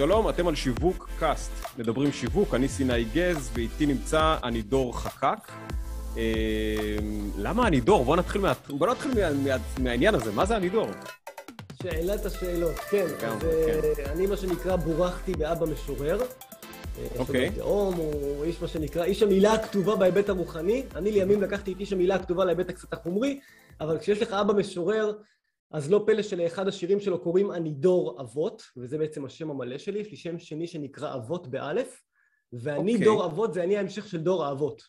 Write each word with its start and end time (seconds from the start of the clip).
שלום, 0.00 0.28
אתם 0.28 0.48
על 0.48 0.54
שיווק 0.54 1.08
קאסט. 1.18 1.50
מדברים 1.78 2.12
שיווק, 2.12 2.54
אני 2.54 2.68
סיני 2.68 3.04
גז, 3.04 3.50
ואיתי 3.54 3.86
נמצא 3.86 4.36
אני 4.42 4.62
דור 4.62 4.98
חקק. 4.98 5.52
אה, 6.16 6.96
למה 7.38 7.66
אני 7.66 7.80
דור? 7.80 8.04
בוא 8.04 8.16
נתחיל, 8.16 8.40
מה... 8.40 8.52
בוא 8.68 8.86
נתחיל 8.86 9.10
מה... 9.14 9.32
מה... 9.32 9.56
מהעניין 9.78 10.14
הזה, 10.14 10.32
מה 10.32 10.46
זה 10.46 10.56
אני 10.56 10.68
דור? 10.68 10.86
שאלת 11.82 12.26
השאלות, 12.26 12.74
כן. 12.74 13.06
גם, 13.22 13.36
אז 13.36 13.96
כן. 13.96 14.02
אני 14.12 14.26
מה 14.26 14.36
שנקרא 14.36 14.76
בורכתי 14.76 15.32
באבא 15.32 15.66
משורר. 15.66 16.20
אוקיי. 17.18 17.50
תאום, 17.50 17.94
הוא 17.94 18.44
איש 18.44 18.62
מה 18.62 18.68
שנקרא, 18.68 19.04
איש 19.04 19.22
המילה 19.22 19.52
הכתובה 19.52 19.96
בהיבט 19.96 20.28
הרוחני. 20.28 20.82
אני 20.96 21.12
לימים 21.12 21.42
לקחתי 21.42 21.72
את 21.72 21.80
איש 21.80 21.92
המילה 21.92 22.14
הכתובה 22.14 22.44
להיבט 22.44 22.70
הקצת 22.70 22.92
החומרי, 22.92 23.40
אבל 23.80 23.98
כשיש 23.98 24.22
לך 24.22 24.32
אבא 24.32 24.52
משורר, 24.52 25.12
אז 25.70 25.90
לא 25.90 26.02
פלא 26.06 26.22
שלאחד 26.22 26.68
השירים 26.68 27.00
שלו 27.00 27.22
קוראים 27.22 27.52
אני 27.52 27.70
דור 27.70 28.20
אבות, 28.20 28.62
וזה 28.76 28.98
בעצם 28.98 29.24
השם 29.24 29.50
המלא 29.50 29.78
שלי, 29.78 29.98
יש 29.98 30.10
לי 30.10 30.16
שם 30.16 30.38
שני 30.38 30.66
שנקרא 30.66 31.14
אבות 31.14 31.46
באלף, 31.46 32.02
ואני 32.52 32.92
אוקיי. 32.92 33.06
דור 33.06 33.26
אבות, 33.26 33.54
זה 33.54 33.64
אני 33.64 33.76
ההמשך 33.76 34.08
של 34.08 34.18
דור 34.18 34.44
האבות. 34.44 34.82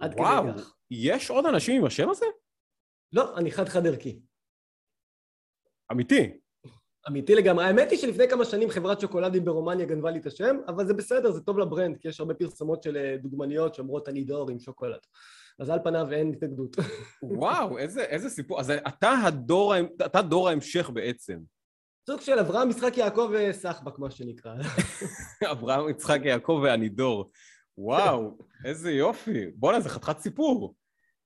עד 0.00 0.12
כדי 0.12 0.22
וואו, 0.22 0.58
כך. 0.58 0.74
יש 0.90 1.30
עוד 1.30 1.46
אנשים 1.46 1.80
עם 1.80 1.86
השם 1.86 2.10
הזה? 2.10 2.26
לא, 3.12 3.36
אני 3.36 3.50
חד-חד 3.50 3.86
ערכי. 3.86 4.20
אמיתי. 5.92 6.38
אמיתי 7.08 7.34
לגמרי. 7.34 7.64
האמת 7.64 7.90
היא 7.90 7.98
שלפני 7.98 8.28
כמה 8.28 8.44
שנים 8.44 8.70
חברת 8.70 9.00
שוקולדים 9.00 9.44
ברומניה 9.44 9.86
גנבה 9.86 10.10
לי 10.10 10.18
את 10.18 10.26
השם, 10.26 10.56
אבל 10.68 10.86
זה 10.86 10.94
בסדר, 10.94 11.30
זה 11.30 11.40
טוב 11.40 11.58
לברנד, 11.58 11.96
כי 11.96 12.08
יש 12.08 12.20
הרבה 12.20 12.34
פרסומות 12.34 12.82
של 12.82 12.96
אה, 12.96 13.16
דוגמניות 13.16 13.74
שאומרות 13.74 14.08
אני 14.08 14.24
דור 14.24 14.50
עם 14.50 14.58
שוקולד. 14.58 15.00
אז 15.58 15.70
על 15.70 15.78
פניו 15.84 16.12
אין 16.12 16.32
התנגדות. 16.32 16.76
וואו, 17.22 17.78
איזה, 17.78 18.00
איזה 18.02 18.30
סיפור. 18.30 18.60
אז 18.60 18.70
אתה 18.70 19.10
הדור, 19.24 19.74
אתה 20.06 20.22
דור 20.22 20.48
ההמשך 20.48 20.90
בעצם. 20.90 21.38
סוג 22.10 22.20
של 22.20 22.38
אברהם, 22.38 22.70
יצחק, 22.70 22.96
יעקב 22.96 23.30
וסחבק, 23.32 23.98
מה 23.98 24.10
שנקרא. 24.10 24.54
אברהם, 25.52 25.88
יצחק, 25.88 26.20
יעקב 26.24 26.60
ואני 26.64 26.88
דור. 26.88 27.30
וואו, 27.78 28.38
איזה 28.64 28.90
יופי. 28.92 29.46
בואנה, 29.54 29.80
זה 29.80 29.88
חתיכת 29.88 30.18
סיפור. 30.18 30.74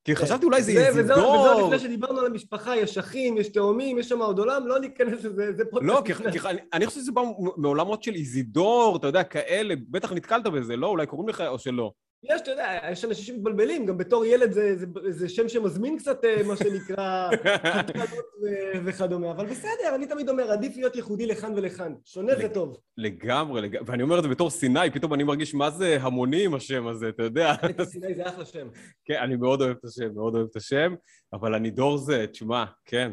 כי 0.05 0.17
חשבתי 0.17 0.45
אולי 0.47 0.63
זה 0.63 0.73
זה- 0.73 0.89
וזה- 0.91 1.01
איזידור. 1.01 1.37
עוד 1.49 1.65
לפני 1.75 1.79
שדיברנו 1.79 2.21
על 2.21 2.27
המשפחה, 2.27 2.77
יש 2.77 2.99
אחים, 2.99 3.39
יש 3.39 3.49
תאומים, 3.49 3.99
יש 3.99 4.09
שם 4.09 4.19
עוד 4.23 4.39
עולם, 4.39 4.67
לא 4.67 4.79
ניכנס 4.81 5.25
לזה, 5.25 5.53
זה 5.57 5.65
פודקאסט 5.71 6.21
לא, 6.21 6.31
כי, 6.33 6.39
אני 6.73 6.87
חושב 6.87 7.01
שזה 7.01 7.13
בא 7.13 7.23
מעולמות 7.57 8.03
של 8.03 8.15
איזידור, 8.15 8.97
אתה 8.97 9.07
יודע, 9.07 9.25
כאלה, 9.25 9.75
בטח 9.91 10.13
נתקלת 10.13 10.47
בזה, 10.47 10.77
לא? 10.77 10.87
אולי 10.87 11.07
קוראים 11.07 11.29
לך 11.29 11.41
או 11.41 11.59
שלא. 11.59 11.93
יש, 12.23 12.41
אתה 12.41 12.51
יודע, 12.51 12.79
יש 12.93 13.05
אנשים 13.05 13.25
שמתבלבלים, 13.25 13.87
גם 13.87 13.99
בתור 13.99 14.25
ילד 14.25 14.53
זה, 14.53 14.77
זה, 14.77 14.87
זה 15.09 15.29
שם 15.29 15.49
שמזמין 15.49 15.99
קצת, 15.99 16.25
אה, 16.25 16.43
מה 16.43 16.57
שנקרא, 16.57 17.31
ו- 18.43 18.85
וכדומה, 18.85 19.31
אבל 19.31 19.47
בסדר, 19.47 19.95
אני 19.95 20.07
תמיד 20.07 20.29
אומר, 20.29 20.51
עדיף 20.51 20.77
להיות 20.77 20.97
ייחודי 20.97 21.27
לכאן 21.27 21.53
ולכאן. 21.57 21.95
שונה 22.05 22.35
זה 22.37 22.49
טוב. 22.49 22.77
לגמרי, 22.97 23.69
ואני 23.87 24.03
אומר 24.03 24.19
את 24.19 24.23
זה 24.23 24.29
בתור 24.29 24.51
סיני, 24.51 24.91
פתאום 24.93 25.15
אני 25.15 25.25
מרגיש 25.25 25.55
מה 25.55 25.71
זה 25.71 25.99
המוני 26.01 26.45
עם 26.45 26.55
השם 26.55 26.87
הזה, 26.87 27.09
אתה 27.09 27.23
יודע. 27.23 27.53
את 27.71 27.81
הסיני 27.81 28.15
זה 28.15 28.29
אחלה 28.29 28.45
שם. 28.45 28.69
כן, 29.05 29.17
אני 29.23 29.37
מאוד 29.37 29.63
אוהב 29.63 29.77
את 29.81 29.85
השם, 29.85 30.15
מאוד 30.15 30.35
אוהב 30.35 30.47
את 30.51 30.57
השם, 30.57 30.95
אבל 31.33 31.55
אני 31.55 31.71
דור 31.71 31.99
זה, 31.99 32.27
תשמע, 32.33 32.65
כן. 32.85 33.13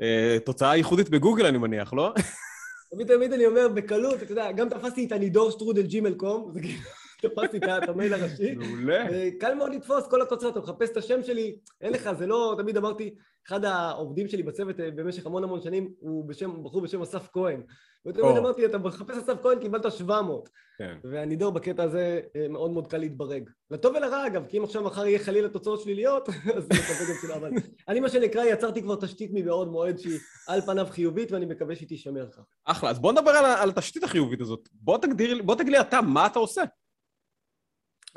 אה, 0.00 0.36
תוצאה 0.44 0.76
ייחודית 0.76 1.10
בגוגל, 1.10 1.46
אני 1.46 1.58
מניח, 1.58 1.92
לא? 1.92 2.12
תמיד 2.94 3.14
תמיד 3.14 3.32
אני 3.32 3.46
אומר, 3.46 3.68
בקלות, 3.68 4.22
אתה 4.22 4.32
יודע, 4.32 4.52
גם 4.52 4.68
תפסתי 4.68 5.06
את 5.06 5.12
הנידור 5.12 5.50
שטרודל 5.50 5.82
ג'ימל 5.82 6.14
קום, 6.14 6.50
זה 6.52 6.60
כאילו, 6.60 6.78
תפסתי 7.22 7.56
את 7.56 7.88
המייל 7.88 8.14
הראשי. 8.14 8.54
מעולה. 8.54 9.04
קל 9.40 9.54
מאוד 9.54 9.74
לתפוס 9.74 10.06
כל 10.06 10.22
התוצאות, 10.22 10.52
אתה 10.52 10.60
מחפש 10.60 10.90
את 10.90 10.96
השם 10.96 11.22
שלי, 11.22 11.56
אין 11.80 11.92
לך, 11.92 12.12
זה 12.12 12.26
לא, 12.26 12.54
תמיד 12.58 12.76
אמרתי, 12.76 13.14
אחד 13.46 13.64
העובדים 13.64 14.28
שלי 14.28 14.42
בצוות 14.42 14.80
אה, 14.80 14.90
במשך 14.90 15.26
המון 15.26 15.44
המון 15.44 15.60
שנים, 15.60 15.92
הוא 15.98 16.28
בשם, 16.28 16.64
בחור 16.64 16.80
בשם 16.80 17.02
אסף 17.02 17.28
כהן. 17.32 17.62
ותמיד. 18.06 18.36
אמרתי, 18.36 18.66
אתה 18.66 18.78
מחפש 18.78 19.16
אסף 19.16 19.42
כהן, 19.42 19.60
קיבלת 19.60 19.92
700. 19.92 20.48
כן. 20.78 20.96
והנידור 21.04 21.52
בקטע 21.52 21.82
הזה 21.82 22.20
אה, 22.36 22.48
מאוד 22.48 22.70
מאוד 22.70 22.86
קל 22.86 22.98
להתברג. 22.98 23.50
לטוב 23.70 23.94
ולרע 23.96 24.26
אגב, 24.26 24.44
כי 24.48 24.58
אם 24.58 24.64
עכשיו 24.64 24.82
מחר 24.82 25.06
יהיה 25.06 25.18
חלילה 25.18 25.48
תוצאות 25.48 25.80
שליליות, 25.80 26.28
אז 26.56 26.68
אני 26.70 26.78
מקווה 26.78 27.08
גם 27.08 27.14
שלא, 27.22 27.34
אבל 27.34 27.50
אני 27.88 28.00
מה 28.00 28.08
שנקרא 28.08 28.44
יצרתי 28.44 28.82
כבר 28.82 28.96
תשתית 28.96 29.30
מבעוד 29.34 29.68
מועד 29.68 29.98
שהיא 29.98 30.18
על 30.48 30.60
פניו 30.60 30.86
חיובית 30.90 31.32
ואני 31.32 31.46
מקווה 31.46 31.76
שהיא 31.76 31.88
תישמר 31.88 32.28
כך. 32.30 32.42
אחלה, 32.64 32.90
אז 32.90 32.98
בוא 32.98 33.12
נדבר 33.12 33.30
על, 33.30 33.44
על 33.44 33.68
התשתית 33.68 34.02
החיובית 34.02 34.40
הזאת. 34.40 34.68
בוא 34.72 34.98
תגדיר, 34.98 35.42
בוא 35.42 35.54
תגיד 35.54 35.72
לי 35.72 35.80
אתה, 35.80 36.00
מה 36.00 36.26
אתה 36.26 36.38
עושה? 36.38 36.62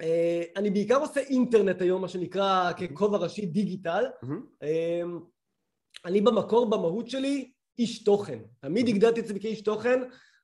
אה, 0.02 0.44
אני 0.56 0.70
בעיקר 0.70 0.98
עושה 0.98 1.20
אינטרנט 1.20 1.82
היום, 1.82 2.02
מה 2.02 2.08
שנקרא 2.08 2.72
ככובע 2.72 3.18
ראשי 3.18 3.46
דיגיטל. 3.46 4.06
אה, 4.64 5.02
אני 6.06 6.22
במקור, 6.22 6.70
במהות 6.70 7.10
שלי, 7.10 7.52
איש 7.80 8.04
תוכן. 8.04 8.40
תמיד 8.60 8.88
הגדרתי 8.88 9.20
את 9.20 9.26
עצמי 9.26 9.40
כאיש 9.40 9.62
תוכן. 9.62 10.00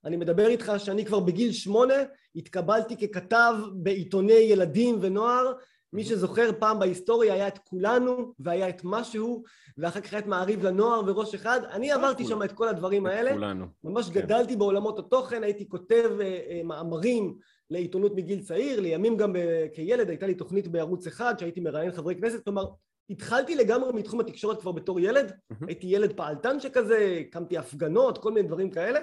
אני 0.05 0.17
מדבר 0.17 0.47
איתך 0.47 0.71
שאני 0.77 1.05
כבר 1.05 1.19
בגיל 1.19 1.51
שמונה 1.51 1.93
התקבלתי 2.35 3.07
ככתב 3.07 3.53
בעיתוני 3.73 4.33
ילדים 4.33 4.97
ונוער. 5.01 5.53
מי 5.93 6.03
שזוכר 6.03 6.51
פעם 6.59 6.79
בהיסטוריה 6.79 7.33
היה 7.33 7.47
את 7.47 7.57
כולנו 7.57 8.33
והיה 8.39 8.69
את 8.69 8.81
משהו 8.83 9.43
ואחר 9.77 10.01
כך 10.01 10.13
היה 10.13 10.19
את 10.19 10.27
מעריב 10.27 10.63
לנוער 10.63 11.01
וראש 11.05 11.35
אחד. 11.35 11.59
אני 11.71 11.91
עברתי 11.91 12.23
כולם. 12.23 12.39
שם 12.39 12.43
את 12.43 12.51
כל 12.51 12.67
הדברים 12.67 13.05
האלה. 13.05 13.33
כולנו. 13.33 13.65
ממש 13.83 14.09
כן. 14.09 14.21
גדלתי 14.21 14.55
בעולמות 14.55 14.99
התוכן, 14.99 15.43
הייתי 15.43 15.69
כותב 15.69 16.11
אה, 16.21 16.39
אה, 16.49 16.61
מאמרים 16.63 17.37
לעיתונות 17.69 18.15
מגיל 18.15 18.41
צעיר, 18.41 18.79
לימים 18.79 19.17
גם 19.17 19.35
כילד 19.73 20.09
הייתה 20.09 20.27
לי 20.27 20.35
תוכנית 20.35 20.67
בערוץ 20.67 21.07
אחד 21.07 21.39
שהייתי 21.39 21.59
מראיין 21.59 21.91
חברי 21.91 22.15
כנסת, 22.15 22.43
כלומר 22.43 22.65
התחלתי 23.09 23.55
לגמרי 23.55 23.93
מתחום 23.93 24.19
התקשורת 24.19 24.61
כבר 24.61 24.71
בתור 24.71 24.99
ילד, 24.99 25.33
מהמם. 25.49 25.67
הייתי 25.67 25.87
ילד 25.87 26.13
פעלתן 26.13 26.59
שכזה, 26.59 27.21
הקמתי 27.21 27.57
הפגנות, 27.57 28.17
כל 28.17 28.31
מיני 28.31 28.47
דברים 28.47 28.71
כאלה, 28.71 28.99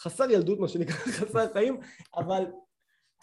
חסר 0.00 0.30
ילדות 0.30 0.60
מה 0.60 0.68
שנקרא, 0.68 0.96
חסר 1.18 1.52
חיים, 1.52 1.80
אבל 2.16 2.44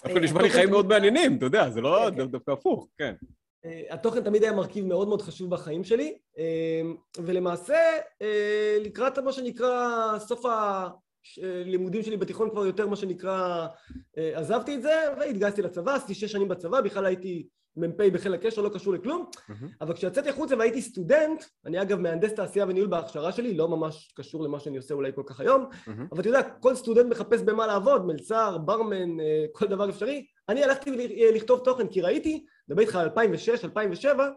דווקא 0.03 0.19
אה, 0.19 0.23
נשמע 0.23 0.41
לי 0.41 0.49
חיים 0.49 0.69
מאוד 0.69 0.85
מעניינים, 0.85 1.37
אתה 1.37 1.45
יודע, 1.45 1.69
זה 1.69 1.81
לא 1.81 2.07
כן, 2.09 2.15
כן. 2.15 2.31
דווקא 2.31 2.51
הפוך, 2.51 2.87
כן. 2.97 3.15
אה, 3.65 3.81
התוכן 3.89 4.23
תמיד 4.23 4.43
היה 4.43 4.53
מרכיב 4.53 4.85
מאוד 4.85 5.07
מאוד 5.07 5.21
חשוב 5.21 5.49
בחיים 5.49 5.83
שלי, 5.83 6.17
אה, 6.37 6.81
ולמעשה 7.17 7.79
לקראת 8.81 9.19
מה 9.19 9.31
שנקרא 9.31 10.19
סוף 10.19 10.45
הלימודים 11.43 12.03
שלי 12.03 12.17
בתיכון 12.17 12.49
כבר 12.49 12.65
יותר 12.65 12.87
מה 12.87 12.95
שנקרא 12.95 13.67
אה, 14.17 14.39
עזבתי 14.39 14.75
את 14.75 14.81
זה 14.81 14.93
והתגייסתי 15.19 15.61
לצבא, 15.61 15.95
עשיתי 15.95 16.13
שש 16.13 16.31
שנים 16.31 16.47
בצבא, 16.47 16.81
בכלל 16.81 17.05
הייתי 17.05 17.47
מ"פ 17.77 18.01
בחיל 18.13 18.33
הקשר, 18.33 18.61
לא 18.61 18.69
קשור 18.69 18.93
לכלום, 18.93 19.25
מהמם. 19.49 19.69
אבל 19.81 19.93
כשיצאתי 19.93 20.29
החוצה 20.29 20.55
והייתי 20.57 20.81
סטודנט, 20.81 21.43
אני 21.65 21.81
אגב 21.81 21.99
מהנדס 21.99 22.33
תעשייה 22.33 22.65
וניהול 22.65 22.89
בהכשרה 22.89 23.31
שלי, 23.31 23.53
לא 23.53 23.67
ממש 23.67 24.13
קשור 24.15 24.43
למה 24.43 24.59
שאני 24.59 24.77
עושה 24.77 24.93
אולי 24.93 25.11
כל 25.15 25.23
כך 25.25 25.39
היום, 25.39 25.65
מהמם. 25.87 26.07
אבל 26.11 26.19
אתה 26.19 26.29
יודע, 26.29 26.41
כל 26.43 26.75
סטודנט 26.75 27.11
מחפש 27.11 27.41
במה 27.41 27.67
לעבוד, 27.67 28.05
מלצר, 28.05 28.57
ברמן, 28.57 29.19
אה, 29.19 29.45
כל 29.51 29.65
דבר 29.65 29.89
אפשרי. 29.89 30.25
אני 30.49 30.63
הלכתי 30.63 30.91
לכתוב 31.33 31.59
תוכן 31.63 31.87
כי 31.87 32.01
ראיתי, 32.01 32.45
מדבר 32.69 32.81
איתך 32.81 32.95
על 32.95 33.01
2006, 33.01 33.65
2007, 33.65 34.29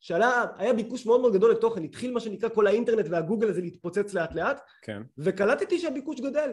שעלה, 0.00 0.44
היה 0.56 0.72
ביקוש 0.72 1.06
מאוד 1.06 1.20
מאוד 1.20 1.32
גדול 1.32 1.50
לתוכן, 1.50 1.84
התחיל 1.84 2.12
מה 2.12 2.20
שנקרא 2.20 2.48
כל 2.48 2.66
האינטרנט 2.66 3.06
והגוגל 3.10 3.48
הזה 3.48 3.60
להתפוצץ 3.60 4.14
לאט 4.14 4.34
לאט, 4.34 4.60
כן. 4.82 5.02
וקלטתי 5.18 5.78
שהביקוש 5.78 6.20
גדל. 6.20 6.52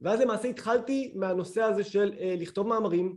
ואז 0.00 0.20
למעשה 0.20 0.48
התחלתי 0.48 1.12
מהנושא 1.16 1.62
הזה 1.62 1.84
של 1.84 2.12
אה, 2.20 2.34
לכתוב 2.38 2.66
מאמרים, 2.66 3.16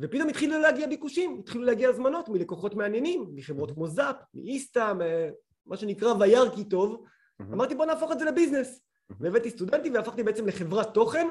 ופתאום 0.00 0.28
התחילו 0.28 0.58
להגיע 0.58 0.86
ביקושים, 0.86 1.38
התחילו 1.38 1.64
להגיע 1.64 1.88
הזמנות 1.88 2.28
מלקוחות 2.28 2.74
מעניינים, 2.74 3.26
מחברות 3.34 3.70
כמו 3.70 3.86
זאפ, 3.86 4.16
מאיסתא, 4.34 4.92
מ- 4.92 5.30
מה 5.66 5.76
שנקרא 5.76 6.14
וירא 6.20 6.50
כי 6.54 6.64
טוב, 6.64 7.04
מהמם. 7.38 7.52
אמרתי 7.52 7.74
בוא 7.74 7.86
נהפוך 7.86 8.12
את 8.12 8.18
זה 8.18 8.24
לביזנס. 8.24 8.80
מהמם. 9.10 9.24
והבאתי 9.24 9.50
סטודנטים 9.50 9.94
והפכתי 9.94 10.22
בעצם 10.22 10.46
לחברת 10.46 10.94
תוכן, 10.94 11.26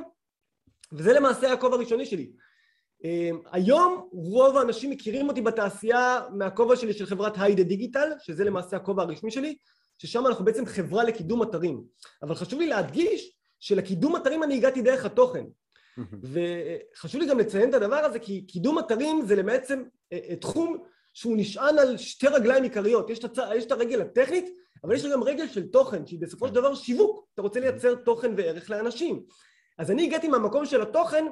וזה 0.93 1.13
למעשה 1.13 1.53
הכובע 1.53 1.75
הראשוני 1.75 2.05
שלי. 2.05 2.31
אה, 3.05 3.29
היום 3.51 4.07
רוב 4.11 4.57
האנשים 4.57 4.89
מכירים 4.89 5.29
אותי 5.29 5.41
בתעשייה 5.41 6.21
מהכובע 6.33 6.75
שלי 6.75 6.93
של 6.93 7.05
חברת 7.05 7.33
היידה 7.37 7.63
דיגיטל, 7.63 8.09
שזה 8.19 8.43
למעשה 8.43 8.77
הכובע 8.77 9.03
הרשמי 9.03 9.31
שלי, 9.31 9.55
ששם 9.97 10.27
אנחנו 10.27 10.45
בעצם 10.45 10.65
חברה 10.65 11.03
לקידום 11.03 11.43
אתרים. 11.43 11.83
אבל 12.23 12.35
חשוב 12.35 12.59
לי 12.59 12.67
להדגיש 12.67 13.31
שלקידום 13.59 14.15
אתרים 14.15 14.43
אני 14.43 14.55
הגעתי 14.55 14.81
דרך 14.81 15.05
התוכן. 15.05 15.43
וחשוב 16.31 17.21
לי 17.21 17.27
גם 17.27 17.39
לציין 17.39 17.69
את 17.69 17.73
הדבר 17.73 17.95
הזה, 17.95 18.19
כי 18.19 18.45
קידום 18.47 18.79
אתרים 18.79 19.21
זה 19.25 19.43
בעצם 19.43 19.83
אה, 20.13 20.19
אה, 20.29 20.35
תחום 20.35 20.77
שהוא 21.13 21.37
נשען 21.37 21.79
על 21.79 21.97
שתי 21.97 22.27
רגליים 22.27 22.63
עיקריות. 22.63 23.09
יש 23.09 23.19
את, 23.19 23.23
הצ... 23.23 23.37
יש 23.55 23.65
את 23.65 23.71
הרגל 23.71 24.01
הטכנית, 24.01 24.45
אבל 24.83 24.95
יש 24.95 25.05
גם 25.05 25.23
רגל 25.23 25.47
של 25.47 25.67
תוכן, 25.67 26.07
שהיא 26.07 26.19
בסופו 26.19 26.47
של 26.47 26.53
דבר 26.53 26.75
שיווק. 26.75 27.27
אתה 27.33 27.41
רוצה 27.41 27.59
לייצר 27.59 27.95
תוכן 27.95 28.33
וערך 28.37 28.69
לאנשים. 28.69 29.23
אז 29.77 29.91
אני 29.91 30.03
הגעתי 30.03 30.27
מהמקום 30.27 30.65
של 30.65 30.81
התוכן, 30.81 31.25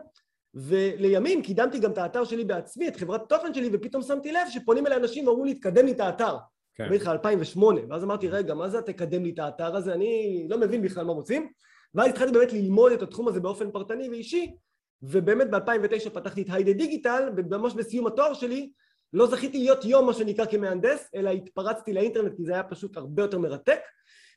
ולימים 0.56 1.42
קידמתי 1.42 1.80
גם 1.80 1.92
את 1.92 1.98
האתר 1.98 2.24
שלי 2.24 2.44
בעצמי, 2.44 2.88
את 2.88 2.96
חברת 2.96 3.22
התוכן 3.22 3.54
שלי, 3.54 3.70
ופתאום 3.74 4.04
שמתי 4.04 4.32
לב 4.32 4.48
שפונים 4.50 4.88
אליי 4.88 4.98
אנשים 4.98 5.28
ואמרו 5.28 5.46
לי, 5.46 5.54
תקדם 5.54 5.86
לי 5.86 5.92
את 5.92 6.00
האתר. 6.00 6.38
כן. 6.76 6.84
מדבר 6.84 6.96
איתך 6.96 7.08
2008, 7.08 7.82
ואז 7.90 8.04
אמרתי, 8.04 8.28
רגע, 8.28 8.54
מה 8.54 8.70
זה 8.70 8.82
תקדם 8.82 9.24
לי 9.24 9.30
את 9.30 9.40
האתר 9.40 9.76
הזה? 9.76 9.94
אני 9.94 10.46
לא 10.50 10.58
מבין 10.58 10.82
בכלל 10.82 11.06
מה 11.06 11.14
רוצים. 11.14 11.52
ואז 11.96 12.10
התחלתי 12.10 12.32
באמת 12.32 12.54
ללמוד 12.54 12.92
את 12.92 13.02
התחום 13.02 13.28
הזה 13.28 13.40
באופן 13.40 13.72
פרטני 13.72 14.10
ואישי, 14.10 14.56
ובאמת 15.02 15.50
ב-2009 15.50 16.10
פתחתי 16.10 16.42
את 16.42 16.48
היידה 16.50 16.74
דיגיטל, 16.74 17.30
וממש 17.38 17.74
בסיום 17.74 18.08
התואר 18.08 18.34
שלי, 18.34 18.72
לא 19.14 19.28
זכיתי 19.28 19.58
להיות 19.58 19.86
יום 19.86 20.06
מה 20.06 20.14
שנקרא 20.14 20.46
כמהנדס, 20.46 21.10
אלא 21.16 21.30
התפרצתי 21.30 21.94
לאינטרנט 21.94 22.36
כי 22.38 22.44
זה 22.44 22.54
היה 22.54 22.64
פשוט 22.64 22.98
הרבה 22.98 23.24
יותר 23.24 23.40
מרתק, 23.40 23.80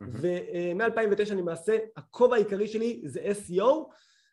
ומ-2009 0.01 1.33
אני 1.33 1.41
למעשה, 1.41 1.77
הכובע 1.97 2.35
העיקרי 2.37 2.69
שלי 2.69 3.03
זה 3.05 3.21
SEO, 3.21 3.65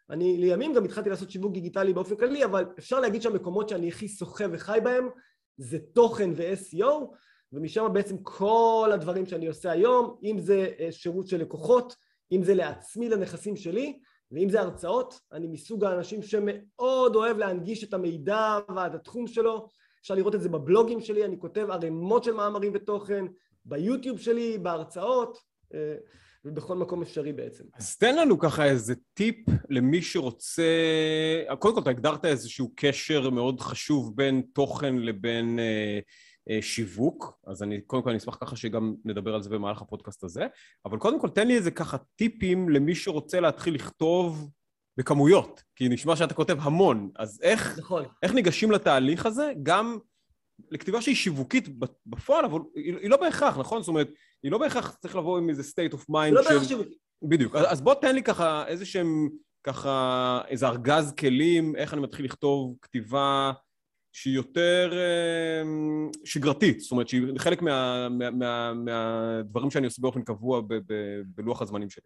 אני 0.09 0.37
לימים 0.37 0.73
גם 0.73 0.85
התחלתי 0.85 1.09
לעשות 1.09 1.31
שיווק 1.31 1.53
דיגיטלי 1.53 1.93
באופן 1.93 2.15
כללי, 2.15 2.45
אבל 2.45 2.65
אפשר 2.79 2.99
להגיד 2.99 3.21
שהמקומות 3.21 3.69
שאני 3.69 3.87
הכי 3.87 4.07
שוחה 4.07 4.45
וחי 4.51 4.79
בהם 4.83 5.09
זה 5.57 5.79
תוכן 5.93 6.31
ו-SEO, 6.35 7.15
ומשם 7.53 7.87
בעצם 7.93 8.17
כל 8.17 8.89
הדברים 8.93 9.25
שאני 9.25 9.47
עושה 9.47 9.71
היום, 9.71 10.17
אם 10.23 10.39
זה 10.39 10.69
אה, 10.79 10.91
שירות 10.91 11.27
של 11.27 11.37
לקוחות, 11.37 11.95
אם 12.31 12.43
זה 12.43 12.53
לעצמי 12.53 13.09
לנכסים 13.09 13.55
שלי, 13.55 13.99
ואם 14.31 14.49
זה 14.49 14.61
הרצאות, 14.61 15.19
אני 15.31 15.47
מסוג 15.47 15.83
האנשים 15.83 16.21
שמאוד 16.21 17.15
אוהב 17.15 17.37
להנגיש 17.37 17.83
את 17.83 17.93
המידע 17.93 18.59
ואת 18.75 18.95
התחום 18.95 19.27
שלו, 19.27 19.67
אפשר 20.01 20.15
לראות 20.15 20.35
את 20.35 20.41
זה 20.41 20.49
בבלוגים 20.49 21.01
שלי, 21.01 21.25
אני 21.25 21.39
כותב 21.39 21.67
ערימות 21.69 22.23
של 22.23 22.33
מאמרים 22.33 22.71
ותוכן, 22.75 23.25
ביוטיוב 23.65 24.19
שלי, 24.19 24.57
בהרצאות, 24.57 25.37
אה, 25.73 25.95
ובכל 26.45 26.75
מקום 26.75 27.01
אפשרי 27.01 27.33
בעצם. 27.33 27.63
אז 27.73 27.97
תן 27.97 28.15
לנו 28.15 28.39
ככה 28.39 28.65
איזה 28.65 28.93
טיפ 29.13 29.35
למי 29.69 30.01
שרוצה... 30.01 30.63
קודם 31.59 31.75
כל, 31.75 31.81
אתה 31.81 31.89
הגדרת 31.89 32.25
איזשהו 32.25 32.71
קשר 32.75 33.29
מאוד 33.29 33.59
חשוב 33.59 34.15
בין 34.15 34.41
תוכן 34.53 34.95
לבין 34.95 35.59
אה, 35.59 35.99
אה, 36.49 36.61
שיווק, 36.61 37.39
אז 37.47 37.63
אני 37.63 37.81
קודם 37.81 38.03
כל 38.03 38.09
אני 38.09 38.17
אשמח 38.17 38.37
ככה 38.41 38.55
שגם 38.55 38.95
נדבר 39.05 39.35
על 39.35 39.43
זה 39.43 39.49
במהלך 39.49 39.81
הפודקאסט 39.81 40.23
הזה, 40.23 40.47
אבל 40.85 40.97
קודם 40.97 41.19
כל 41.19 41.29
תן 41.29 41.47
לי 41.47 41.55
איזה 41.55 41.71
ככה 41.71 41.97
טיפים 42.15 42.69
למי 42.69 42.95
שרוצה 42.95 43.39
להתחיל 43.39 43.75
לכתוב 43.75 44.49
בכמויות, 44.97 45.63
כי 45.75 45.89
נשמע 45.89 46.15
שאתה 46.15 46.33
כותב 46.33 46.57
המון, 46.61 47.11
אז 47.15 47.39
איך, 47.43 47.79
נכון. 47.79 48.05
איך 48.23 48.33
ניגשים 48.33 48.71
לתהליך 48.71 49.25
הזה? 49.25 49.51
גם 49.63 49.97
לכתיבה 50.71 51.01
שהיא 51.01 51.15
שיווקית 51.15 51.69
בפועל, 52.05 52.45
אבל 52.45 52.59
היא, 52.75 52.95
היא 52.97 53.09
לא 53.09 53.17
בהכרח, 53.17 53.57
נכון? 53.57 53.81
זאת 53.81 53.87
אומרת, 53.87 54.09
היא 54.43 54.51
לא 54.51 54.57
בהכרח 54.57 54.97
צריך 55.01 55.15
לבוא 55.15 55.37
עם 55.37 55.49
איזה 55.49 55.63
state 55.63 55.93
of 55.93 55.99
mind 55.99 56.31
לא 56.31 56.41
בהכרח 56.41 56.63
שיווקית. 56.63 56.97
בדיוק. 57.23 57.55
אז 57.55 57.81
בוא 57.81 57.93
תן 57.93 58.15
לי 58.15 58.23
ככה 58.23 58.67
איזה 58.67 58.85
שהם, 58.85 59.29
ככה, 59.63 60.41
איזה 60.47 60.67
ארגז 60.67 61.13
כלים, 61.19 61.75
איך 61.75 61.93
אני 61.93 62.01
מתחיל 62.01 62.25
לכתוב 62.25 62.75
כתיבה 62.81 63.51
שהיא 64.11 64.35
יותר 64.35 64.93
אה, 64.93 65.63
שגרתית, 66.25 66.79
זאת 66.79 66.91
אומרת 66.91 67.07
שהיא 67.07 67.23
חלק 67.37 67.61
מה, 67.61 68.09
מה, 68.09 68.31
מה, 68.31 68.73
מהדברים 68.73 69.71
שאני 69.71 69.85
עושה 69.85 70.01
באופן 70.01 70.21
קבוע 70.21 70.61
ב, 70.61 70.73
ב, 70.73 70.93
בלוח 71.25 71.61
הזמנים 71.61 71.89
שלי. 71.89 72.03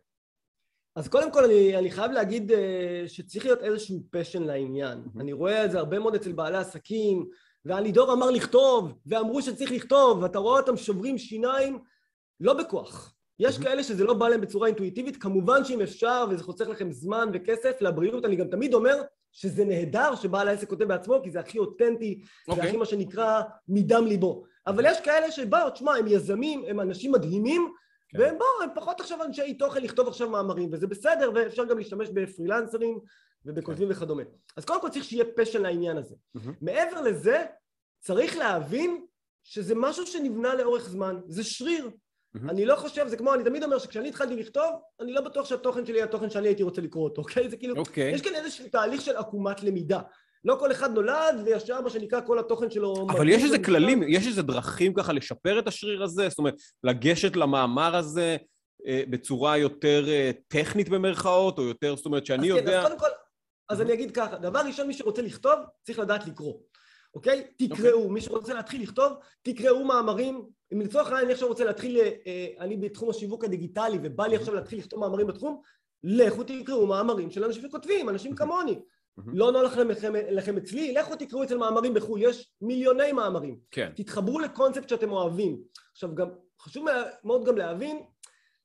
אז 0.96 1.08
קודם 1.08 1.32
כל 1.32 1.44
אני, 1.44 1.78
אני 1.78 1.92
חייב 1.92 2.12
להגיד 2.12 2.52
אה, 2.52 3.04
שצריך 3.08 3.46
להיות 3.46 3.60
איזשהו 3.60 4.04
פשן 4.12 4.44
לעניין. 4.44 4.98
Mm-hmm. 4.98 5.22
אני 5.22 5.34
רואה 5.34 5.66
את 5.66 5.72
זה 5.72 5.78
הרבה 5.80 6.00
מאוד 6.00 6.16
אצל 6.16 6.32
בעלי 6.32 6.58
עסקים, 6.58 7.26
והלידור 7.68 8.14
אמר 8.14 8.30
לכתוב, 8.30 8.94
ואמרו 9.06 9.42
שצריך 9.42 9.72
לכתוב, 9.72 10.24
ואתה 10.24 10.40
רואה 10.40 10.60
אותם 10.60 10.78
שוברים 10.78 11.18
שיניים, 11.18 11.80
לא 12.40 12.54
בכוח. 12.54 13.14
יש. 13.40 13.58
כאלה 13.58 13.84
שזה 13.84 14.04
לא 14.04 14.14
בא 14.14 14.28
להם 14.28 14.42
בצורה 14.42 14.68
אינטואיטיבית, 14.68 15.18
כמובן 15.18 15.64
שאם 15.64 15.82
אפשר, 15.82 16.26
וזה 16.30 16.44
חוסך 16.44 16.68
לכם 16.68 16.92
זמן 16.92 17.30
וכסף 17.34 17.82
לבריאות, 17.82 18.26
אני 18.26 18.36
גם 18.36 18.48
תמיד 18.48 18.74
אומר 18.74 19.02
שזה 19.32 19.66
נהדר 19.66 20.16
שבעל 20.16 20.48
העסק 20.48 20.70
כותב 20.70 20.84
בעצמו, 20.84 21.20
כי 21.24 21.32
זה 21.32 21.40
הכי 21.40 21.60
אותנטי, 21.60 22.20
okay. 22.22 22.28
זה 22.46 22.52
אוקיי. 22.52 22.68
הכי 22.68 22.78
מה 22.78 22.86
שנקרא 22.86 23.42
מדם 23.68 24.06
ליבו. 24.06 24.44
אבל 24.68 24.86
יש 24.86 25.00
כאלה 25.02 25.32
שבאו, 25.32 25.70
תשמע, 25.70 25.96
הם 25.96 26.08
יזמים, 26.08 26.64
הם 26.68 26.80
אנשים 26.80 27.12
מדהימים, 27.12 27.72
כן. 28.10 28.20
והם 28.20 28.38
באו, 28.38 28.64
הם 28.64 28.70
פחות 28.76 29.02
עכשיו 29.02 29.24
אנשי 29.24 29.54
תוכן 29.54 29.84
לכתוב 29.84 30.08
עכשיו 30.08 30.30
מאמרים, 30.30 30.70
וזה 30.72 30.88
בסדר, 30.88 31.32
ואפשר 31.36 31.66
גם 31.66 31.78
להשתמש 31.78 32.10
בפרילנסרים 32.10 33.00
ובכותבים 33.48 33.88
כן. 33.88 33.94
וכדומה. 33.94 34.24
אז 34.58 34.66
קודם 34.66 34.82
כל 34.82 34.90
צריך 34.90 35.06
שיהיה 35.06 35.26
פשן 35.36 35.62
לעניין 35.62 35.98
הזה. 35.98 36.16
Mm-hmm. 36.16 36.52
מעבר 36.62 37.02
לזה, 37.02 37.46
צריך 38.00 38.38
להבין 38.38 39.06
שזה 39.44 39.76
משהו 39.76 40.08
שנבנה 40.08 40.56
לאורך 40.56 40.90
זמן, 40.90 41.20
זה 41.28 41.44
שריר. 41.44 41.86
Mm-hmm. 41.86 42.50
אני 42.50 42.66
לא 42.66 42.76
חושב, 42.76 43.08
זה 43.08 43.18
כמו, 43.18 43.34
אני 43.34 43.44
תמיד 43.44 43.64
אומר 43.64 43.80
שכשאני 43.80 44.10
התחלתי 44.10 44.36
לכתוב, 44.36 44.70
אני 45.00 45.14
לא 45.14 45.22
בטוח 45.22 45.46
שהתוכן 45.46 45.86
שלי 45.86 45.96
יהיה 45.96 46.06
התוכן 46.06 46.30
שאני 46.30 46.48
הייתי 46.48 46.64
רוצה 46.64 46.82
לקרוא 46.82 47.04
אותו, 47.04 47.22
אוקיי? 47.24 47.50
זה 47.50 47.58
כאילו, 47.58 47.76
okay. 47.76 47.80
אוקיי. 47.80 48.12
יש 48.12 48.22
כאן 48.22 48.36
איזשהו 48.36 48.66
תהליך 48.72 49.02
של 49.02 49.16
עקומת 49.16 49.64
למידה. 49.64 50.00
לא 50.46 50.56
כל 50.60 50.72
אחד 50.72 50.94
נולד 50.94 51.42
וישר 51.46 51.82
מה 51.82 51.90
שנקרא 51.90 52.22
כל 52.22 52.40
התוכן 52.40 52.70
שלו... 52.70 53.08
אבל 53.10 53.30
יש 53.30 53.44
איזה 53.44 53.60
כללים, 53.60 54.04
יש 54.04 54.28
איזה 54.28 54.42
דרכים 54.42 54.94
ככה 54.94 55.14
לשפר 55.14 55.60
את 55.60 55.68
השריר 55.68 56.04
הזה? 56.04 56.30
זאת 56.30 56.40
אומרת, 56.40 56.56
לגשת 56.84 57.36
למאמר 57.36 57.96
הזה 57.96 58.38
אה, 58.88 59.04
בצורה 59.10 59.58
יותר 59.58 60.06
אה, 60.08 60.32
טכנית 60.48 60.90
במרכאות, 60.90 61.58
או 61.58 61.64
יותר, 61.64 61.96
זאת 61.96 62.06
אומרת, 62.06 62.26
שאני 62.26 62.52
אז 62.52 62.58
יודע... 62.58 62.72
כן, 62.72 62.78
אז 62.78 62.84
קודם 62.84 63.00
כל, 63.00 63.08
אז 63.70 63.82
אני 63.82 63.94
אגיד 63.94 64.12
ככה, 64.12 64.38
דבר 64.38 64.60
ראשון, 64.60 64.88
מי 64.88 64.94
שרוצה 64.94 65.22
לכתוב, 65.22 65.60
צריך 65.84 66.00
לדעת 66.00 66.28
לקרוא. 66.28 66.54
אוקיי? 67.14 67.48
תקראו. 67.58 68.06
Okay. 68.06 68.10
מי 68.10 68.22
שרוצה 68.22 68.54
להתחיל 68.54 68.82
לכתוב, 68.82 69.14
תקראו 69.42 69.86
מאמרים. 69.86 70.46
אם 70.74 70.82
לצורך 70.82 71.08
העניין 71.08 71.26
אני 71.26 71.34
עכשיו 71.34 71.48
רוצה 71.48 71.66
להתחיל, 71.66 71.98
אה, 71.98 72.48
אני 72.60 72.78
בתחום 72.78 73.10
השיווק 73.10 73.44
הדיגיטלי 73.44 74.00
ובא 74.04 74.28
לי 74.28 74.36
עכשיו 74.36 74.54
להתחיל 74.54 74.80
לכתוב 74.80 75.00
מאמרים 75.00 75.28
בתחום, 75.28 75.62
לכו 76.04 76.44
תקראו 76.44 76.88
מאמרים 76.88 77.32
של 77.32 77.44
אנשים 77.44 77.62
שכותבים, 77.62 78.10
אנשים 78.10 78.36
כמוני. 78.36 78.80
לא 79.34 79.52
נוח 79.52 79.78
לכם, 79.78 79.88
לכם 80.32 80.58
אצלי, 80.58 80.94
לכו 80.94 81.16
תקראו 81.16 81.44
אצל 81.44 81.58
מאמרים 81.58 81.94
בחו"ל, 81.94 82.22
יש 82.22 82.52
מיליוני 82.62 83.12
מאמרים. 83.12 83.60
כן. 83.72 83.92
תתחברו 83.96 84.40
לקונספט 84.40 84.90
שאתם 84.90 85.12
אוהבים. 85.12 85.62
עכשיו 85.92 86.16
גם, 86.16 86.30
חשוב 86.62 86.86
מאוד 87.24 87.46
גם 87.46 87.58
להבין 87.58 88.02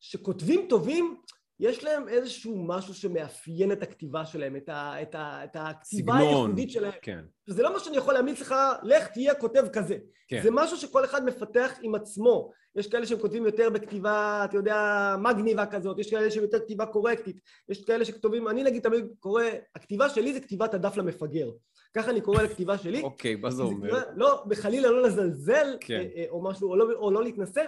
שכותבים 0.01 0.67
טובים 0.69 1.17
יש 1.63 1.85
להם 1.85 2.09
איזשהו 2.09 2.65
משהו 2.67 2.95
שמאפיין 2.95 3.73
את 3.73 3.83
הכתיבה 3.83 4.27
שלהם, 4.27 4.57
את, 4.57 4.69
ה, 4.69 5.03
את, 5.03 5.15
ה, 5.15 5.45
את 5.45 5.57
הכתיבה 5.59 6.17
הייחודית 6.17 6.71
שלהם. 6.71 6.93
כן. 7.03 7.25
זה 7.47 7.63
לא 7.63 7.73
מה 7.73 7.79
שאני 7.79 7.97
יכול 7.97 8.15
להמליץ 8.15 8.41
לך, 8.41 8.55
לך 8.83 9.07
תהיה 9.07 9.35
כותב 9.35 9.65
כזה. 9.73 9.99
כן. 10.29 10.41
זה 10.43 10.51
משהו 10.53 10.77
שכל 10.77 11.05
אחד 11.05 11.25
מפתח 11.25 11.79
עם 11.83 11.95
עצמו. 11.95 12.51
יש 12.77 12.87
כאלה 12.87 13.07
שהם 13.07 13.19
כותבים 13.19 13.47
יותר 13.47 13.71
בכתיבה, 13.71 14.43
אתה 14.45 14.57
יודע, 14.57 14.77
מגניבה 15.19 15.67
כזאת, 15.67 15.99
יש 15.99 16.11
כאלה 16.11 16.31
שהם 16.31 16.43
יותר 16.43 16.59
כתיבה 16.59 16.87
קורקטית, 16.87 17.41
יש 17.69 17.85
כאלה 17.85 18.05
שכתובים, 18.05 18.49
אני 18.49 18.63
נגיד 18.63 18.83
תמיד 18.83 19.07
קורא, 19.21 19.45
הכתיבה 19.75 20.09
שלי 20.09 20.33
זה 20.33 20.41
כתיבת 20.41 20.75
הדף 20.75 20.97
למפגר. 20.97 21.51
ככה 21.95 22.11
אני 22.11 22.21
קורא 22.21 22.43
לכתיבה 22.43 22.79
שלי. 22.79 23.03
אוקיי, 23.03 23.35
מה 23.35 23.51
זה 23.51 23.63
אומר? 23.63 24.03
לא, 24.17 24.45
בחלילה 24.47 24.91
לא 24.91 25.03
לזלזל, 25.03 25.77
כן. 25.81 25.95
אה, 25.95 26.07
אה, 26.17 26.25
או 26.31 26.43
משהו, 26.43 26.71
או 26.71 26.77
לא, 26.77 26.93
או 26.95 27.11
לא 27.11 27.23
להתנשא, 27.23 27.65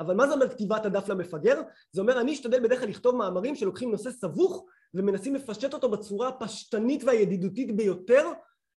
אבל 0.00 0.14
מה 0.14 0.26
זה 0.26 0.34
אומר 0.34 0.48
כתיבת 0.48 0.86
הדף 0.86 1.08
למפגר? 1.08 1.60
זה 1.92 2.00
אומר 2.00 2.20
אני 2.20 2.32
אשתדל 2.32 2.60
בדרך 2.60 2.80
כלל 2.80 2.88
לכתוב 2.88 3.16
מאמרים 3.16 3.54
שלוקחים 3.54 3.90
נושא 3.90 4.10
סבוך 4.10 4.66
ומנסים 4.94 5.34
לפשט 5.34 5.74
אותו 5.74 5.88
בצורה 5.88 6.28
הפשטנית 6.28 7.04
והידידותית 7.04 7.76
ביותר 7.76 8.28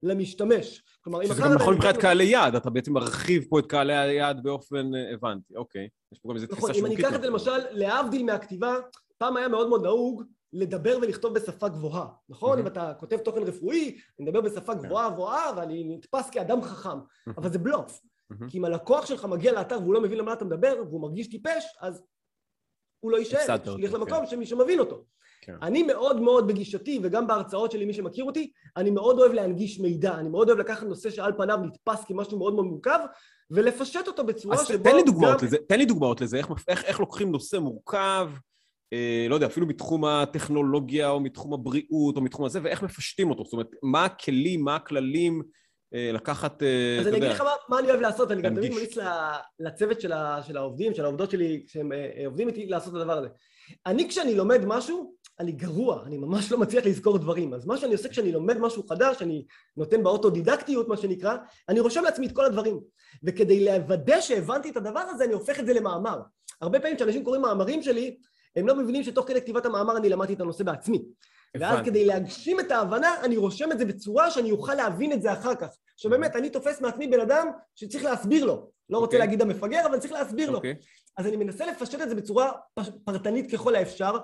למשתמש. 0.03 0.83
כלומר, 1.03 1.21
אם... 1.21 1.27
שזה 1.27 1.41
גם 1.41 1.53
נכון 1.53 1.75
מבחינת 1.75 1.97
קהלי 1.97 2.23
יעד, 2.23 2.55
אתה 2.55 2.69
בעצם 2.69 2.93
מרחיב 2.93 3.45
פה 3.49 3.59
את 3.59 3.65
קהלי 3.65 3.97
היעד 3.97 4.43
באופן 4.43 4.95
אה, 4.95 5.13
הבנתי, 5.13 5.55
אוקיי. 5.55 5.87
יש 6.11 6.19
פה 6.19 6.29
גם 6.29 6.35
איזו 6.35 6.47
תפיסה 6.47 6.73
שיווקית. 6.73 6.83
נכון, 6.83 6.91
אם 6.91 6.97
אני 6.97 7.07
אקח 7.07 7.15
את 7.15 7.21
זה 7.21 7.27
למשל, 7.27 7.57
להבדיל 7.71 8.25
מהכתיבה, 8.25 8.75
פעם 9.17 9.37
היה 9.37 9.47
מאוד 9.47 9.69
מאוד 9.69 9.83
נהוג 9.83 10.23
לדבר 10.53 10.97
ולכתוב 11.01 11.33
בשפה 11.33 11.69
גבוהה, 11.69 12.07
נכון? 12.29 12.59
אם 12.59 12.67
אתה 12.67 12.93
כותב 12.99 13.17
תוכן 13.17 13.43
רפואי, 13.43 13.97
אני 14.19 14.27
מדבר 14.27 14.41
בשפה 14.41 14.75
כן. 14.75 14.81
גבוהה 14.81 15.09
גבוהה 15.09 15.51
ואני 15.57 15.83
נתפס 15.83 16.29
כאדם 16.29 16.61
חכם, 16.61 16.97
אבל 17.37 17.51
זה 17.51 17.59
בלוף. 17.59 18.01
כי 18.49 18.57
אם 18.57 18.65
הלקוח 18.65 19.05
שלך 19.05 19.25
מגיע 19.25 19.51
לאתר 19.51 19.79
והוא 19.81 19.93
לא 19.93 20.01
מבין 20.01 20.17
למה 20.17 20.33
אתה 20.33 20.45
מדבר 20.45 20.83
והוא 20.87 21.01
מרגיש 21.01 21.27
טיפש, 21.27 21.65
אז 21.81 22.03
הוא 22.99 23.11
לא 23.11 23.17
יישאר, 23.17 23.55
למקום 23.77 24.19
כן. 24.19 24.27
שמי 24.27 24.45
שמבין 24.45 24.79
אותו. 24.79 25.05
כן. 25.45 25.55
אני 25.61 25.83
מאוד 25.83 26.21
מאוד 26.21 26.47
בגישתי, 26.47 26.99
וגם 27.03 27.27
בהרצאות 27.27 27.71
שלי, 27.71 27.85
מי 27.85 27.93
שמכיר 27.93 28.25
אותי, 28.25 28.51
אני 28.77 28.91
מאוד 28.91 29.19
אוהב 29.19 29.33
להנגיש 29.33 29.79
מידע, 29.79 30.13
אני 30.13 30.29
מאוד 30.29 30.49
אוהב 30.49 30.59
לקחת 30.59 30.83
נושא 30.83 31.09
שעל 31.09 31.33
פניו 31.37 31.57
נתפס 31.57 32.05
כמשהו 32.05 32.37
מאוד 32.37 32.53
מאוד 32.53 32.65
מורכב, 32.65 32.99
ולפשט 33.51 34.07
אותו 34.07 34.23
בצורה 34.23 34.57
שבו... 34.57 34.63
אז 34.63 34.81
תן 34.83 34.95
לי 34.95 35.03
דוגמאות 35.03 35.41
גם... 35.41 35.47
לזה, 35.47 35.57
תן 35.67 35.77
לי 35.77 35.85
דוגמאות 35.85 36.21
לזה, 36.21 36.37
איך, 36.37 36.47
איך, 36.67 36.83
איך 36.83 36.99
לוקחים 36.99 37.31
נושא 37.31 37.57
מורכב, 37.57 38.29
אה, 38.93 39.25
לא 39.29 39.35
יודע, 39.35 39.47
אפילו 39.47 39.67
מתחום 39.67 40.05
הטכנולוגיה, 40.05 41.09
או 41.09 41.19
מתחום 41.19 41.53
הבריאות, 41.53 42.17
או 42.17 42.21
מתחום 42.21 42.45
הזה, 42.45 42.59
ואיך 42.63 42.83
מפשטים 42.83 43.29
אותו, 43.29 43.43
זאת 43.43 43.53
אומרת, 43.53 43.69
מה 43.83 44.05
הכלים, 44.05 44.63
מה 44.63 44.75
הכללים, 44.75 45.41
אה, 45.93 46.11
לקחת, 46.13 46.63
אה, 46.63 46.97
אז 46.99 47.07
אני 47.07 47.17
אגיד 47.17 47.29
לך 47.29 47.41
מה, 47.41 47.51
מה 47.69 47.79
אני 47.79 47.89
אוהב 47.89 48.01
לעשות, 48.01 48.31
אני 48.31 48.41
גם 48.41 48.55
תמיד 48.55 48.71
ממליץ 48.71 48.97
לצוות 49.59 50.01
של, 50.01 50.11
של 50.47 50.57
העובדים, 50.57 50.93
של 50.93 51.05
העובדות 51.05 51.31
שלי, 51.31 51.63
כשהם 51.67 51.91
עובדים 52.25 52.47
איתי, 52.47 52.65
לעשות 52.65 52.95
את 52.95 52.99
הדבר 52.99 53.17
הזה. 53.17 53.27
אני 53.85 54.09
כשאני 54.09 54.35
לומד 54.35 54.65
משהו, 54.65 55.13
אני 55.39 55.51
גרוע, 55.51 56.03
אני 56.05 56.17
ממש 56.17 56.51
לא 56.51 56.57
מצליח 56.57 56.85
לזכור 56.85 57.17
דברים. 57.17 57.53
אז 57.53 57.65
מה 57.65 57.77
שאני 57.77 57.93
עושה 57.93 58.09
כשאני 58.09 58.31
לומד 58.31 58.57
משהו 58.57 58.87
חדש, 58.87 59.21
אני 59.21 59.45
נותן 59.77 60.03
באוטודידקטיות, 60.03 60.87
מה 60.87 60.97
שנקרא, 60.97 61.35
אני 61.69 61.79
רושם 61.79 62.03
לעצמי 62.03 62.27
את 62.27 62.31
כל 62.31 62.45
הדברים. 62.45 62.79
וכדי 63.23 63.65
לוודא 63.65 64.21
שהבנתי 64.21 64.69
את 64.69 64.77
הדבר 64.77 64.99
הזה, 64.99 65.23
אני 65.23 65.33
הופך 65.33 65.59
את 65.59 65.65
זה 65.65 65.73
למאמר. 65.73 66.21
הרבה 66.61 66.79
פעמים 66.79 66.95
כשאנשים 66.95 67.23
קוראים 67.23 67.41
מאמרים 67.41 67.81
שלי, 67.81 68.17
הם 68.55 68.67
לא 68.67 68.75
מבינים 68.75 69.03
שתוך 69.03 69.27
כדי 69.27 69.41
כתיבת 69.41 69.65
המאמר 69.65 69.97
אני 69.97 70.09
למדתי 70.09 70.33
את 70.33 70.41
הנושא 70.41 70.63
בעצמי. 70.63 71.03
ואז 71.57 71.79
כדי 71.85 72.05
להגשים 72.05 72.59
את 72.59 72.71
ההבנה, 72.71 73.15
אני 73.23 73.37
רושם 73.37 73.71
את 73.71 73.79
זה 73.79 73.85
בצורה 73.85 74.31
שאני 74.31 74.51
אוכל 74.51 74.73
להבין 74.73 75.13
את 75.13 75.21
זה 75.21 75.33
אחר 75.33 75.55
כך. 75.55 75.67
שבאמת, 75.97 76.35
אני 76.35 76.49
תופס 76.49 76.81
מעצמי 76.81 77.07
בן 77.07 77.19
אדם 77.19 77.47
שצריך 77.75 78.03
להסביר 78.03 78.45
לו. 78.45 78.71
לא 78.89 78.97
רוצה 78.97 79.03
okay. 79.03 79.05
okay. 79.05 79.19
להגיד 79.19 79.41
המפגר, 79.41 79.85
אבל 79.85 79.99
צריך 79.99 80.13
להסביר 80.13 80.49
okay. 80.49 80.51
לו. 80.51 80.59
אז 81.17 81.27
אני 81.27 81.35
מנסה 81.35 81.65
לפשט 81.65 82.01
את 82.01 82.09
זה 82.09 82.15
בצורה 82.15 82.51
פרטנית 83.03 83.51
ככל 83.51 83.75
האפשר. 83.75 84.17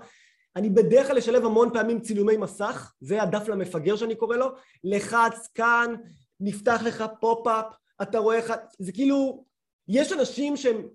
אני 0.56 0.70
בדרך 0.70 1.08
כלל 1.08 1.18
אשלב 1.18 1.46
המון 1.46 1.70
פעמים 1.74 2.00
צילומי 2.00 2.38
מסך, 2.38 2.94
זה 3.02 3.22
הדף 3.22 3.48
למפגר 3.48 3.96
שאני 3.96 4.16
קורא 4.16 4.38
לו, 4.38 4.48
לחץ 4.84 5.48
כאן, 5.56 5.96
נפתח 6.40 6.82
לך 6.86 7.04
pop-up, 7.20 7.66
אתה 8.02 8.20
רואה 8.20 8.36
איך... 8.36 8.54
זה 8.80 8.92
כאילו, 8.92 9.46
יש 9.88 10.12
אנשים 10.12 10.58
שהם 10.58 10.88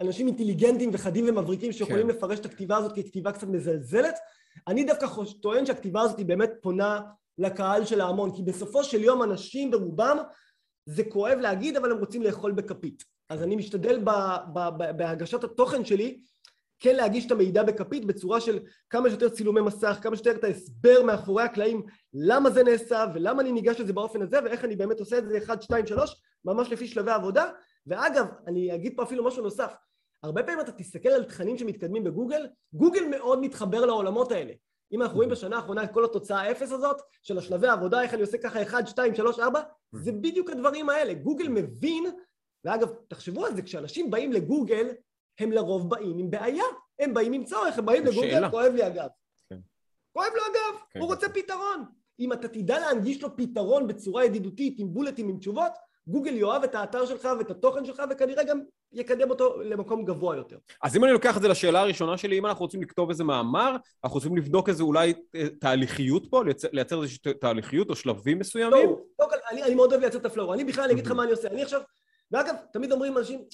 אנשים 0.00 0.26
אינטליגנטים 0.26 0.90
וחדים 0.92 1.24
ומבריקים 1.28 1.72
שיכולים 1.72 2.08
כן. 2.08 2.14
לפרש 2.14 2.38
את 2.38 2.46
הכתיבה 2.46 2.76
הזאת 2.76 2.92
ככתיבה 2.92 3.32
קצת 3.32 3.46
מזלזלת. 3.46 4.14
אני 4.68 4.84
דווקא 4.84 5.06
חוש, 5.06 5.34
טוען 5.34 5.66
שהכתיבה 5.66 6.00
הזאת 6.00 6.18
היא 6.18 6.26
באמת 6.26 6.50
פונה 6.60 7.00
לקהל 7.38 7.84
של 7.84 8.00
ההמון, 8.00 8.36
כי 8.36 8.42
בסופו 8.42 8.84
של 8.84 9.04
יום 9.04 9.22
אנשים 9.22 9.70
ברובם, 9.70 10.16
זה 10.86 11.04
כואב 11.04 11.38
להגיד, 11.38 11.76
אבל 11.76 11.92
הם 11.92 11.98
רוצים 11.98 12.22
לאכול 12.22 12.52
בכפית. 12.52 13.04
אז 13.32 13.42
אני 13.42 13.56
משתדל 13.56 13.98
ב, 14.04 14.10
ב, 14.54 14.68
ב, 14.78 14.96
בהגשת 14.96 15.44
התוכן 15.44 15.84
שלי 15.84 16.20
כן 16.80 16.96
להגיש 16.96 17.26
את 17.26 17.30
המידע 17.30 17.62
בכפית 17.62 18.04
בצורה 18.04 18.40
של 18.40 18.58
כמה 18.90 19.08
שיותר 19.08 19.28
צילומי 19.28 19.60
מסך, 19.60 19.98
כמה 20.02 20.16
שיותר 20.16 20.30
את 20.30 20.44
ההסבר 20.44 21.02
מאחורי 21.02 21.42
הקלעים 21.42 21.82
למה 22.14 22.50
זה 22.50 22.62
נעשה 22.62 23.04
ולמה 23.14 23.42
אני 23.42 23.52
ניגש 23.52 23.80
לזה 23.80 23.92
באופן 23.92 24.22
הזה 24.22 24.38
ואיך 24.44 24.64
אני 24.64 24.76
באמת 24.76 25.00
עושה 25.00 25.18
את 25.18 25.28
זה 25.28 25.38
1, 25.38 25.62
2, 25.62 25.86
3 25.86 26.22
ממש 26.44 26.72
לפי 26.72 26.86
שלבי 26.86 27.10
העבודה. 27.10 27.50
ואגב 27.86 28.26
אני 28.46 28.74
אגיד 28.74 28.92
פה 28.96 29.02
אפילו 29.02 29.24
משהו 29.24 29.42
נוסף. 29.42 29.74
הרבה 30.22 30.42
פעמים 30.42 30.60
אתה 30.60 30.72
תסתכל 30.72 31.08
על 31.08 31.24
תכנים 31.24 31.58
שמתקדמים 31.58 32.04
בגוגל 32.04 32.46
גוגל 32.72 33.04
מאוד 33.10 33.40
מתחבר 33.40 33.86
לעולמות 33.86 34.32
האלה. 34.32 34.52
אם 34.92 35.02
אנחנו 35.02 35.16
רואים 35.16 35.30
בשנה 35.30 35.56
האחרונה 35.56 35.84
את 35.84 35.92
כל 35.92 36.04
התוצאה 36.04 36.40
האפס 36.40 36.72
הזאת 36.72 36.96
של 37.22 37.38
השלבי 37.38 37.68
העבודה 37.68 38.02
איך 38.02 38.14
אני 38.14 38.22
עושה 38.22 38.38
ככה 38.38 38.62
1, 38.62 38.86
2, 38.86 39.14
3, 39.14 39.38
4 39.38 39.60
זה 39.92 40.12
בדיוק 40.12 40.50
הדברים 40.50 40.88
האלה. 40.88 41.14
גוגל 41.14 41.48
מבין 41.48 42.04
ואגב 42.64 42.88
תחשבו 43.08 43.46
על 43.46 43.54
זה 43.54 43.62
כשאנשים 43.62 44.10
באים 44.10 44.32
לגוגל 44.32 44.88
הם 45.38 45.52
לרוב 45.52 45.90
באים 45.90 46.18
עם 46.18 46.30
בעיה, 46.30 46.64
הם 46.98 47.14
באים 47.14 47.32
עם 47.32 47.44
צורך, 47.44 47.78
הם 47.78 47.86
באים 47.86 48.04
לגוגל, 48.04 48.30
שאלה. 48.30 48.50
כואב 48.50 48.72
לי 48.74 48.82
הגב. 48.82 49.08
כן. 49.50 49.58
כואב 50.12 50.30
לו 50.34 50.42
הגב, 50.42 50.80
כן, 50.90 51.00
הוא 51.00 51.08
כן. 51.08 51.14
רוצה 51.14 51.28
פתרון. 51.28 51.84
אם 52.20 52.32
אתה 52.32 52.48
תדע 52.48 52.78
להנגיש 52.78 53.22
לו 53.22 53.36
פתרון 53.36 53.86
בצורה 53.86 54.24
ידידותית, 54.24 54.74
עם 54.78 54.94
בולטים, 54.94 55.28
עם 55.28 55.38
תשובות, 55.38 55.72
גוגל 56.06 56.34
יאהב 56.34 56.62
את 56.62 56.74
האתר 56.74 57.06
שלך 57.06 57.28
ואת 57.38 57.50
התוכן 57.50 57.84
שלך, 57.84 58.02
וכנראה 58.10 58.44
גם 58.44 58.60
יקדם 58.92 59.30
אותו 59.30 59.62
למקום 59.62 60.04
גבוה 60.04 60.36
יותר. 60.36 60.56
אז 60.82 60.96
אם 60.96 61.04
אני 61.04 61.12
לוקח 61.12 61.36
את 61.36 61.42
זה 61.42 61.48
לשאלה 61.48 61.80
הראשונה 61.80 62.18
שלי, 62.18 62.38
אם 62.38 62.46
אנחנו 62.46 62.64
רוצים 62.64 62.82
לכתוב 62.82 63.08
איזה 63.10 63.24
מאמר, 63.24 63.76
אנחנו 64.04 64.16
רוצים 64.16 64.36
לבדוק 64.36 64.68
איזה 64.68 64.82
אולי 64.82 65.14
אה, 65.34 65.48
תהליכיות 65.60 66.26
פה, 66.30 66.44
לייצר, 66.44 66.68
לייצר 66.72 67.02
איזושהי 67.02 67.34
תהליכיות 67.40 67.90
או 67.90 67.96
שלבים 67.96 68.38
מסוימים? 68.38 68.88
קודם 69.16 69.30
כל, 69.30 69.36
אני, 69.50 69.62
אני 69.62 69.74
מאוד 69.74 69.90
אוהב 69.90 70.00
לייצר 70.00 70.18
את 70.18 70.26
הפלואו. 70.26 70.54
אני 70.54 70.64
בכלל, 70.64 70.84
אני 70.84 70.92
אגיד 70.92 71.06
לך 71.06 71.12
מה 71.12 71.22
אני 71.22 71.30
עושה. 71.30 71.48
אני 71.48 71.62
עכשיו, 71.62 71.80
ואגב, 72.32 72.54
תמיד 72.72 72.92
אומרים 72.92 73.18
אנשים, 73.18 73.44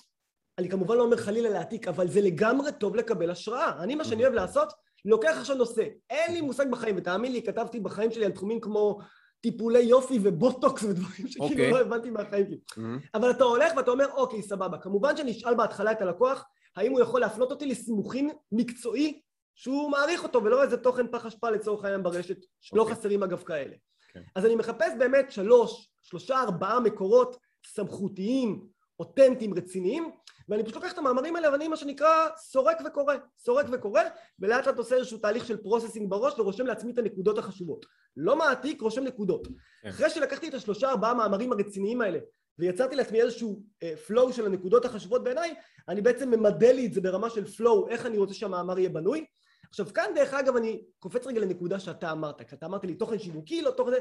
אני 0.59 0.69
כמובן 0.69 0.97
לא 0.97 1.03
אומר 1.03 1.17
חלילה 1.17 1.51
להעתיק, 1.51 1.89
אבל 1.89 2.09
זה 2.09 2.21
לגמרי 2.21 2.73
טוב 2.73 2.97
לקבל 2.97 3.31
השראה. 3.31 3.83
אני, 3.83 3.95
מה 3.95 4.05
שאני 4.05 4.23
אוהב 4.23 4.35
לעשות, 4.35 4.73
לוקח 5.05 5.37
עכשיו 5.41 5.57
נושא. 5.57 5.85
אין 6.11 6.35
לי 6.35 6.41
מושג 6.41 6.71
בחיים, 6.71 6.95
ותאמין 6.99 7.33
לי, 7.33 7.43
כתבתי 7.43 7.81
בחיים 7.81 8.11
שלי 8.11 8.25
על 8.25 8.33
תחומים 8.33 8.61
כמו 8.61 8.99
טיפולי 9.41 9.81
יופי 9.81 10.19
ובוטוקס 10.23 10.83
ודברים 10.85 11.29
שכאילו 11.29 11.51
אוקיי. 11.51 11.71
לא 11.71 11.81
הבנתי 11.81 12.11
מהחיים 12.11 12.47
שלי. 12.47 12.59
מהמם. 12.77 12.99
אבל 13.15 13.31
אתה 13.31 13.45
הולך 13.45 13.73
ואתה 13.77 13.91
אומר, 13.91 14.07
אוקיי, 14.13 14.43
סבבה. 14.43 14.79
כמובן 14.79 15.17
שאני 15.17 15.31
אשאל 15.31 15.55
בהתחלה 15.55 15.93
את 15.93 16.03
הלקוח, 16.03 16.45
האם 16.77 16.93
הוא 16.93 17.01
יכול 17.01 17.21
להפנות 17.21 17.51
אותי 17.51 17.67
לסימוכין 17.67 18.31
מקצועי 18.53 19.21
שהוא 19.55 19.91
מעריך 19.91 20.23
אותו, 20.23 20.45
ולא 20.45 20.63
איזה 20.63 20.77
תוכן 20.77 21.07
פח 21.11 21.27
אשפה 21.27 21.51
לצורך 21.51 21.85
העניין 21.85 22.03
ברשת, 22.03 22.37
שלא 22.61 22.83
אוקיי. 22.83 22.95
חסרים 22.95 23.23
אגב 23.23 23.43
כאלה. 23.43 23.75
כן. 24.13 24.23
אז 24.35 24.47
אני 24.47 24.55
מחפש 24.55 24.93
באמת 24.99 25.33
שלוש, 25.33 25.91
שלושה, 26.03 26.41
ארבעה 26.43 26.81
מקורות 26.81 27.37
סמכותיים, 27.75 28.67
אותנטיים, 29.01 29.55
רציניים, 29.55 30.11
ואני 30.49 30.63
פשוט 30.63 30.77
לוקח 30.77 30.93
את 30.93 30.99
המאמרים 30.99 31.37
האלה 31.37 31.53
ואני 31.53 31.69
מה 31.69 31.77
שנקרא 31.77 32.29
סורק 32.37 32.79
וקורא, 32.87 33.15
סורק 33.39 33.67
וקורא, 33.73 34.03
ולאט 34.39 34.67
לאט 34.67 34.79
עושה 34.79 34.97
איזשהו 34.97 35.19
תהליך 35.19 35.47
של 35.47 35.57
processing 35.57 36.11
בראש 36.11 36.39
ורושם 36.39 36.67
לעצמי 36.67 36.93
את 36.93 36.99
הנקודות 36.99 37.39
החשובות. 37.39 37.87
לא 38.17 38.37
מעתיק, 38.37 38.81
רושם 38.81 39.05
נקודות. 39.05 39.47
כן. 39.83 39.89
אחרי 39.89 40.11
שלקחתי 40.11 40.49
את 40.49 40.55
השלושה 40.55 40.91
ארבעה 40.91 41.15
מאמרים 41.15 41.53
הרציניים 41.53 42.01
האלה 42.01 42.19
ויצרתי 42.59 42.97
לעצמי 42.97 43.21
איזשהו 43.23 43.63
פלואו 44.07 44.33
של 44.33 44.47
הנקודות 44.47 44.85
החשובות 44.85 45.25
בעיניי, 45.25 45.55
אני 45.89 46.01
בעצם 46.01 46.31
ממדל 46.31 46.73
לי 46.73 46.87
את 46.87 46.93
זה 46.93 47.01
ברמה 47.01 47.31
של 47.31 47.47
פלואו, 47.47 47.89
איך 47.89 48.07
אני 48.07 48.19
רוצה 48.19 48.35
שהמאמר 48.35 48.79
יהיה 48.79 48.89
בנוי. 48.89 49.25
עכשיו 49.69 49.87
כאן 49.95 50.11
דרך 50.15 50.35
אגב 50.35 50.57
אני 50.57 50.83
קופץ 50.99 51.27
רגע 51.27 51.41
לנקודה 51.41 51.81
שאתה 51.81 52.13
אמרת, 52.13 52.43
כשאתה 52.43 52.67
אמרת 52.67 52.85
לי 52.85 52.95
תוכן 52.95 53.19
שיווקי, 53.19 53.63
לא 53.63 53.71
תוכן 53.71 53.91
זה, 53.91 53.99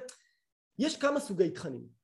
יש 0.80 0.98
כמה 0.98 1.20
סוגי 1.20 1.50
תכנים, 1.50 1.97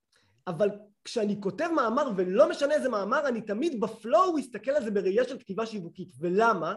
אבל 0.47 0.69
כשאני 1.03 1.41
כותב 1.41 1.69
מאמר 1.75 2.11
ולא 2.15 2.49
משנה 2.49 2.73
איזה 2.73 2.89
מאמר, 2.89 3.27
אני 3.27 3.41
תמיד 3.41 3.79
בפלואו 3.79 4.39
אסתכל 4.39 4.71
על 4.71 4.83
זה 4.83 4.91
בראייה 4.91 5.23
של 5.23 5.39
כתיבה 5.39 5.65
שיווקית, 5.65 6.09
ולמה? 6.19 6.75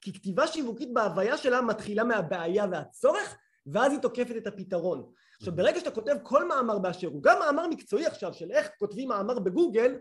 כי 0.00 0.12
כתיבה 0.12 0.46
שיווקית 0.46 0.92
בהוויה 0.92 1.36
שלה 1.36 1.60
מתחילה 1.60 2.04
מהבעיה 2.04 2.66
והצורך, 2.70 3.36
ואז 3.66 3.92
היא 3.92 4.00
תוקפת 4.00 4.36
את 4.36 4.46
הפתרון. 4.46 5.12
עכשיו 5.36 5.56
ברגע 5.56 5.80
שאתה 5.80 5.90
כותב 5.90 6.16
כל 6.22 6.48
מאמר 6.48 6.78
באשר 6.78 7.08
הוא, 7.08 7.22
גם 7.22 7.38
מאמר 7.38 7.66
מקצועי 7.66 8.06
עכשיו 8.06 8.34
של 8.34 8.50
איך 8.50 8.70
כותבים 8.78 9.08
מאמר 9.08 9.38
בגוגל, 9.38 9.98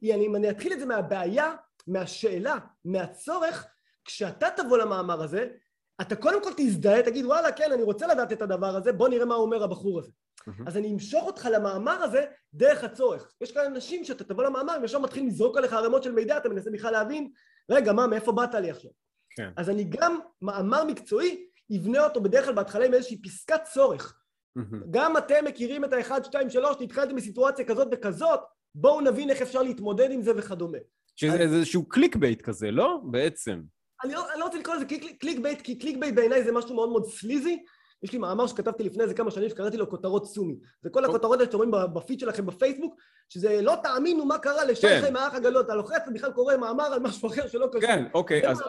היא, 0.00 0.14
אני, 0.14 0.26
אם 0.26 0.36
אני 0.36 0.50
אתחיל 0.50 0.72
את 0.72 0.80
זה 0.80 0.86
מהבעיה, 0.86 1.54
מהשאלה, 1.86 2.58
מהצורך, 2.84 3.66
כשאתה 4.04 4.48
תבוא 4.56 4.78
למאמר 4.78 5.22
הזה, 5.22 5.48
אתה 6.00 6.16
קודם 6.16 6.42
כל 6.42 6.50
תזדהה, 6.56 7.02
תגיד 7.02 7.24
וואלה 7.24 7.52
כן 7.52 7.72
אני 7.72 7.82
רוצה 7.82 8.06
לדעת 8.06 8.32
את 8.32 8.42
הדבר 8.42 8.76
הזה, 8.76 8.92
בוא 8.92 9.08
נראה 9.08 9.24
מה 9.24 9.34
אומר 9.34 9.64
הבחור 9.64 9.98
הזה. 9.98 10.10
אז 10.66 10.76
אני 10.76 10.92
אמשוך 10.92 11.24
אותך 11.26 11.48
למאמר 11.52 12.02
הזה 12.02 12.24
דרך 12.54 12.84
הצורך. 12.84 13.32
יש 13.40 13.52
כאלה 13.52 13.66
אנשים 13.66 14.04
שאתה 14.04 14.24
תבוא 14.24 14.44
למאמר 14.44 14.76
וישר 14.82 14.98
מתחיל 14.98 15.26
לזרוק 15.26 15.56
עליך 15.56 15.72
ערימות 15.72 16.02
של 16.02 16.12
מידע, 16.12 16.36
אתה 16.36 16.48
מנסה 16.48 16.70
בכלל 16.70 16.92
להבין, 16.92 17.30
רגע 17.70 17.92
מה, 17.92 18.06
מאיפה 18.06 18.32
באת 18.32 18.54
לי 18.54 18.70
עכשיו? 18.70 18.90
כן. 19.36 19.50
אז 19.56 19.70
אני 19.70 19.84
גם 19.84 20.18
מאמר 20.42 20.84
מקצועי, 20.84 21.46
אבנה 21.76 22.04
אותו 22.04 22.20
בדרך 22.20 22.44
כלל 22.44 22.54
בהתחלה 22.54 22.86
עם 22.86 22.94
איזושהי 22.94 23.22
פסקת 23.22 23.60
צורך. 23.72 24.18
גם 24.90 25.16
אתם 25.16 25.44
מכירים 25.44 25.84
את 25.84 25.92
ה-1, 25.92 26.24
2, 26.24 26.50
3, 26.50 26.76
נתקלתם 26.80 27.16
בסיטואציה 27.16 27.64
כזאת 27.64 27.88
וכזאת, 27.92 28.40
בואו 28.74 29.00
נבין 29.00 29.30
איך 29.30 29.42
אפשר 29.42 29.62
להתמודד 29.62 30.10
עם 30.10 30.22
זה 30.22 30.32
וכדומה. 30.36 30.78
שזה 31.16 31.36
איזשהו 31.36 31.88
clickbait 31.88 32.42
כזה, 32.42 32.70
לא? 32.70 33.00
בעצם. 33.10 33.62
אני 34.04 34.12
לא, 34.12 34.32
אני 34.32 34.40
לא 34.40 34.44
רוצה 34.44 34.58
לקרוא 34.58 34.76
לזה 34.76 34.84
click, 34.84 35.20
clickbait, 35.20 35.62
כי 35.62 35.78
clickbait 35.78 36.14
בעיניי 36.14 36.44
זה 36.44 36.52
משהו 36.52 36.74
מאוד 36.74 36.88
מאוד 36.88 37.06
sleazy. 37.06 37.62
יש 38.02 38.12
לי 38.12 38.18
מאמר 38.18 38.46
שכתבתי 38.46 38.82
לפני 38.84 39.02
איזה 39.02 39.14
כמה 39.14 39.30
שנים 39.30 39.48
שקראתי 39.48 39.76
לו 39.76 39.90
כותרות 39.90 40.26
סומי. 40.26 40.54
זה 40.82 40.90
כל 40.90 41.04
הכותרות 41.04 41.32
האלה 41.32 41.44
שאתם 41.44 41.56
רואים 41.56 41.70
ב- 41.70 41.84
בפיד 41.94 42.20
שלכם 42.20 42.46
בפייסבוק, 42.46 42.94
שזה 43.28 43.62
לא 43.62 43.74
תאמינו 43.82 44.24
מה 44.24 44.38
קרה 44.38 44.64
לשי 44.64 44.82
כן. 44.88 45.00
חי 45.04 45.10
מהאח 45.10 45.34
הגדול, 45.34 45.60
אתה 45.60 45.74
לוחץ 45.74 46.02
ובכלל 46.10 46.32
קורא 46.32 46.56
מאמר 46.56 46.84
על 46.84 47.00
משהו 47.00 47.28
אחר 47.28 47.48
שלא 47.48 47.66
קשור. 47.66 47.80
כן, 47.80 48.04
אוקיי, 48.14 48.48
אז... 48.48 48.62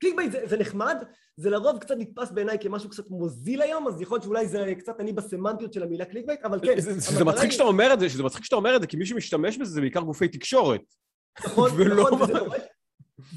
clickbait 0.00 0.32
זה, 0.32 0.40
זה 0.46 0.56
נחמד, 0.58 0.96
זה 1.36 1.50
לרוב 1.50 1.78
קצת 1.78 1.94
נתפס 1.98 2.30
בעיניי 2.30 2.58
כמשהו 2.60 2.90
קצת 2.90 3.10
מוזיל 3.10 3.62
היום, 3.62 3.88
אז 3.88 4.00
יכול 4.00 4.14
להיות 4.16 4.24
שאולי 4.24 4.46
זה 4.48 4.72
קצת 4.78 5.00
אני 5.00 5.12
בסמנטיות 5.12 5.72
של 5.72 5.82
המילה 5.82 6.04
clickbait, 6.04 6.44
אבל 6.44 6.60
כן. 6.62 6.80
זה- 6.80 6.92
זה 7.00 7.24
מצחיק 7.24 7.50
שאתה 7.50 7.64
אומר 7.64 7.92
את 7.92 8.00
זה, 8.00 8.08
שזה 8.08 8.22
מצחיק 8.22 8.44
שאתה 8.44 8.56
אומר 8.56 8.76
את 8.76 8.80
זה, 8.80 8.86
כי 8.86 8.96
מי 8.96 9.06
שמשתמש 9.06 9.56
בזה 9.58 9.70
זה 9.72 9.80
בעיקר 9.80 10.00
גופי 10.00 10.28
תקשורת. 10.28 10.80
נכון, 11.44 11.70
נכון, 11.96 12.22
וזה 12.22 12.32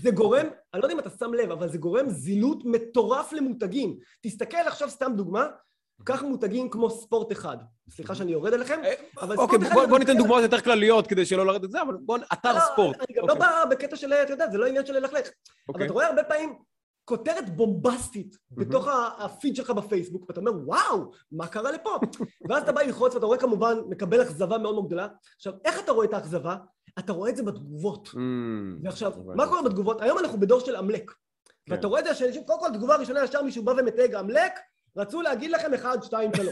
זה 0.01 0.12
גורם, 0.12 0.45
אני 0.74 0.81
לא 0.81 0.86
יודע 0.86 0.93
אם 0.93 1.00
אתה 1.00 1.09
שם 1.09 1.33
לב, 1.33 1.51
אבל 1.51 1.69
זה 1.69 1.77
גורם 1.77 2.09
זילות 2.09 2.65
מטורף 2.65 3.33
למותגים. 3.33 3.98
תסתכל 4.21 4.57
עכשיו 4.57 4.89
סתם 4.89 5.12
דוגמה, 5.15 5.48
קח 6.03 6.24
מותגים 6.24 6.69
כמו 6.69 6.89
ספורט 6.89 7.31
אחד. 7.31 7.57
סליחה 7.89 8.15
שאני 8.15 8.31
יורד 8.31 8.53
עליכם, 8.53 8.81
אבל 9.21 9.38
אוקיי, 9.38 9.57
ספורט 9.59 9.71
אחד 9.71 9.81
זה 9.81 9.88
בוא 9.88 10.00
ניתן. 10.00 10.17
דוגמאות 10.17 10.41
יותר 10.41 10.62
כלליות 10.62 11.07
כדי 11.07 11.25
שלא 11.25 11.45
לרדת 11.45 11.63
את 11.63 11.71
זה, 11.71 11.81
אבל 11.81 11.98
בוא, 12.01 12.17
אתר 12.33 12.53
לא, 12.53 12.59
ספורט. 12.59 12.95
אני 12.98 13.17
גם 13.17 13.27
לא 13.27 13.33
אוקיי, 13.33 13.48
בא 13.48 13.65
בקטע 13.69 13.95
של, 13.95 14.13
אתה 14.13 14.33
יודע, 14.33 14.50
זה 14.50 14.57
לא 14.57 14.65
עניין 14.65 14.86
של 14.86 14.93
ללכלך. 14.93 15.19
אבל 15.19 15.33
אוקיי. 15.67 15.86
אתה 15.86 15.93
רואה 15.93 16.07
הרבה 16.07 16.24
פעמים 16.24 16.55
כותרת 17.05 17.50
בומבסטית 17.55 18.38
בתוך 18.51 18.88
הפיד 19.17 19.55
שלך 19.55 19.69
בפייסבוק, 19.69 20.25
ואתה 20.27 20.39
אומר, 20.39 20.51
וואו, 20.65 21.12
מה 21.31 21.48
קרה 21.48 21.71
לפה? 21.71 21.89
ואז 22.50 22.63
אתה 22.63 22.71
בא 22.71 22.81
ללחוץ 22.81 23.15
ואתה 23.15 23.25
רואה 23.25 23.38
כמובן, 23.38 23.77
מקבל 23.89 24.21
אכזבה 24.21 24.57
מאוד 24.57 24.74
מאוד 24.74 24.86
גדולה. 24.86 25.07
עכשיו, 25.36 25.53
איך 25.65 25.79
אתה 25.79 25.91
רואה 25.91 26.05
את 26.05 26.13
האכזבה? 26.13 26.55
אתה 27.00 27.13
רואה 27.13 27.29
את 27.29 27.36
זה 27.36 27.44
בתגובות. 27.44 28.10
אמ, 28.18 28.79
ועכשיו. 28.84 29.12
מה 29.36 29.48
קורה 29.48 29.62
בתגובות? 29.62 30.01
היום 30.01 30.20
אנחנו 30.20 30.39
בדור 30.39 30.60
של 30.60 30.75
עמלק. 30.75 31.12
כן. 31.65 31.72
ואתה 31.72 31.88
רואה 31.88 32.00
את 32.00 32.06
זה 32.06 32.13
שאנשים, 32.13 32.44
קודם 32.44 32.60
כל, 32.60 32.70
תגובה 32.74 32.96
ראשונה, 32.96 33.24
ישר 33.24 33.41
מישהו 33.41 33.63
בא 33.63 33.74
ומתייג 33.77 34.15
עמלק, 34.15 34.51
רצו 34.98 35.22
להגיד 35.22 35.51
לכם 35.51 35.74
1, 35.74 36.03
2, 36.03 36.32
3. 36.36 36.48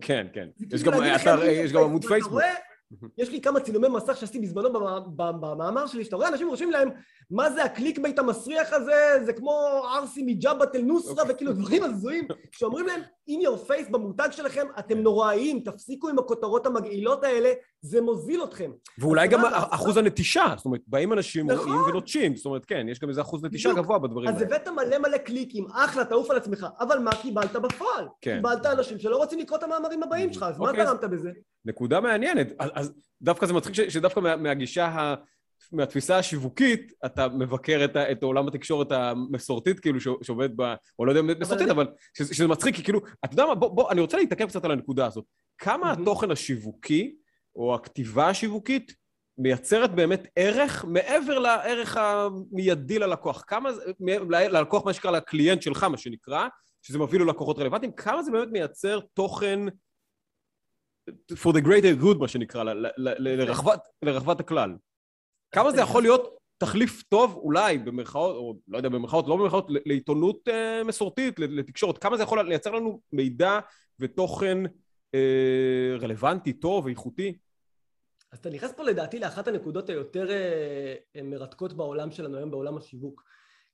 כן, 0.00 0.26
כן. 0.32 0.48
יש 0.70 0.82
כאילו 0.82 0.98
גם 0.98 1.04
יש 1.42 1.72
גם 1.72 1.82
עמוד 1.82 2.04
פייסבוק. 2.04 2.42
יש 3.18 3.28
לי 3.28 3.40
כמה 3.40 3.60
צילומי 3.60 3.88
מסך 3.88 4.16
שעשיתי 4.16 4.38
בזמנו 4.38 4.72
במאמר 5.16 5.86
שלי, 5.86 6.04
שאתה 6.04 6.16
רואה 6.16 6.28
אנשים 6.28 6.48
רושמים 6.48 6.70
להם, 6.70 6.88
מה 7.30 7.50
זה 7.50 7.64
ה 7.64 7.98
clickbait 7.98 8.18
המסריח 8.18 8.72
הזה, 8.72 9.24
זה 9.24 9.32
כמו 9.32 9.52
ערסי 9.94 10.22
מג'בהת 10.22 10.76
אל 10.76 10.82
נוסרה, 10.82 11.22
אוקיי. 11.22 11.34
וכאילו 11.34 11.52
דברים 11.52 11.82
הזויים, 11.82 12.28
שאומרים 12.52 12.86
להם, 12.86 13.00
in 13.30 13.46
your 13.46 13.70
face 13.70 13.90
במותג 13.90 14.28
שלכם, 14.30 14.66
אתם 14.78 14.98
נוראיים, 14.98 15.60
תפסיקו 15.60 16.08
עם 16.08 16.18
הכותרות 16.18 16.66
המגעילות 16.66 17.24
האלה, 17.24 17.52
זה 17.84 18.00
מוזיל 18.00 18.44
אתכם. 18.44 18.70
ואולי 18.98 19.24
אז 19.26 19.30
גם 19.32 19.44
אז- 19.44 19.52
אחוז 19.70 19.96
הנטישה, 19.96 20.54
זאת 20.56 20.64
אומרת, 20.64 20.80
באים 20.86 21.12
אנשים, 21.12 21.50
נכון. 21.50 21.68
רואים 21.72 21.82
ונוטשים, 21.90 22.36
זאת 22.36 22.46
אומרת, 22.46 22.64
כן, 22.64 22.86
יש 22.88 23.00
גם 23.00 23.08
איזה 23.08 23.20
אחוז 23.20 23.44
נטישה. 23.44 23.72
גבוה 23.72 23.98
בדברים 23.98 24.28
אז 24.28 24.34
האלה. 24.42 24.46
הבאת 24.46 24.68
מלא 24.68 24.98
מלא 24.98 25.18
קליקים, 25.18 25.66
אחלה, 25.72 26.04
תעוף 26.04 26.30
על 26.30 26.36
עצמך, 26.36 26.66
אבל 26.80 26.98
מה 26.98 27.10
קיבלת 27.22 27.52
בפועל? 27.52 28.06
כן. 28.20 28.36
קיבלת 28.36 28.66
אנשים 28.66 28.98
שלא 28.98 29.16
רוצים 29.16 29.38
לקרוא 29.38 29.58
את 29.58 29.62
המאמרים 29.62 30.02
הבאים 30.02 30.32
שלך, 30.32 30.42
אז 30.42 30.58
מה 30.58 30.68
אוקיי, 30.68 30.82
אז- 30.82 30.88
תרמת 30.88 31.10
בזה? 31.10 31.30
נקודה 31.64 32.00
מעניינת. 32.00 32.52
אז, 32.58 32.70
אז 32.74 32.92
דווקא 33.22 33.46
זה 33.46 33.52
מצחיק 33.52 33.74
שדווקא 33.88 34.20
מה, 34.20 34.36
מהגישה, 34.36 34.86
ה, 34.86 35.14
מהתפיסה 35.72 36.18
השיווקית, 36.18 36.92
אתה 37.06 37.28
מבקר 37.28 37.80
את, 37.84 37.96
ה, 37.96 38.12
את 38.12 38.22
עולם 38.22 38.48
התקשורת 38.48 38.92
המסורתית, 38.92 39.80
כאילו, 39.80 40.00
שעובד 40.22 40.48
ב... 40.56 40.74
או 40.98 41.04
לא 41.06 41.10
יודע 41.10 41.20
אם 41.20 41.40
מסורתית, 41.40 41.62
אני- 41.64 41.70
אבל 41.70 41.86
שזה, 42.18 42.46
מצחיק, 42.48 42.74
כי 42.76 42.82
כאילו, 42.84 43.00
אתה 43.24 43.34
יודע 43.34 43.46
מה, 43.46 43.54
בוא, 43.54 43.68
בוא, 43.68 43.90
אני 43.90 44.00
רוצה 44.00 44.16
להתעכב 44.16 44.48
קצת 44.48 44.64
על 44.64 44.70
הנקודה 44.70 45.06
הזאת. 45.06 45.24
כמה 45.58 45.76
מהמם. 45.86 46.02
התוכן 46.02 46.30
השיווקי, 46.30 47.14
או 47.56 47.74
הכתיבה 47.74 48.28
השיווקית, 48.28 48.94
מייצרת 49.38 49.94
באמת 49.94 50.26
ערך 50.36 50.84
מעבר 50.84 51.38
לערך 51.38 51.96
המיידי 51.96 52.98
ללקוח. 52.98 53.44
כמה 53.46 53.72
זה, 53.72 53.82
ללקוח, 54.30 54.84
מה 54.84 54.92
שנקרא, 54.92 55.10
לקליינט 55.10 55.62
שלך, 55.62 55.84
מה 55.84 55.98
שנקרא, 55.98 56.48
שזה 56.82 56.98
מביא 56.98 57.20
ללקוחות 57.20 57.58
רלוונטיים, 57.58 57.92
כמה 57.92 58.22
זה 58.22 58.30
באמת 58.30 58.48
מייצר 58.52 59.00
תוכן 59.14 59.60
for 61.10 61.52
the 61.52 61.60
greater 61.64 62.02
good, 62.02 62.18
מה 62.18 62.28
שנקרא, 62.28 62.64
לרחבת, 64.02 64.40
הכלל. 64.40 64.76
כמה 65.50 65.70
זה 65.70 65.80
יכול 65.80 66.02
להיות 66.02 66.38
תחליף 66.58 67.02
טוב, 67.02 67.34
אולי, 67.36 67.78
במרכאות, 67.78 68.36
או 68.36 68.56
לא 68.68 68.76
יודע, 68.76 68.88
במרכאות, 68.88 69.28
לא 69.28 69.36
במרכאות, 69.36 69.66
לעיתונות 69.86 70.48
uh, 70.48 70.84
מסורתית, 70.84 71.38
לתקשורת. 71.38 71.98
כמה 71.98 72.16
זה 72.16 72.22
יכול 72.22 72.48
לייצר 72.48 72.70
לנו 72.70 73.00
מידע 73.12 73.58
ותוכן 74.00 74.58
רלוונטי, 76.00 76.52
טוב, 76.52 76.86
איכותי? 76.86 77.38
אז 78.32 78.38
אתה 78.38 78.50
נכנס 78.50 78.72
פה 78.76 78.84
לדעתי 78.84 79.18
לאחת 79.18 79.48
הנקודות 79.48 79.88
היותר 79.88 80.28
uh, 80.28 81.22
מרתקות 81.22 81.72
בעולם 81.72 82.10
שלנו 82.10 82.36
היום, 82.36 82.50
בעולם 82.50 82.76
השיווק. 82.76 83.22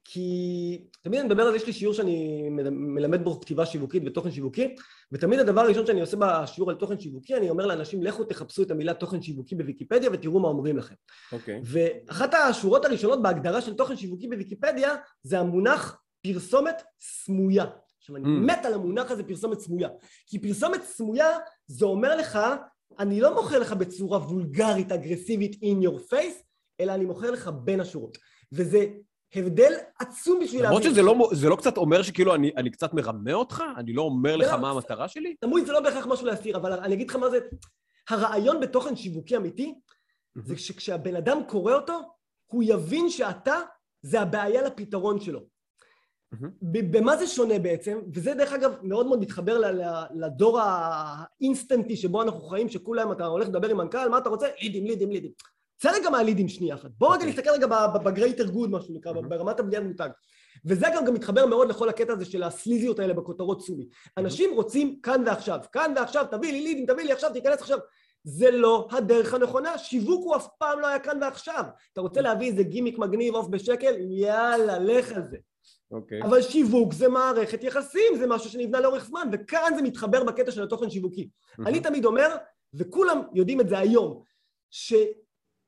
כי 0.05 0.85
תמיד 1.03 1.21
אני 1.21 1.29
מדבר 1.29 1.43
על 1.43 1.51
זה, 1.51 1.57
יש 1.57 1.67
לי 1.67 1.73
שיעור 1.73 1.95
שאני 1.95 2.49
מלמד 2.71 3.25
בו 3.25 3.41
כתיבה 3.41 3.67
שיווקית 3.67 4.03
ותוכן 4.07 4.31
שיווקי, 4.31 4.75
ותמיד 5.13 5.41
הדבר 5.41 5.61
הראשון 5.61 5.87
שאני 5.87 6.01
עושה 6.01 6.17
בשיעור 6.21 6.71
על 6.71 6.77
תוכן 6.77 7.01
שיווקי, 7.01 7.37
אני 7.37 7.51
אומר 7.51 7.67
לאנשים, 7.67 8.03
לכו 8.03 8.25
תחפשו 8.25 8.63
את 8.63 8.71
המילה 8.71 8.95
תוכן 8.95 9.23
שיווקי 9.23 9.55
בוויקיפדיה 9.55 10.11
ותראו 10.13 10.41
מה 10.41 10.49
אומרים 10.49 10.77
לכם. 10.77 10.95
אוקיי. 11.33 11.59
Okay. 11.59 11.63
ואחת 11.65 12.35
השורות 12.35 12.85
הראשונות 12.85 13.23
בהגדרה 13.23 13.61
של 13.61 13.75
תוכן 13.75 13.97
שיווקי 13.97 14.29
בוויקיפדיה, 14.29 14.95
זה 15.23 15.39
המונח 15.39 16.01
פרסומת 16.23 16.83
סמויה. 17.01 17.65
עכשיו, 18.09 18.17
אני 18.17 18.25
mm. 18.25 18.53
מת 18.53 18.65
על 18.65 18.75
המונח 18.75 19.11
הזה 19.11 19.25
פרסומת 19.25 19.61
סמויה. 19.61 19.89
כי 20.27 20.39
פרסומת 20.39 20.83
סמויה, 20.83 21.27
זה 21.67 21.85
אומר 21.85 22.17
לך, 22.17 22.39
אני 22.99 23.21
לא 23.21 23.35
מוכר 23.35 23.59
לך 23.59 23.73
בצורה 23.73 24.19
וולגרית, 24.19 24.93
אגרסיבית, 24.93 25.55
in 25.55 25.87
your 25.87 26.13
face, 26.13 26.43
אלא 26.81 26.95
אני 26.95 27.05
מוכר 27.05 27.31
לך 27.31 27.51
בין 27.65 27.81
השורות. 27.81 28.19
וזה 28.53 28.87
הבדל 29.35 29.73
עצום 29.99 30.41
בשביל 30.43 30.63
להבין. 30.63 30.79
למרות 30.79 30.83
שזה 30.83 31.03
לא, 31.03 31.29
זה 31.33 31.49
לא 31.49 31.57
קצת 31.57 31.77
אומר 31.77 32.03
שכאילו 32.03 32.35
אני, 32.35 32.51
אני 32.57 32.71
קצת 32.71 32.95
מרמה 32.95 33.33
אותך? 33.33 33.63
אני 33.77 33.93
לא 33.93 34.03
אומר 34.03 34.37
לך 34.37 34.53
מה 34.53 34.71
המטרה 34.71 35.09
שלי? 35.09 35.35
תמוי 35.41 35.65
זה 35.65 35.73
לא 35.73 35.81
בהכרח 35.81 36.07
משהו 36.07 36.27
להסתיר, 36.27 36.57
אבל 36.57 36.73
אני 36.73 36.95
אגיד 36.95 37.11
לך 37.11 37.17
מה 37.17 37.31
זה... 37.31 37.39
הרעיון 38.09 38.61
בתוכן 38.61 38.97
שיווקי 38.97 39.37
אמיתי, 39.37 39.75
זה 40.35 40.59
שכשהבן 40.59 41.17
אדם 41.17 41.39
קורא 41.49 41.75
אותו, 41.75 42.01
הוא 42.47 42.63
יבין 42.67 43.11
שאתה 43.11 43.61
זה 44.03 44.21
הבעיה 44.21 44.63
לפתרון 44.63 45.21
שלו. 45.21 45.58
במה 46.63 47.17
זה 47.17 47.27
שונה 47.27 47.59
בעצם, 47.59 47.99
וזה 48.15 48.35
דרך 48.35 48.53
אגב 48.53 48.73
מאוד 48.83 49.07
מאוד 49.07 49.21
מתחבר 49.21 49.61
לדור 50.15 50.61
האינסטנטי 50.63 51.97
שבו 51.97 52.23
אנחנו 52.23 52.41
חיים, 52.41 52.69
שכולם 52.69 53.13
אתה 53.13 53.27
הולך 53.27 53.49
לדבר 53.49 53.69
עם 53.69 53.77
מנכ"ל, 53.77 54.09
מה 54.09 54.19
אתה 54.19 54.29
רוצה? 54.29 54.47
leads, 54.63 54.85
leads, 54.85 55.11
leads. 55.11 55.31
צא 55.79 55.91
רגע 55.95 56.11
מה 56.11 56.22
leads 56.22 56.49
שנייה 56.49 56.75
אחת. 56.75 56.91
בוא 56.99 57.09
רגע 57.09 57.17
אוקיי. 57.17 57.31
נסתכל 57.31 57.51
רגע 57.51 57.67
ב 58.05 58.10
greater 58.10 58.47
good, 58.47 58.71
מה 58.71 58.81
שנקרא, 58.81 59.13
ברמת 59.13 59.61
הבניית 59.61 59.85
מותג. 59.85 60.09
וזה 60.65 60.87
גם, 60.95 61.05
גם 61.05 61.15
מתחבר 61.15 61.47
מאוד 61.47 61.69
לכל 61.69 61.89
הקטע 61.89 62.13
הזה 62.13 62.25
של 62.25 62.43
הסליזיות 62.43 62.99
האלה 62.99 63.15
בכותרות 63.15 63.63
סומי. 63.63 63.89
אנשים 64.17 64.51
רוצים 64.55 65.01
כאן 65.03 65.23
ועכשיו. 65.27 65.59
כאן 65.73 65.93
ועכשיו, 65.97 66.27
תביא 66.31 66.53
לי 66.53 66.61
leads, 66.61 66.87
תביא 66.87 67.05
לי 67.05 67.13
עכשיו, 67.13 67.33
תיכנס 67.33 67.61
עכשיו. 67.61 67.79
זה 68.25 68.51
לא 68.51 68.89
הדרך 68.91 69.35
הנכונה, 69.35 69.79
שיווק 69.79 70.25
הוא 70.25 70.37
אף 70.37 70.47
פעם 70.59 70.81
לא 70.81 70.87
היה 70.87 70.99
כאן 70.99 71.23
ועכשיו. 71.23 71.65
אתה 71.93 72.01
רוצה 72.01 72.21
להביא 72.21 72.51
איזה 72.51 72.63
גימיק 72.63 72.99
מגניב 72.99 73.35
עוף 73.35 73.49
בשקל? 73.49 73.95
יאללה, 73.99 74.79
לך 74.79 75.13
על 75.13 75.23
זה. 75.31 75.37
Okay. 75.93 75.95
אוקיי. 75.95 76.23
אבל 76.23 76.43
שיווק 76.43 76.93
זה 76.93 77.09
מערכת 77.09 77.65
יחסים, 77.65 78.17
זה 78.19 78.27
משהו 78.27 78.51
שנבנה 78.51 78.81
לאורך 78.81 79.05
זמן, 79.05 79.29
וכאן 79.33 79.73
זה 79.77 79.83
מתחבר 79.83 80.25
בקטע 80.25 80.51
של 80.51 80.63
התוכן 80.63 80.91
שיווקי. 80.91 81.29
Mm-hmm. 81.29 81.69
אני 81.69 81.81
תמיד 81.81 82.05
אומר, 82.05 82.37
וכולם 82.75 83.21
יודעים 83.35 83.61
את 83.61 83.69
זה 83.69 83.79
היום, 83.79 84.23
ש... 84.71 84.95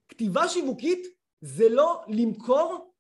כתיבה 0.08 0.48
שיווקית 0.48 1.06
זה 1.40 1.68
לא 1.68 2.02
למכור, 2.08 2.94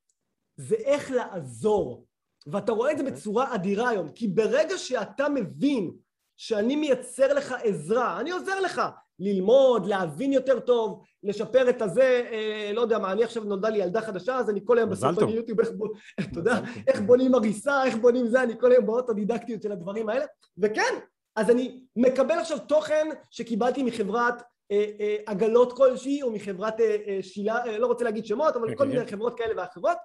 זה 0.56 0.74
איך 0.74 1.10
לעזור. 1.10 2.06
ואתה 2.46 2.72
רואה 2.72 2.92
את 2.92 2.98
זה 2.98 3.04
בצורה 3.04 3.54
אדירה 3.54 3.88
היום, 3.88 4.08
כי 4.08 4.28
ברגע 4.28 4.78
שאתה 4.78 5.28
מבין 5.28 5.90
שאני 6.36 6.76
מייצר 6.76 7.34
לך 7.34 7.54
עזרה, 7.62 8.20
אני 8.20 8.30
עוזר 8.30 8.60
לך 8.60 8.80
ללמוד, 9.20 9.86
להבין 9.86 10.32
יותר 10.32 10.60
טוב, 10.60 11.02
לשפר 11.22 11.70
את 11.70 11.82
הזה, 11.82 12.22
אה, 12.32 12.70
לא 12.74 12.80
יודע 12.80 12.98
מה, 12.98 13.12
אני 13.12 13.24
עכשיו 13.24 13.44
נולדה 13.44 13.68
לי 13.68 13.78
ילדה 13.78 14.00
חדשה, 14.00 14.36
אז 14.36 14.50
אני 14.50 14.60
כל 14.64 14.78
היום 14.78 14.90
בסוף 14.90 15.18
ביוטיוב, 15.18 15.60
איך, 15.60 15.70
בונים, 15.70 15.94
אתה 16.20 16.38
יודע, 16.38 16.60
איך 16.86 17.00
בונים 17.00 17.34
הריסה, 17.34 17.84
איך 17.84 17.96
בונים 17.96 18.26
זה, 18.26 18.42
אני 18.42 18.58
כל 18.60 18.72
היום 18.72 18.86
באוטודידקטיות 18.86 19.62
של 19.62 19.72
הדברים 19.72 20.08
האלה, 20.08 20.24
וכן, 20.58 20.94
אז 21.36 21.50
אני 21.50 21.80
מקבל 21.96 22.34
עכשיו 22.34 22.58
תוכן 22.58 23.08
שקיבלתי 23.30 23.82
מחברת 23.82 24.42
אה, 24.72 24.84
אה, 25.00 25.16
עגלות 25.26 25.72
כלשהי 25.76 26.22
או 26.22 26.32
מחברת 26.32 26.80
אה, 26.80 27.18
שילה, 27.22 27.78
לא 27.78 27.86
רוצה 27.86 28.04
להגיד 28.04 28.26
שמות, 28.26 28.56
אבל 28.56 28.74
כל 28.74 28.86
מיני 28.86 29.06
חברות 29.06 29.38
כאלה 29.38 29.52
ואחרות, 29.56 29.96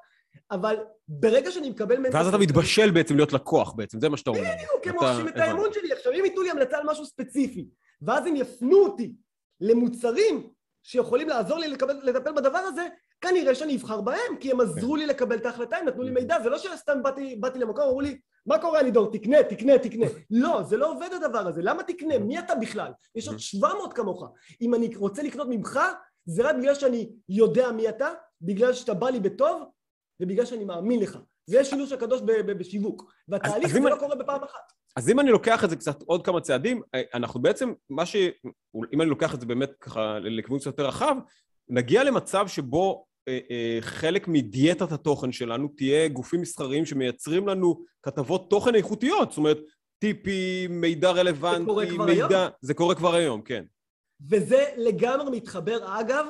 אבל 0.52 0.76
ברגע 1.08 1.52
שאני 1.52 1.70
מקבל 1.70 1.98
מהם... 2.00 2.12
ואז 2.14 2.28
אתה 2.28 2.38
מתבשל 2.38 2.92
בעצם 2.92 3.16
להיות 3.16 3.34
לקוח 3.34 3.74
בעצם, 3.74 4.00
זה 4.00 4.10
מה 4.10 4.18
שאתה 4.18 4.30
אומר. 4.30 4.40
בדיוק, 4.42 4.88
הם 4.88 5.08
רוכשים 5.08 5.28
את 5.28 5.38
האמון 5.38 5.74
שלי. 5.74 5.94
עכשיו, 5.94 6.12
אם 6.14 6.26
ייתנו 6.26 6.42
לי 6.42 6.52
המלצה 6.52 6.78
על 6.78 6.84
משהו 6.86 7.06
ספציפי, 7.06 7.68
ואז 8.02 8.28
הם 8.28 8.36
יפנו 8.36 8.78
אותי 8.78 9.16
למוצרים 9.62 10.50
שיכולים 10.84 11.30
לעזור 11.30 11.58
לי 11.58 11.68
לטפל 12.04 12.32
בדבר 12.32 12.58
הזה, 12.60 12.88
כנראה 13.22 13.56
שאני 13.56 13.76
אבחר 13.76 14.02
בהם, 14.02 14.38
כי 14.40 14.52
הם 14.52 14.62
עזרו. 14.62 14.96
לי 14.96 15.06
לקבל 15.06 15.36
את 15.36 15.46
ההחלטה, 15.46 15.78
הם 15.78 15.88
נתנו 15.88 16.04
לי 16.04 16.12
מידע, 16.12 16.42
זה 16.44 16.50
לא 16.50 16.58
שסתם 16.58 17.04
באתי 17.40 17.60
למקום, 17.60 17.84
אמרו 17.84 18.02
לי, 18.02 18.20
מה 18.46 18.60
קורה 18.60 18.82
לידור? 18.82 19.12
תקנה, 19.12 19.44
תקנה, 19.44 19.80
תקנה. 19.80 20.06
לא, 20.32 20.64
זה 20.64 20.78
לא 20.78 20.92
עובד 20.92 21.10
הדבר 21.14 21.48
הזה. 21.48 21.62
למה 21.62 21.84
תקנה? 21.84 22.20
מי 22.20 22.40
אתה 22.40 22.56
בכלל? 22.56 22.92
יש 23.16 23.28
עוד 23.28 23.40
700 23.40 23.94
כמוך. 23.94 24.24
אם 24.62 24.76
אני 24.76 24.96
רוצה 24.96 25.24
לקנות 25.24 25.48
ממך, 25.50 25.80
זה 26.26 26.44
רק 26.44 26.56
בגלל 26.56 26.76
שאני 26.76 27.10
יודע 27.30 27.72
מי 27.72 27.90
אתה, 27.90 28.10
בגלל 28.42 28.74
שאתה 28.74 28.94
בא 28.94 29.10
לי 29.10 29.20
בטוב, 29.20 29.64
ובגלל 30.20 30.46
שאני 30.46 30.66
מאמין 30.66 31.00
לך. 31.00 31.18
זה 31.48 31.64
שילוש 31.64 31.92
הקדוש 31.92 32.22
בשיווק. 32.46 33.14
והתהליך 33.28 33.68
זה 33.68 33.80
לא 33.80 33.96
קורה 34.00 34.16
בפעם 34.16 34.44
אחת. 34.44 34.74
אז 34.96 35.10
אם 35.10 35.20
אני 35.20 35.32
לוקח 35.32 35.64
את 35.64 35.70
זה 35.70 35.76
קצת 35.76 36.02
עוד 36.02 36.26
כמה 36.26 36.42
צעדים, 36.42 36.82
אה, 36.96 37.02
אנחנו 37.14 37.42
בעצם, 37.42 37.74
מה 37.90 38.06
ש... 38.06 38.16
אם 38.94 39.02
אני 39.02 39.10
לוקח 39.10 39.36
את 39.36 39.40
זה 39.40 39.46
באמת 39.46 39.72
ככה 39.82 40.20
לכיוון 40.20 40.60
קצת 40.60 40.68
יותר 40.68 40.88
רחב, 40.88 41.16
נגיע 41.70 42.04
למצב 42.04 42.48
שבו 42.48 43.06
אה, 43.28 43.40
אה, 43.52 43.78
חלק 43.82 44.28
מדיאטת 44.28 44.92
התוכן 44.92 45.32
שלנו 45.32 45.68
תהיה 45.78 46.08
גופים 46.08 46.42
מסחריים 46.42 46.86
שמייצרים 46.86 47.48
לנו 47.48 47.84
כתבות 48.04 48.50
תוכן 48.50 48.76
איכותיות, 48.76 49.30
זאת 49.32 49.38
אומרת, 49.38 49.58
טיפים, 50.00 50.82
מידע 50.82 51.12
רלוונטי, 51.12 51.60
זה 51.60 51.66
קורה 51.66 51.86
כבר 51.86 52.06
מידע... 52.06 52.40
היום? 52.40 52.52
זה 52.62 52.74
קורה 52.74 52.96
כבר 52.96 53.16
היום, 53.16 53.42
כן. 53.42 53.66
וזה 54.30 54.66
לגמרי 54.78 55.38
מתחבר, 55.38 56.00
אגב, 56.00 56.26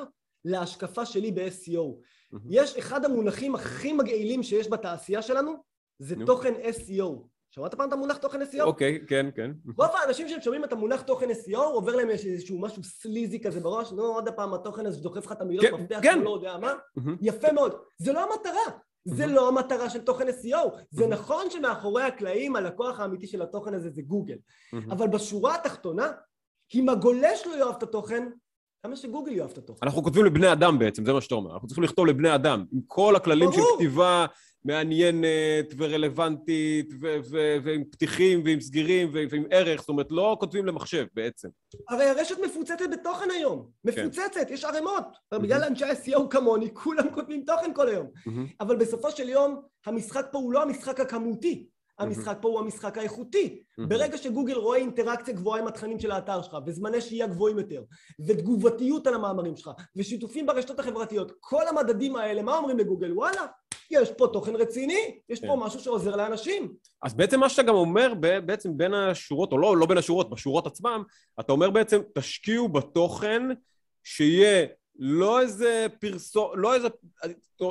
להשקפה 0.45 1.05
שלי 1.05 1.31
ב-SEO. 1.31 2.01
יש 2.49 2.77
אחד 2.77 3.05
המונחים 3.05 3.55
הכי 3.55 3.93
מגעילים 3.93 4.43
שיש 4.43 4.69
בתעשייה 4.69 5.21
שלנו, 5.21 5.53
זה. 5.99 6.15
תוכן 6.25 6.53
SEO. 6.53 7.27
שמעת 7.51 7.75
פעם 7.75 7.87
את 7.87 7.93
המונח 7.93 8.17
תוכן 8.17 8.41
SEO? 8.41 8.61
אוקיי, 8.61 8.99
okay, 9.03 9.07
כן, 9.07 9.25
כן. 9.35 9.51
רוב 9.77 9.89
האנשים 9.93 10.29
שהם 10.29 10.41
שומעים 10.41 10.63
את 10.63 10.71
המונח 10.71 11.01
תוכן 11.01 11.31
SEO, 11.31 11.57
עובר 11.57 11.95
להם 11.95 12.09
איזשהו 12.09 12.59
משהו 12.59 12.83
סליזי 12.83 13.39
כזה 13.39 13.59
בראש, 13.59 13.91
נו, 13.91 14.03
עוד 14.03 14.29
פעם 14.29 14.53
התוכן 14.53 14.85
הזה 14.85 14.97
שדוחף 14.97 15.25
לך 15.25 15.31
את 15.31 15.41
המילות 15.41 15.65
כן, 15.65 15.73
מפתח, 15.73 15.99
כן. 16.03 16.21
לא 16.21 16.29
יודע 16.29 16.57
מה. 16.57 16.73
יפה 17.21 17.51
מאוד. 17.51 17.75
זה 17.97 18.13
לא 18.13 18.33
המטרה. 18.33 18.77
זה. 19.05 19.27
לא 19.27 19.47
המטרה 19.47 19.89
של 19.89 20.01
תוכן 20.01 20.27
SEO. 20.27 20.77
זה. 20.91 21.07
נכון 21.07 21.49
שמאחורי 21.49 22.03
הקלעים 22.03 22.55
הלקוח 22.55 22.99
האמיתי 22.99 23.27
של 23.27 23.41
התוכן 23.41 23.73
הזה 23.73 23.89
זה 23.89 24.01
גוגל. 24.01 24.37
אבל 24.89 25.07
בשורה 25.07 25.55
התחתונה, 25.55 26.11
אם 26.75 26.89
הגולש 26.89 27.47
לא 27.47 27.55
יאהב 27.57 27.75
את 27.75 27.83
התוכן, 27.83 28.27
למה 28.85 28.95
שגוגל 28.95 29.31
יאהב 29.31 29.51
את 29.51 29.57
התוכן? 29.57 29.79
אנחנו 29.87 30.03
כותבים 30.03 30.25
לבני 30.25 30.51
אדם 30.51 30.79
בעצם, 30.79 31.05
זה 31.05 31.13
מה 31.13 31.21
שאתה 31.21 31.35
אומר. 31.35 31.53
אנחנו 31.53 31.67
צריכים 31.67 31.83
לכתוב 31.83 32.05
לבני 32.05 32.35
אדם, 32.35 32.65
עם 32.71 32.79
כל 32.87 33.15
הכללים 33.15 33.51
של 33.51 33.61
כתיבה 33.75 34.25
מעניינת 34.65 35.73
ורלוונטית 35.77 36.93
ו- 37.01 37.17
ו- 37.29 37.57
ועם 37.63 37.83
פתיחים 37.91 38.41
ועם 38.45 38.61
סגירים 38.61 39.09
ו- 39.13 39.23
ועם 39.29 39.43
ערך, 39.51 39.79
זאת 39.79 39.89
אומרת, 39.89 40.07
לא 40.11 40.37
כותבים 40.39 40.65
למחשב 40.65 41.05
בעצם. 41.13 41.49
הרי 41.89 42.05
הרשת 42.05 42.35
מפוצצת 42.45 42.85
בתוכן 42.91 43.31
היום, 43.31 43.67
כן. 43.91 44.01
מפוצצת, 44.01 44.47
כן. 44.47 44.53
יש 44.53 44.63
ערימות. 44.63 45.03
Mm-hmm. 45.03 45.39
בגלל 45.39 45.63
אנשי 45.63 45.85
ה-SEO 45.85 46.19
כמוני, 46.29 46.73
כולם 46.73 47.09
כותבים 47.13 47.43
תוכן 47.47 47.73
כל 47.73 47.89
היום. 47.89 48.07
Mm-hmm. 48.07 48.55
אבל 48.59 48.75
בסופו 48.75 49.11
של 49.11 49.29
יום, 49.29 49.61
המשחק 49.85 50.25
פה 50.31 50.37
הוא 50.37 50.53
לא 50.53 50.61
המשחק 50.63 50.99
הכמותי. 50.99 51.67
המשחק 51.99 52.37
פה 52.41 52.47
הוא 52.47 52.59
המשחק 52.59 52.97
האיכותי. 52.97 53.63
ברגע 53.77 54.17
שגוגל 54.17 54.53
רואה 54.53 54.77
אינטראקציה 54.77 55.33
גבוהה 55.33 55.61
עם 55.61 55.67
התכנים 55.67 55.99
של 55.99 56.11
האתר 56.11 56.41
שלך, 56.41 56.57
וזמני 56.65 57.01
שהייה 57.01 57.27
גבוהים 57.27 57.59
יותר, 57.59 57.83
ותגובתיות 58.27 59.07
על 59.07 59.13
המאמרים 59.13 59.55
שלך, 59.55 59.71
ושיתופים 59.95 60.45
ברשתות 60.45 60.79
החברתיות, 60.79 61.31
כל 61.39 61.67
המדדים 61.67 62.15
האלה, 62.15 62.41
מה 62.41 62.57
אומרים 62.57 62.77
לגוגל? 62.77 63.13
וואלה, 63.13 63.45
יש 63.91 64.11
פה 64.11 64.27
תוכן 64.33 64.55
רציני, 64.55 65.19
יש 65.29 65.41
פה 65.41 65.47
כן. 65.47 65.59
משהו 65.59 65.79
שעוזר 65.79 66.15
לאנשים. 66.15 66.73
אז 67.03 67.13
בעצם 67.13 67.39
מה 67.39 67.49
שאתה 67.49 67.63
גם 67.63 67.75
אומר, 67.75 68.13
בעצם 68.45 68.77
בין 68.77 68.93
השורות, 68.93 69.51
או 69.51 69.57
לא, 69.57 69.77
לא 69.77 69.85
בין 69.85 69.97
השורות, 69.97 70.29
בשורות 70.29 70.67
עצמם, 70.67 71.03
אתה 71.39 71.51
אומר 71.51 71.69
בעצם, 71.69 72.01
תשקיעו 72.15 72.69
בתוכן 72.69 73.41
שיהיה 74.03 74.65
לא 74.99 75.41
איזה 75.41 75.87
פרסומת, 75.99 76.51
לא 76.55 76.73
איזה, 76.73 76.87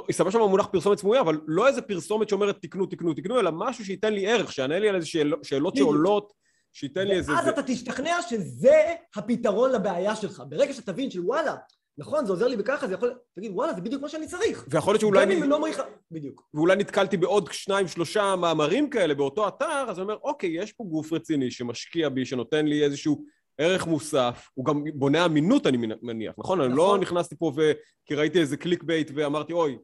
הסתבר 0.09 0.31
שם 0.31 0.41
המונח 0.41 0.67
פרסומת 0.67 0.99
סמויה, 0.99 1.21
אבל 1.21 1.41
לא 1.47 1.67
איזה 1.67 1.83
פרסומת 1.83 2.29
שאומרת 2.29 2.63
תקנו, 2.63 2.87
תקנו, 2.87 3.15
תקנו, 3.15 3.41
אלא 3.41 3.51
משהו 3.55 3.85
שייתן 3.85 4.13
לי 4.15 4.27
ערך, 4.27 4.53
שיענה 4.53 4.79
לי 4.79 4.89
על 4.89 4.95
איזה 4.97 5.07
שאל, 5.07 5.33
שאלות 5.43 5.77
שעולות, 5.77 6.33
שייתן 6.73 7.07
לי 7.07 7.15
איזה... 7.15 7.33
ואז 7.33 7.49
אתה 7.49 7.63
תשתכנע 7.63 8.23
שזה 8.29 8.77
הפתרון 9.17 9.73
לבעיה 9.73 10.17
שלך. 10.17 10.43
ברגע 10.49 10.73
שתבין 10.73 11.11
שוואלה, 11.11 11.55
נכון, 11.99 12.27
זה 12.27 12.33
עוזר 12.33 12.49
לי 12.49 12.57
בככה, 12.57 12.89
זה 12.89 12.95
יכול... 12.95 13.15
תגיד, 13.35 13.53
וואלה, 13.55 13.73
זה 13.73 13.81
בדיוק 13.81 14.03
מה 14.03 14.09
שאני 14.09 14.27
צריך. 14.27 14.67
ויכול 14.69 14.93
להיות 14.93 15.01
שאולי... 15.01 15.25
גם. 15.25 15.31
אם 15.31 15.51
לא 15.51 15.69
לך... 15.69 15.83
בדיוק. 16.11 16.49
ואולי 16.55 16.77
נתקלתי 16.77 17.17
בעוד 17.17 17.49
שניים, 17.53 17.89
שלושה 17.89 18.37
מאמרים 18.37 18.91
כאלה 18.91 19.15
באותו 19.15 19.49
אתר, 19.49 19.87
אז 19.89 19.99
אני 19.99 20.03
אומר, 20.03 20.19
אוקיי, 20.23 20.51
יש 20.63 20.73
פה 20.73 20.85
גוף 20.85 21.13
רציני 21.13 21.51
שמשקיע 21.51 22.09
בי, 22.09 22.27
שנותן 22.27 22.67
לי 22.67 22.85
איזשהו 22.85 23.25
ערך 23.59 23.87
מוסף, 23.87 24.49
הוא 24.55 24.65
גם 24.65 24.85
בונה 24.95 25.25
אמינות, 25.27 25.67
אני 25.67 25.77
מניח, 26.03 26.35
נכון? 26.39 26.61
אני 26.61 26.75
לא 26.75 26.85
נכון. 26.87 27.01
נכנסתי 27.01 27.37
פה 27.37 27.53
ו... 27.57 27.73
כי 28.07 28.15
ראיתי 28.15 28.41
איזה 28.41 28.57
clickbait 28.57 29.11
ואמרתי, 29.15 29.53
אוי, 29.53 29.79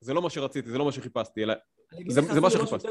זה 0.00 0.14
לא 0.14 0.22
מה 0.22 0.30
שרציתי, 0.30 0.70
זה 0.70 0.78
לא 0.78 0.84
מה 0.84 0.92
שחיפשתי, 0.92 1.42
אלא... 1.42 1.54
זה- 2.08 2.20
זה 2.20 2.40
מה 2.40 2.48
אפילו 2.48 2.66
שחיפשתי. 2.66 2.88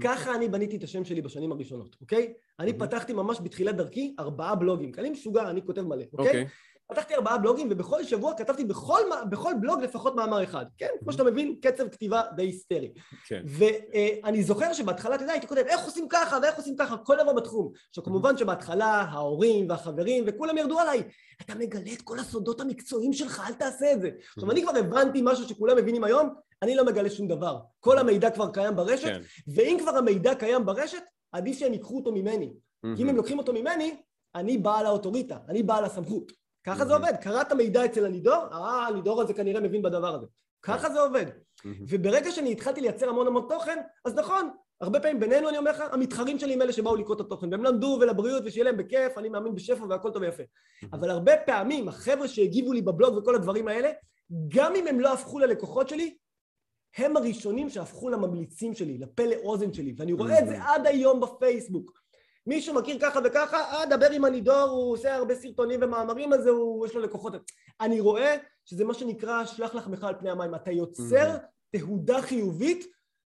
ככה 0.00 0.34
אני 0.34 0.48
בניתי 0.48 0.76
את 0.76 0.82
השם 0.82 1.04
שלי 1.04 1.22
בשנים 1.22 1.52
הראשונות, 1.52 1.96
אוקיי? 2.00 2.32
אני. 2.60 2.72
פתחתי 2.78 3.12
ממש 3.12 3.38
בתחילת 3.42 3.76
דרכי 3.76 4.14
ארבעה 4.18 4.54
בלוגים. 4.54 4.92
כי 4.92 5.00
אני 5.00 5.10
משוגע, 5.10 5.50
אני 5.50 5.66
כותב 5.66 5.82
מלא, 5.82 6.04
אוקיי? 6.12 6.26
אוקיי. 6.26 6.46
פתחתי 6.88 7.14
ארבעה 7.14 7.38
בלוגים, 7.38 7.68
ובכל 7.70 8.04
שבוע 8.04 8.34
כתבתי 8.34 8.64
בכל, 8.64 9.00
בכל 9.30 9.54
בלוג 9.60 9.82
לפחות 9.82 10.16
מאמר 10.16 10.44
אחד. 10.44 10.64
כן, 10.78 10.88
כמו 11.00 11.12
שאתה 11.12 11.24
מבין, 11.24 11.56
קצב 11.62 11.88
כתיבה 11.88 12.22
די 12.36 12.42
היסטרי. 12.42 12.92
כן. 13.26 13.42
ואני 13.46 14.42
זוכר 14.42 14.72
שבהתחלה, 14.72 15.14
אתה 15.14 15.24
יודע, 15.24 15.32
הייתי 15.32 15.46
כותב, 15.46 15.62
איך 15.66 15.84
עושים 15.84 16.06
ככה 16.08 16.38
ואיך 16.42 16.56
עושים 16.56 16.76
ככה, 16.76 16.96
כל 16.96 17.16
דבר 17.22 17.32
בתחום. 17.32 17.72
עכשיו, 17.88 18.04
כמובן 18.04 18.36
שבהתחלה 18.36 18.86
ההורים 18.86 19.68
והחברים 19.68 20.24
וכולם 20.26 20.58
ירדו 20.58 20.78
עליי, 20.78 21.02
אתה 21.42 21.54
מגלה 21.54 21.92
את 21.92 22.02
כל 22.02 22.18
הסודות 22.18 22.60
המקצועיים 22.60 23.12
שלך, 23.12 23.42
אל 23.48 23.52
תעשה 23.52 23.92
את 23.92 24.00
זה. 24.00 24.10
עכשיו, 24.36 24.50
אני 24.50 24.62
כבר 24.62 24.76
הבנתי 24.78 25.20
משהו 25.22 25.48
שכולם 25.48 25.76
מבינים 25.76 26.04
היום, 26.04 26.34
אני 26.62 26.74
לא 26.74 26.84
מגלה 26.84 27.10
שום 27.10 27.28
דבר. 27.28 27.58
כל 27.80 27.98
המידע 27.98 28.30
כבר 28.30 28.50
קיים 28.50 28.76
ברשת, 28.76 29.06
כן. 29.06 29.20
ואם 29.54 29.76
כבר 29.80 29.96
המידע 29.96 30.34
קיים 30.34 30.66
ברשת, 30.66 31.02
עדיף 31.32 31.58
שהם 31.58 31.72
ייקחו 31.72 31.96
אותו 31.96 32.12
ממני. 32.12 32.52
כי 32.96 33.02
אם 33.02 33.08
הם 33.08 33.16
לוקחים 33.16 33.38
אותו 33.38 33.52
ממני, 33.52 33.96
אני 34.34 34.58
בעל 34.58 34.86
האוטוריטה, 34.86 35.38
אני 35.48 35.62
בעל 35.62 35.84
הסמכות. 35.84 36.45
ככה 36.66 36.84
זה. 36.84 36.94
עובד. 36.94 37.12
קראת 37.20 37.52
מידע 37.52 37.84
אצל 37.84 38.06
הנידור, 38.06 38.44
אה, 38.52 38.86
הנידור 38.86 39.22
הזה 39.22 39.34
כנראה 39.34 39.60
מבין 39.60 39.82
בדבר 39.82 40.14
הזה. 40.14 40.26
ככה 40.62 40.90
זה 40.90 41.00
עובד. 41.00 41.26
וברגע 41.88 42.30
שאני 42.30 42.52
התחלתי 42.52 42.80
לייצר 42.80 43.08
המון 43.08 43.26
המון 43.26 43.46
תוכן, 43.48 43.78
אז 44.04 44.14
נכון, 44.14 44.50
הרבה 44.80 45.00
פעמים 45.00 45.20
בינינו 45.20 45.48
אני 45.48 45.58
אומר 45.58 45.70
לך, 45.70 45.82
המתחרים 45.92 46.38
שלי 46.38 46.54
הם 46.54 46.62
אלה 46.62 46.72
שבאו 46.72 46.96
לקרוא 46.96 47.16
את 47.16 47.20
התוכן, 47.20 47.52
והם 47.52 47.64
למדו 47.64 47.98
ולבריאות 48.00 48.42
ושיהיה 48.46 48.64
להם 48.64 48.76
בכיף, 48.76 49.18
אני 49.18 49.28
מאמין 49.28 49.54
בשפע 49.54 49.84
והכל 49.84 50.10
טוב 50.10 50.22
ויפה. 50.22 50.42
אבל 50.92 51.10
הרבה 51.10 51.32
פעמים 51.46 51.88
החבר'ה 51.88 52.28
שהגיבו 52.28 52.72
לי 52.72 52.82
בבלוג 52.82 53.16
וכל 53.16 53.34
הדברים 53.34 53.68
האלה, 53.68 53.90
גם 54.48 54.74
אם 54.74 54.86
הם 54.86 55.00
לא 55.00 55.12
הפכו 55.12 55.38
ללקוחות 55.38 55.88
שלי, 55.88 56.16
הם 56.96 57.16
הראשונים 57.16 57.70
שהפכו 57.70 58.08
לממליצים 58.08 58.74
שלי, 58.74 58.98
לפה 58.98 59.22
לאוזן 59.26 59.72
שלי, 59.72 59.94
ואני 59.96 60.12
רואה 60.12 60.38
את 60.38 60.46
זה 60.46 60.62
עד 60.62 60.86
היום 60.86 61.20
בפייסבוק. 61.20 61.92
מישהו 62.46 62.74
מכיר 62.74 62.98
ככה 63.00 63.20
וככה, 63.24 63.56
אה, 63.56 63.86
דבר 63.86 64.06
עם 64.12 64.24
הנידור, 64.24 64.68
הוא 64.70 64.92
עושה 64.92 65.14
הרבה 65.14 65.34
סרטונים 65.34 65.80
ומאמרים 65.82 66.32
על 66.32 66.42
זה, 66.42 66.50
הוא, 66.50 66.86
יש 66.86 66.94
לו 66.94 67.00
לקוחות. 67.00 67.32
אני 67.80 68.00
רואה 68.00 68.36
שזה 68.64 68.84
מה 68.84 68.94
שנקרא 68.94 69.44
שלח 69.44 69.74
לחמך 69.74 70.04
על 70.04 70.14
פני 70.18 70.30
המים. 70.30 70.54
אתה 70.54 70.70
יוצר 70.70 71.36
תהודה 71.76 72.22
חיובית 72.22 72.86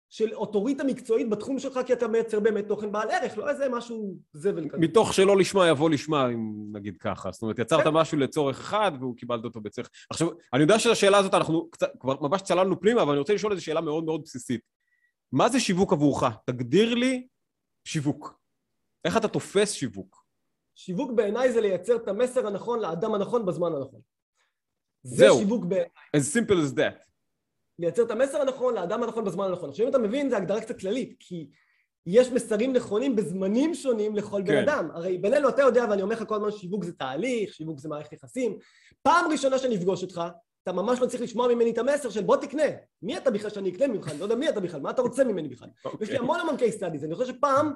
של 0.09 0.33
אוטוריטה 0.33 0.83
מקצועית 0.83 1.29
בתחום 1.29 1.59
שלך, 1.59 1.79
כי 1.85 1.93
אתה 1.93 2.07
מייצר 2.07 2.39
באמת 2.39 2.67
תוכן 2.67 2.91
בעל 2.91 3.09
ערך, 3.11 3.37
לא 3.37 3.49
איזה 3.49 3.69
משהו 3.69 4.17
זבל 4.33 4.69
כזה. 4.69 4.77
מתוך 4.77 5.13
שלא 5.13 5.37
לשמה 5.37 5.67
יבוא 5.67 5.89
לשמה, 5.89 6.27
אם 6.29 6.53
נגיד 6.71 6.97
ככה. 6.97 7.31
זאת 7.31 7.41
אומרת, 7.41 7.59
יצרת 7.59 7.83
כן. 7.83 7.89
משהו 7.89 8.17
לצורך 8.17 8.59
אחד, 8.59 8.91
והוא 8.99 9.15
קיבלת 9.15 9.43
אותו 9.43 9.61
בצורך... 9.61 9.89
עכשיו, 10.09 10.29
אני 10.53 10.61
יודע 10.61 10.79
שהשאלה 10.79 11.17
הזאת, 11.17 11.33
אנחנו 11.33 11.69
קצת, 11.69 11.89
כבר 11.99 12.15
ממש 12.21 12.41
צללנו 12.41 12.79
פנימה, 12.79 13.01
אבל 13.01 13.11
אני 13.11 13.19
רוצה 13.19 13.33
לשאול 13.33 13.51
איזו 13.51 13.63
שאלה 13.63 13.81
מאוד 13.81 14.03
מאוד 14.03 14.21
בסיסית. 14.23 14.61
מה 15.31 15.49
זה 15.49 15.59
שיווק 15.59 15.93
עבורך? 15.93 16.23
תגדיר 16.45 16.95
לי 16.95 17.27
שיווק. 17.87 18.37
איך 19.05 19.17
אתה 19.17 19.27
תופס 19.27 19.71
שיווק? 19.71 20.25
שיווק 20.75 21.11
בעיניי 21.11 21.51
זה 21.51 21.61
לייצר 21.61 21.95
את 21.95 22.07
המסר 22.07 22.47
הנכון 22.47 22.79
לאדם 22.79 23.13
הנכון 23.13 23.45
בזמן 23.45 23.73
הנכון. 23.75 23.99
זה 25.03 25.15
זהו. 25.15 25.37
שיווק 25.37 25.65
ב... 25.67 25.73
as 26.17 26.35
simple 26.35 26.53
as 26.53 26.75
that. 26.77 27.07
לייצר 27.79 28.03
את 28.03 28.11
המסר 28.11 28.41
הנכון 28.41 28.73
לאדם 28.73 29.03
הנכון 29.03 29.25
בזמן 29.25 29.45
הנכון. 29.45 29.69
עכשיו 29.69 29.85
אם 29.85 29.89
אתה 29.89 29.97
מבין, 29.97 30.29
זו 30.29 30.35
הגדרה 30.35 30.61
קצת 30.61 30.79
כללית, 30.79 31.15
כי 31.19 31.49
יש 32.05 32.31
מסרים 32.31 32.73
נכונים 32.73 33.15
בזמנים 33.15 33.73
שונים 33.73 34.15
לכל 34.15 34.41
בן 34.41 34.47
כן. 34.47 34.69
אדם. 34.69 34.89
הרי 34.93 35.17
בינינו 35.17 35.49
אתה 35.49 35.61
יודע, 35.61 35.85
ואני 35.89 36.01
אומר 36.01 36.15
לך 36.15 36.23
כל 36.27 36.35
הזמן, 36.35 36.51
שיווק 36.51 36.83
זה 36.83 36.93
תהליך, 36.93 37.53
שיווק 37.53 37.79
זה 37.79 37.89
מערכת 37.89 38.13
יחסים. 38.13 38.57
פעם 39.01 39.31
ראשונה 39.31 39.57
שאני 39.57 39.75
אפגוש 39.75 40.03
אותך, 40.03 40.21
אתה 40.63 40.71
ממש 40.71 40.99
לא 40.99 41.05
צריך 41.07 41.23
לשמוע 41.23 41.47
ממני 41.47 41.71
את 41.71 41.77
המסר 41.77 42.09
של 42.09 42.23
בוא 42.23 42.37
תקנה. 42.37 42.63
מי 43.01 43.17
אתה 43.17 43.31
בכלל 43.31 43.49
שאני 43.49 43.69
אקנה 43.69 43.87
ממך? 43.87 44.09
אני 44.09 44.19
לא 44.19 44.23
יודע 44.25 44.35
מי 44.35 44.49
אתה 44.49 44.59
בכלל, 44.59 44.81
מה 44.81 44.89
אתה 44.89 45.01
רוצה 45.01 45.23
ממני 45.23 45.49
בכלל? 45.49 45.69
יש 46.01 46.09
לי 46.09 46.17
המון 46.17 46.39
המון 46.39 46.55
case 46.55 46.79
studies, 46.79 47.05
אני 47.05 47.15
חושב 47.15 47.33
שפעם, 47.33 47.73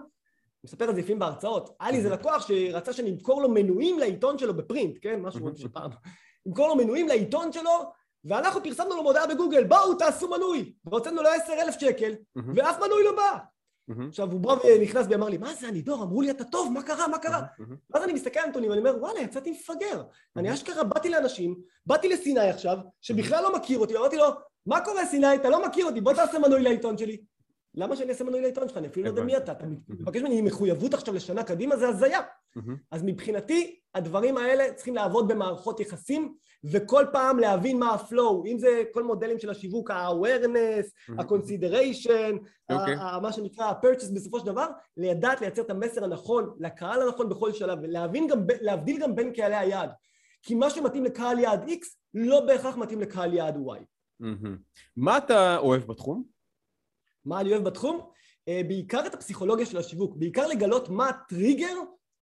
מספר 0.63 0.89
את 0.89 0.95
זה 0.95 1.01
לפעמים 1.01 1.19
בהרצאות, 1.19 1.75
היה 1.79 1.91
לי 1.91 1.97
איזה 1.97 2.09
לקוח 2.09 2.47
שרצה 2.47 2.93
שאני 2.93 3.09
אמכור 3.09 3.41
לו 3.41 3.49
מנויים 3.49 3.99
לעיתון 3.99 4.37
שלו 4.37 4.53
בפרינט, 4.53 4.97
כן? 5.01 5.21
משהו 5.21 5.39
שפעם. 5.55 5.91
אמכור 6.47 6.67
לו 6.67 6.75
מנויים 6.75 7.07
לעיתון 7.07 7.51
שלו, 7.51 7.71
ואנחנו 8.25 8.63
פרסמנו 8.63 8.95
לו 8.95 9.03
מודעה 9.03 9.27
בגוגל, 9.27 9.63
בואו 9.63 9.93
תעשו 9.93 10.29
מנוי! 10.29 10.73
והוצאנו 10.85 11.21
לו 11.21 11.29
עשר 11.29 11.53
אלף 11.53 11.79
שקל, 11.79 12.13
ואף 12.55 12.77
מנוי 12.79 13.03
לא 13.03 13.15
בא. 13.15 13.37
עכשיו 14.07 14.31
הוא 14.31 14.39
בא 14.39 14.55
ונכנס 14.63 15.07
בי, 15.07 15.15
אמר 15.15 15.29
לי, 15.29 15.37
מה 15.37 15.53
זה 15.53 15.67
הנידור? 15.67 16.03
אמרו 16.03 16.21
לי, 16.21 16.31
אתה 16.31 16.43
טוב, 16.43 16.71
מה 16.73 16.83
קרה? 16.83 17.07
מה 17.07 17.17
קרה? 17.17 17.41
ואז 17.89 18.03
אני 18.03 18.13
מסתכל 18.13 18.39
על 18.39 18.45
הנתונים, 18.45 18.69
ואני 18.69 18.79
אומר, 18.79 18.95
וואלה, 18.99 19.19
יצאתי 19.19 19.51
מפגר. 19.51 20.03
אני 20.37 20.53
אשכרה 20.53 20.83
באתי 20.83 21.09
לאנשים, 21.09 21.55
באתי 21.85 22.09
לסיני 22.09 22.49
עכשיו, 22.49 22.77
שבכלל 23.01 23.43
לא 23.43 23.55
מכיר 23.55 23.79
אותי, 23.79 23.97
אמרתי 23.97 24.17
לו, 24.17 24.25
מה 24.65 24.81
קורה 24.81 25.05
סיני? 25.05 25.35
אתה 25.35 25.49
לא 25.49 25.65
מכיר 25.67 25.85
אותי, 25.85 26.01
בוא 26.01 26.13
תעשה 26.13 26.39
מנוי 26.39 26.61
לעיתון 26.61 26.97
שלי. 26.97 27.17
למה 27.75 27.95
שאני 27.95 28.09
אעשה 28.09 28.23
מנוי 28.23 28.41
לעיתון 28.41 28.67
שלך? 28.67 28.77
אני 28.77 28.87
אפילו 28.87 29.05
לא 29.05 29.09
יודע 29.09 29.23
מי 29.23 29.37
אתה. 29.37 29.51
אתה 29.51 29.65
מבקש 29.89 30.21
ממני 30.21 30.41
מחויבות 30.41 30.93
עכשיו 30.93 31.13
לשנה 31.13 31.43
קדימה, 31.43 31.77
זה 31.77 31.87
הזיה. 31.89 32.19
אז 32.91 33.03
מבחינתי, 33.03 33.79
הדברים 33.95 34.37
האלה 34.37 34.73
צריכים 34.73 34.95
לעבוד 34.95 35.27
במערכות 35.27 35.79
יחסים, 35.79 36.33
וכל 36.71 37.05
פעם 37.11 37.39
להבין 37.39 37.79
מה 37.79 37.93
הפלואו, 37.93 38.45
אם 38.45 38.57
זה 38.59 38.83
כל 38.91 39.03
מודלים 39.03 39.39
של 39.39 39.49
השיווק, 39.49 39.91
ה-awareness, 39.91 41.13
ה-consideration, 41.19 42.37
אוקיי. 42.71 42.95
מה 43.21 43.33
שנקרא 43.33 43.65
ה-purchase 43.65 44.15
בסופו 44.15 44.39
של 44.39 44.45
דבר, 44.45 44.67
לדעת 44.97 45.41
לייצר 45.41 45.61
את 45.61 45.69
המסר 45.69 46.03
הנכון 46.03 46.55
לקהל 46.59 47.01
הנכון 47.01 47.29
בכל 47.29 47.53
שלב, 47.53 47.79
ולהבין 47.81 48.27
גם, 48.27 48.47
ב- 48.47 48.51
להבדיל 48.61 49.01
גם 49.01 49.15
בין 49.15 49.33
קהלי 49.33 49.55
היעד. 49.55 49.89
כי 50.41 50.55
מה 50.55 50.69
שמתאים 50.69 51.05
לקהל 51.05 51.39
יעד 51.39 51.69
X, 51.69 51.85
לא 52.13 52.45
בהכרח 52.45 52.77
מתאים 52.77 53.01
לקהל 53.01 53.33
יעד 53.33 53.55
Y. 53.55 53.83
מה 54.97 55.17
אתה 55.17 55.57
אוהב 55.57 55.83
בתחום? 55.83 56.23
מה 57.25 57.41
אני 57.41 57.51
אוהב 57.51 57.63
בתחום? 57.63 58.09
אה, 58.47 58.61
בעיקר 58.67 59.05
את 59.05 59.13
הפסיכולוגיה 59.13 59.65
של 59.65 59.77
השיווק, 59.77 60.15
בעיקר 60.15 60.47
לגלות 60.47 60.89
מה 60.89 61.09
הטריגר 61.09 61.75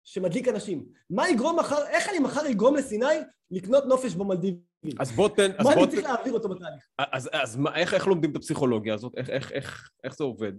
שמדליק 0.04 0.48
אנשים. 0.48 0.86
מה 1.10 1.30
יגרום 1.30 1.60
מחר, 1.60 1.88
איך 1.88 2.10
אני 2.10 2.20
מחר 2.20 2.52
אגרום 2.52 2.76
לסיני 2.76 3.06
לקנות 3.52 3.86
נופש 3.86 4.16
במלדיבים? 4.16 4.62
אז 5.00 5.12
בוא 5.12 5.30
תן... 5.30 5.52
מה 5.64 5.74
אני 5.74 5.88
צריך 5.88 6.04
להעביר 6.04 6.34
אותו 6.34 6.50
בתהליך? 6.50 6.88
אז, 6.98 7.30
אז 7.34 7.56
מה, 7.56 7.76
איך, 7.76 7.94
איך 7.94 8.08
לומדים 8.08 8.32
את 8.32 8.36
הפסיכולוגיה 8.36 8.94
הזאת? 8.94 9.14
איך, 9.18 9.30
איך, 9.30 9.52
איך, 9.52 9.90
איך 10.04 10.16
זה 10.16 10.24
עובד? 10.24 10.54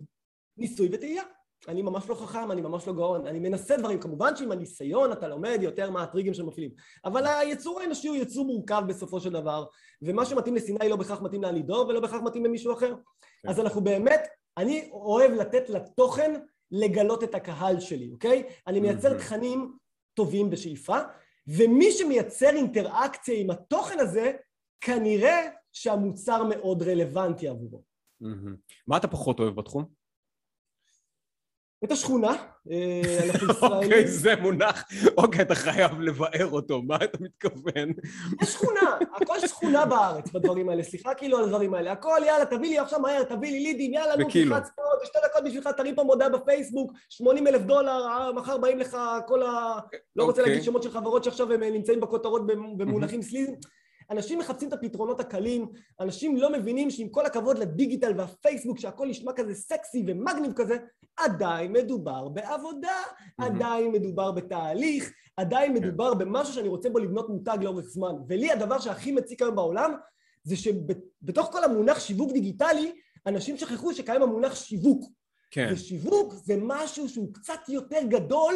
ניסוי 0.57 0.89
וטעייה. 0.93 1.23
אני 1.69 1.83
ממש 1.83 2.09
לא 2.09 2.15
חכם, 2.15 2.53
אני 2.53 2.61
ממש 2.61 2.87
לא 2.87 2.93
גאון, 2.93 3.27
אני 3.27 3.39
מנסה 3.39 3.77
דברים, 3.77 4.01
כמובן 4.01 4.37
שעם 4.37 4.53
הניסיון 4.53 5.13
אתה 5.13 5.29
לומד 5.29 5.59
יותר 5.63 5.91
מה 5.91 6.03
הטריגרים 6.03 6.35
שמפעילים, 6.35 6.71
אבל 7.05 7.27
היצור 7.27 7.81
האנושי 7.81 8.09
הוא 8.09 8.17
יצור 8.17 8.47
מורכב 8.47 8.83
בסופו 8.89 9.21
של 9.21 9.31
דבר, 9.31 9.65
ומה 10.03 10.27
שמתאים 10.27 10.55
לסיני 10.55 10.89
לא 10.89 10.97
בהכרח 10.97 11.23
מתאים 11.23 11.43
לאנידור 11.43 11.87
ולא 11.89 12.01
בהכרח 12.01 12.23
מתאים 12.23 12.45
למישהו 12.45 12.73
אחר. 12.73 12.95
כן. 13.43 13.49
אז 13.49 13.61
אנחנו 13.61 13.81
באמת, 13.81 14.29
אני 14.57 14.89
אוהב 14.93 15.33
לתת 15.33 15.71
לתוכן 15.71 16.41
לגלות 16.71 17.25
את 17.25 17.35
הקהל 17.35 17.81
שלי, 17.81 18.11
אוקיי? 18.13 18.43
אני 18.67 18.81
מייצר. 18.81 19.19
תכנים 19.19 19.77
טובים 20.15 20.51
בשאיפה, 20.51 20.99
ומי 21.47 21.93
שמייצר 21.93 22.51
אינטראקציה 22.51 23.41
עם 23.41 23.51
התוכן 23.51 23.99
הזה, 23.99 24.33
כנראה 24.81 25.49
שהמוצר 25.73 26.45
מאוד 26.45 26.83
רלוונטי 26.83 27.49
עבורו. 27.49 27.83
מה 28.87 28.97
אתה 28.97 29.09
פחות 29.09 29.41
אוהב 29.41 29.55
בתחום? 29.55 30.00
את 31.85 31.93
השכונה, 31.93 32.33
אה, 32.71 33.01
אנחנו 33.31 33.49
אוקיי, 33.69 33.79
ישראלים. 33.81 34.07
זה 34.07 34.35
מונח. 34.37 34.85
אוקיי, 35.17 35.43
אתה 35.43 35.55
חייב 35.55 36.01
לבאר 36.01 36.49
אותו, 36.53 36.83
מה 36.83 36.97
אתה 36.97 37.19
מתכוון? 37.21 37.89
יש 38.43 38.49
שכונה, 38.53 38.81
הכל 39.17 39.41
שכונה 39.41 39.87
בארץ 39.87 40.31
בדברים 40.33 40.69
האלה, 40.69 40.83
סליחה 40.83 41.15
כאילו 41.15 41.39
על 41.39 41.45
הדברים 41.45 41.75
האלה, 41.75 41.93
הכל 41.93 42.19
יאללה 42.27 42.45
תביא 42.47 42.69
לי 42.71 42.79
עכשיו 42.79 43.01
מהר, 43.01 43.23
תביא 43.23 43.51
לי 43.51 43.61
לידים, 43.61 43.95
יאללה 43.95 44.17
נו. 44.17 44.25
תלחץ 44.31 44.67
זה 45.01 45.07
שתי 45.07 45.19
דקות 45.25 45.45
בשבילך, 45.45 45.69
תרים 45.77 45.95
פה 45.95 46.03
מודעה 46.03 46.29
בפייסבוק, 46.29 46.93
80 47.09 47.47
אלף 47.47 47.63
דולר, 47.63 48.07
אה, 48.07 48.33
מחר 48.33 48.59
באים 48.59 48.79
לך 48.79 48.97
כל 49.27 49.43
ה... 49.43 49.79
לא 50.17 50.25
רוצה 50.25 50.41
אוקיי. 50.41 50.53
להגיד 50.55 50.65
שמות 50.65 50.83
של 50.83 50.91
חברות 50.91 51.25
שעכשיו 51.25 51.53
הם 51.53 51.63
אה, 51.63 51.71
נמצאים 51.71 52.01
בכותרות 52.01 52.47
במ- 52.47 52.77
במונחים 52.79 53.23
סליזים. 53.23 53.55
אנשים 54.11 54.39
מחפשים 54.39 54.69
את 54.69 54.73
הפתרונות 54.73 55.21
הקלים, 55.21 55.67
אנשים 56.01 56.37
לא 56.37 56.53
מבינים 56.53 56.91
שעם 56.91 57.09
כל 57.09 57.27
הכבוד 57.27 57.59
לדיגיטל 57.59 58.13
והפייסבוק, 58.17 58.79
שהכל 58.79 59.07
נשמע 59.07 59.33
כזה 59.33 59.55
סקסי 59.55 60.05
ומגניב 60.07 60.53
כזה, 60.53 60.77
עדיין 61.17 61.73
מדובר 61.73 62.29
בעבודה, 62.29 63.03
עדיין 63.39 63.93
מדובר 63.93 64.33
בתהליך, 64.33 65.13
עדיין 65.37 65.73
מדובר 65.73 66.15
במשהו 66.15 66.55
שאני 66.55 66.69
רוצה 66.69 66.91
בו 66.91 66.99
לבנות 66.99 67.29
מותג 67.29 67.59
לאורך 67.63 67.85
זמן. 67.85 68.13
ולי 68.29 68.53
הדבר 68.53 68.79
שהכי 68.79 69.13
מציק 69.13 69.43
היום 69.43 69.57
בעולם, 69.57 69.95
זה 70.45 70.57
שבתוך 70.57 71.53
כל 71.53 71.65
המונח 71.65 72.01
שיווק 72.01 72.33
דיגיטלי, 72.33 72.93
אנשים 73.27 73.57
שכחו 73.57 73.95
שקיים 73.95 74.23
המונח 74.23 74.55
שיווק. 74.55 75.05
כן. 75.51 75.69
ושיווק 75.73 76.35
זה 76.35 76.55
משהו 76.63 77.09
שהוא 77.09 77.35
קצת 77.35 77.69
יותר 77.69 78.01
גדול 78.09 78.55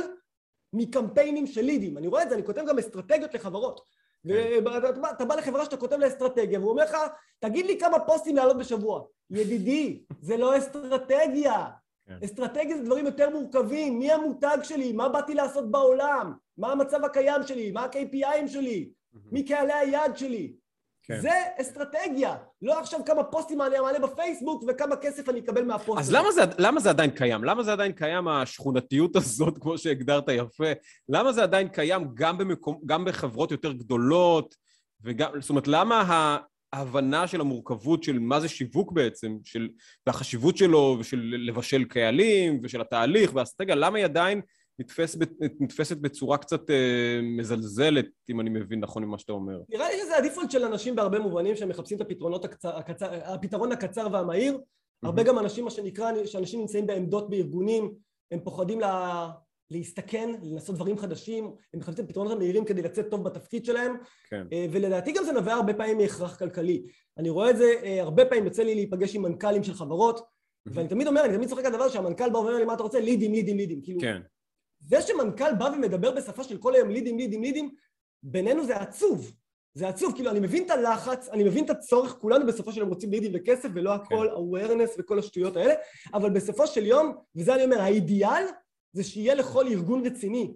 מקמפיינים 0.72 1.46
של 1.46 1.60
לידים. 1.60 1.98
אני 1.98 2.08
רואה 2.08 2.22
את 2.22 2.28
זה, 2.28 2.34
אני 2.34 2.44
כותב 2.44 2.62
גם 2.68 2.78
אסטרטגיות 2.78 3.34
לחברות. 3.34 3.80
ואתה 4.24 5.24
בא 5.24 5.34
לחברה 5.34 5.64
שאתה 5.64 5.76
כותב 5.76 5.96
לה 5.96 6.06
אסטרטגיה, 6.08 6.58
והוא 6.58 6.70
אומר 6.70 6.84
לך, 6.84 6.96
תגיד 7.38 7.66
לי 7.66 7.78
כמה 7.80 7.98
פוסטים 7.98 8.36
לעלות 8.36 8.58
בשבוע. 8.58 9.02
ידידי, 9.30 10.02
זה 10.20 10.36
לא 10.36 10.58
אסטרטגיה. 10.58 11.66
כן. 12.06 12.18
אסטרטגיה 12.24 12.76
זה 12.76 12.84
דברים 12.84 13.06
יותר 13.06 13.30
מורכבים, 13.30 13.98
מי 13.98 14.12
המותג 14.12 14.58
שלי, 14.62 14.92
מה 14.92 15.08
באתי 15.08 15.34
לעשות 15.34 15.70
בעולם, 15.70 16.32
מה 16.58 16.72
המצב 16.72 17.04
הקיים 17.04 17.42
שלי, 17.42 17.70
מה 17.70 17.84
ה-KPIים 17.84 18.48
שלי, 18.48 18.90
מי 19.32 19.44
קהלי 19.44 19.72
היעד 19.72 20.16
שלי. 20.16 20.54
כן. 21.06 21.20
זה 21.20 21.30
אסטרטגיה, 21.60 22.36
לא 22.62 22.80
עכשיו 22.80 23.00
כמה 23.06 23.24
פוסטים 23.24 23.62
אני 23.62 23.80
מעלה 23.80 23.98
בפייסבוק 23.98 24.64
וכמה 24.68 24.96
כסף 24.96 25.28
אני 25.28 25.40
אקבל 25.40 25.64
מהפוסט 25.64 26.00
אז 26.00 26.12
למה 26.12 26.32
זה, 26.32 26.42
למה 26.58 26.80
זה 26.80 26.90
עדיין 26.90 27.10
קיים? 27.10 27.44
למה 27.44 27.62
זה 27.62 27.72
עדיין 27.72 27.92
קיים, 27.92 28.28
השכונתיות 28.28 29.16
הזאת, 29.16 29.58
כמו 29.58 29.78
שהגדרת 29.78 30.28
יפה? 30.28 30.72
למה 31.08 31.32
זה 31.32 31.42
עדיין 31.42 31.68
קיים 31.68 32.08
גם, 32.14 32.38
במקום, 32.38 32.80
גם 32.86 33.04
בחברות 33.04 33.50
יותר 33.50 33.72
גדולות? 33.72 34.54
וגם, 35.04 35.40
זאת 35.40 35.50
אומרת, 35.50 35.68
למה 35.68 36.38
ההבנה 36.72 37.26
של 37.26 37.40
המורכבות 37.40 38.02
של 38.02 38.18
מה 38.18 38.40
זה 38.40 38.48
שיווק 38.48 38.92
בעצם, 38.92 39.36
של, 39.44 39.68
והחשיבות 40.06 40.56
שלו, 40.56 40.96
ושל 41.00 41.34
לבשל 41.46 41.84
קהלים, 41.84 42.60
ושל 42.62 42.80
התהליך 42.80 43.34
והאסטרטגיה, 43.34 43.74
למה 43.74 43.98
היא 43.98 44.04
עדיין 44.04 44.40
נתפס, 44.78 45.16
נתפסת 45.60 45.96
בצורה 45.96 46.38
קצת 46.38 46.70
אה, 46.70 47.20
מזלזלת, 47.22 48.06
אם 48.30 48.40
אני 48.40 48.50
מבין 48.50 48.80
נכון 48.80 49.04
ממה 49.04 49.18
שאתה 49.18 49.32
אומר. 49.32 49.60
נראה 49.68 49.88
לי 49.88 50.00
שזה 50.02 50.16
הדיפולט 50.16 50.50
של 50.50 50.64
אנשים 50.64 50.96
בהרבה 50.96 51.18
מובנים, 51.18 51.56
שהם 51.56 51.68
מחפשים 51.68 51.96
את 51.96 52.02
הפתרונות 52.02 52.44
הקצר, 52.44 52.76
הקצר, 52.76 53.10
הפתרון 53.24 53.72
הקצר 53.72 54.08
והמהיר. 54.12 54.54
Mm-hmm. 54.54 55.06
הרבה 55.06 55.22
גם 55.22 55.38
אנשים, 55.38 55.64
מה 55.64 55.70
שנקרא, 55.70 56.24
שאנשים 56.24 56.60
נמצאים 56.60 56.86
בעמדות 56.86 57.30
בארגונים, 57.30 57.94
הם 58.30 58.40
פוחדים 58.40 58.80
לה, 58.80 59.30
להסתכן, 59.70 60.30
לנסות 60.42 60.74
דברים 60.74 60.98
חדשים, 60.98 61.44
הם 61.74 61.80
מחפשים 61.80 62.04
את 62.04 62.08
הפתרונות 62.08 62.32
המהירים 62.32 62.64
כדי 62.64 62.82
לצאת 62.82 63.10
טוב 63.10 63.24
בתפקיד 63.24 63.64
שלהם. 63.64 63.96
כן. 64.30 64.46
אה, 64.52 64.66
ולדעתי 64.72 65.12
גם 65.12 65.24
זה 65.24 65.32
נובע 65.32 65.52
הרבה 65.52 65.74
פעמים 65.74 65.98
מהכרח 65.98 66.38
כלכלי. 66.38 66.86
אני 67.18 67.30
רואה 67.30 67.50
את 67.50 67.56
זה, 67.56 67.72
אה, 67.84 68.02
הרבה 68.02 68.24
פעמים 68.24 68.44
יוצא 68.44 68.62
לי 68.62 68.74
להיפגש 68.74 69.14
עם 69.14 69.22
מנכ"לים 69.22 69.62
של 69.64 69.74
חברות. 69.74 70.20
ואני 70.66 70.88
תמיד 70.88 71.06
אומר, 71.06 71.24
אני 71.24 71.36
תמיד 71.36 71.48
צוחק 71.48 71.64
על 71.64 71.74
הדבר 71.74 71.88
שהמנכ"ל 71.88 72.30
בא 72.30 72.38
ואומר 72.38 72.56
לי, 72.56 72.64
מה 72.64 72.74
אתה 72.74 72.82
רוצה? 72.82 73.00
לידים, 73.00 73.32
לידים, 73.32 73.56
לידים. 73.56 73.82
כאילו, 73.82 74.00
כן. 74.00 74.20
זה 74.86 75.02
שמנכ"ל 75.02 75.54
בא 75.58 75.64
ומדבר 75.64 76.10
בשפה 76.10 76.44
של 76.44 76.58
כל 76.58 76.74
היום 76.74 76.88
leads, 76.88 77.18
leads, 77.18 77.42
leads, 77.42 77.74
בינינו 78.22 78.66
זה 78.66 78.76
עצוב. 78.76 79.32
זה 79.74 79.88
עצוב, 79.88 80.14
כאילו 80.14 80.30
אני 80.30 80.40
מבין 80.40 80.66
את 80.66 80.70
הלחץ, 80.70 81.28
אני 81.28 81.44
מבין 81.44 81.64
את 81.64 81.70
הצורך, 81.70 82.12
כולנו 82.12 82.46
בסופו 82.46 82.72
של 82.72 82.80
יום 82.80 82.88
רוצים 82.88 83.10
leads 83.10 83.32
וכסף 83.34 83.68
ולא 83.74 83.94
הכל 83.94 84.28
כן. 84.30 84.34
awareness 84.34 84.90
וכל 84.98 85.18
השטויות 85.18 85.56
האלה, 85.56 85.74
אבל 86.14 86.30
בסופו 86.30 86.66
של 86.66 86.86
יום, 86.86 87.16
וזה 87.36 87.54
אני 87.54 87.64
אומר, 87.64 87.80
האידיאל 87.80 88.44
זה 88.92 89.04
שיהיה 89.04 89.34
לכל 89.34 89.66
ארגון 89.66 90.06
רציני 90.06 90.54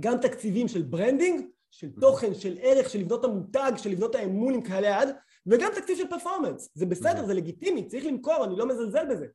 גם 0.00 0.18
תקציבים 0.18 0.68
של 0.68 0.82
branding, 0.82 1.46
של 1.70 1.88
תוכן, 2.00 2.34
של 2.34 2.58
ערך, 2.62 2.90
של 2.90 2.98
לבנות 2.98 3.24
המותג, 3.24 3.72
של 3.76 3.90
לבנות 3.90 4.14
האמון 4.14 4.54
עם 4.54 4.62
קהלי 4.62 4.86
היעד, 4.86 5.08
וגם 5.46 5.70
תקציב 5.74 5.98
של 5.98 6.08
performance. 6.08 6.70
זה 6.74 6.86
בסדר, 6.86 7.26
זה 7.26 7.34
לגיטימי, 7.34 7.88
צריך 7.88 8.06
למכור, 8.06 8.44
אני 8.44 8.56
לא 8.56 8.66
מזלזל 8.66 9.06
בזה. 9.10 9.26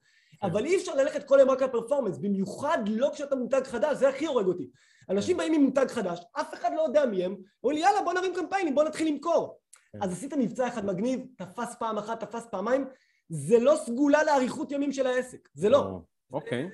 כן. 0.41 0.47
אבל 0.47 0.65
אי 0.65 0.75
אפשר 0.75 0.95
ללכת 0.95 1.23
כל 1.23 1.39
היום 1.39 1.49
רק 1.49 1.61
על 1.61 1.69
פרפורמנס, 1.69 2.17
במיוחד 2.17 2.77
לא 2.87 3.09
כשאתה 3.13 3.35
מותג 3.35 3.61
חדש, 3.63 3.97
זה 3.97 4.09
הכי 4.09 4.25
הורג 4.25 4.45
אותי. 4.45 4.69
אנשים 5.09 5.33
כן. 5.33 5.37
באים 5.37 5.53
עם 5.53 5.61
מותג 5.61 5.87
חדש, 5.87 6.19
אף 6.33 6.53
אחד 6.53 6.69
לא 6.75 6.81
יודע 6.81 7.05
מי 7.05 7.23
הם, 7.23 7.35
אומרים 7.63 7.79
לי 7.79 7.85
יאללה 7.85 8.01
בוא 8.03 8.13
נרים 8.13 8.33
קמפיינים, 8.35 8.75
בוא 8.75 8.83
נתחיל 8.83 9.07
למכור. 9.07 9.59
כן. 9.91 9.99
אז 10.03 10.11
עשית 10.11 10.33
מבצע 10.33 10.67
אחד 10.67 10.85
מגניב, 10.85 11.25
תפס 11.37 11.75
פעם 11.79 11.97
אחת, 11.97 12.23
תפס 12.23 12.47
פעמיים, 12.51 12.85
זה 13.29 13.59
לא 13.59 13.75
סגולה 13.75 14.23
לאריכות 14.23 14.71
ימים 14.71 14.91
של 14.91 15.07
העסק, 15.07 15.49
זה 15.53 15.69
לא. 15.69 15.99
אוקיי. 16.31 16.69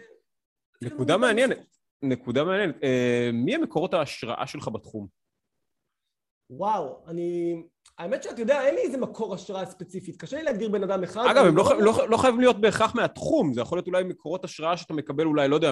נקודה 0.82 1.18
מעניינת. 1.18 1.58
נקודה 2.02 2.44
מעניינת. 2.44 2.76
אה, 2.84 3.30
מי 3.34 3.56
המקורות 3.56 3.94
ההשראה 3.94 4.48
שלך 4.48 4.68
בתחום? 4.68 5.08
וואו, 6.50 7.04
אני... 7.08 7.64
האמת 7.98 8.24
שאתה 8.24 8.42
יודע, 8.42 8.66
אין 8.66 8.76
לי 8.76 8.82
איזה 8.82 8.98
מקור 8.98 9.34
השראה 9.34 9.66
ספציפית, 9.66 10.18
קשה 10.18 10.38
לי 10.38 10.44
להגדיר 10.44 10.70
בן 10.70 10.84
אדם 10.84 11.04
אחד. 11.04 11.26
אגב, 11.32 11.46
הם 11.46 11.58
לא, 11.58 11.82
לא, 11.82 12.10
לא 12.10 12.18
חייבים 12.18 12.40
להיות 12.40 12.62
בהכרח 12.62 12.96
מהתחום, 12.96 13.54
זה 13.54 13.62
יכול 13.62 13.78
להיות 13.78 13.88
אולי 13.88 14.04
מקורות 14.04 14.46
השראה 14.46 14.78
שאתה 14.78 14.94
מקבל 14.94 15.26
אולי, 15.26 15.48
לא 15.48 15.56
יודע, 15.56 15.72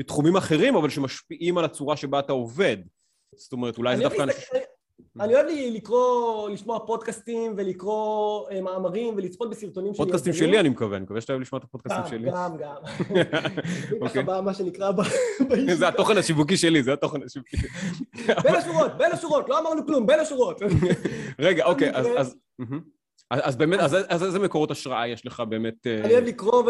מתחומים 0.00 0.36
אחרים, 0.36 0.76
אבל 0.76 0.88
שמשפיעים 0.88 1.58
על 1.58 1.64
הצורה 1.64 1.96
שבה 1.96 2.18
אתה 2.18 2.32
עובד. 2.32 2.76
זאת 3.36 3.52
אומרת, 3.52 3.78
אולי 3.78 3.96
זה 3.96 4.02
דווקא... 4.02 4.24
אני 5.20 5.34
אוהב 5.34 5.46
לקרוא, 5.50 6.50
לשמוע 6.50 6.78
פודקאסטים 6.86 7.54
ולקרוא 7.56 8.50
אה, 8.50 8.60
מאמרים 8.60 9.14
ולצפות 9.16 9.50
בסרטונים 9.50 9.94
שלי. 9.94 10.04
פודקאסטים 10.04 10.32
שלי 10.32 10.60
אני 10.60 10.68
מקווה, 10.68 10.96
אני 10.96 11.04
מקווה 11.04 11.20
שאתה 11.20 11.32
אוהב 11.32 11.42
לשמוע 11.42 11.58
את 11.58 11.64
הפודקאסטים 11.64 12.02
שלי. 12.10 12.30
גם, 12.30 12.56
גם, 12.56 12.74
גם. 14.00 14.08
ככה 14.08 14.22
בא 14.22 14.40
מה 14.44 14.54
שנקרא 14.54 14.90
זה 15.78 15.88
התוכן 15.88 16.16
השיווקי 16.16 16.56
שלי, 16.56 16.82
זה 16.82 16.92
התוכן 16.92 17.22
השיווקי. 17.22 17.56
בין 18.44 18.54
השורות, 18.54 18.98
בין 18.98 19.12
השורות, 19.12 19.48
לא 19.48 19.58
אמרנו 19.58 19.86
כלום, 19.86 20.06
בין 20.06 20.20
השורות. 20.20 20.62
רגע, 21.38 21.64
אוקיי, 21.64 21.90
אז... 21.94 22.36
אז 23.30 23.56
באמת, 23.56 23.80
אז 23.80 24.24
איזה 24.24 24.38
מקורות 24.38 24.70
השראה 24.70 25.08
יש 25.08 25.26
לך 25.26 25.42
באמת? 25.48 25.86
אה? 25.86 26.04
אני 26.04 26.12
אוהב 26.12 26.24
לקרוא 26.24 26.62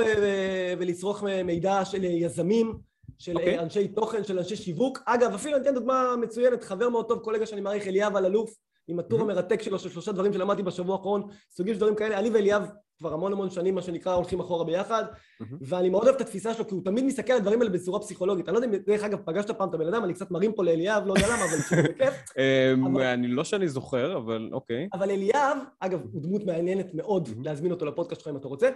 ולצרוך 0.78 1.24
מידע 1.44 1.84
של 1.84 2.04
יזמים. 2.04 2.89
של 3.20 3.36
okay. 3.36 3.40
אוקיי. 3.40 3.58
אנשי 3.58 3.88
תוכן, 3.88 4.24
של 4.24 4.38
אנשי 4.38 4.56
שיווק. 4.56 4.98
אגב, 5.06 5.34
אפילו 5.34 5.56
אני 5.56 5.62
אתן 5.62 5.74
דוגמה 5.74 6.14
מצוינת, 6.20 6.64
חבר 6.64 6.88
מאוד 6.88 7.08
טוב, 7.08 7.18
קולגה 7.18 7.46
שאני 7.46 7.60
מעריך, 7.60 7.86
אליאב 7.86 8.16
אלאלוף, 8.16 8.54
עם 8.88 8.98
הטור 8.98 9.18
mm-hmm. 9.18 9.22
המרתק 9.22 9.62
שלו 9.62 9.78
של 9.78 9.88
שלושה 9.88 10.12
דברים 10.12 10.32
שלמדתי 10.32 10.62
בשבוע 10.62 10.96
האחרון, 10.96 11.22
סוגים 11.50 11.74
של 11.74 11.80
דברים 11.80 11.94
כאלה. 11.94 12.18
אני 12.18 12.30
ואליאב 12.30 12.68
כבר 12.98 13.12
המון 13.12 13.32
המון 13.32 13.50
שנים, 13.50 13.74
מה 13.74 13.82
שנקרא, 13.82 14.14
הולכים 14.14 14.40
אחורה 14.40 14.64
ביחד, 14.64 15.04
mm-hmm. 15.04 15.44
ואני 15.60 15.88
מאוד 15.88 16.02
אוהב 16.02 16.14
את 16.14 16.20
התפיסה 16.20 16.54
שלו, 16.54 16.66
כי 16.66 16.74
הוא 16.74 16.84
תמיד 16.84 17.04
מסתכל 17.04 17.32
על 17.32 17.38
הדברים 17.38 17.60
האלה 17.60 17.72
בצורה 17.72 18.00
פסיכולוגית. 18.00 18.48
אני 18.48 18.54
לא 18.54 18.58
יודע 18.58 18.78
אם, 18.78 18.82
דרך 18.86 19.04
אגב, 19.04 19.18
פגשת 19.24 19.50
פעם 19.50 19.68
את 19.68 19.74
הבן 19.74 19.86
אדם, 19.86 20.04
אני 20.04 20.14
קצת 20.14 20.30
מרים 20.30 20.52
פה 20.52 20.64
לאליאב, 20.64 21.06
לא 21.06 21.14
יודע 21.14 21.26
למה, 21.26 21.44
אבל 21.44 21.58
זה 21.68 21.88
כיף. 21.98 22.14
אמ, 22.38 22.98
אני 22.98 23.28
לא 23.28 23.44
שאני 23.44 23.68
זוכר, 23.68 24.16
אבל 24.16 24.50
אוקיי. 24.52 24.88
אבל 24.92 25.10
אליאב, 25.10 25.58
אגב, 25.80 26.00
הוא 26.12 26.22
דמות 26.22 26.44
מעניינת 26.44 26.94
מאוד 26.94 27.28
להזמין 27.44 27.70
אותו 27.70 27.86
לפודקאסט 27.86 28.20
שלך 28.20 28.28
אם 28.28 28.36
אתה 28.36 28.48
רוצה. 28.48 28.70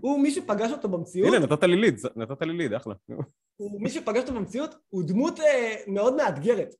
הוא 0.00 0.20
מי 0.20 0.30
שפגש 0.30 0.72
אותו 0.72 0.88
במציאות... 0.88 1.34
הנה, 1.34 1.38
נתת 1.38 1.62
לי 1.62 1.76
ליד, 1.76 2.00
נתת 2.16 2.42
לי 2.42 2.52
ליד, 2.52 2.72
אחלה. 2.72 2.94
מי 3.60 3.90
שפגש 3.90 4.22
אותו 4.22 4.34
במציאות, 4.34 4.74
הוא 4.88 5.02
דמות 5.02 5.40
אה, 5.40 5.74
מאוד 5.86 6.16
מאתגרת. 6.16 6.74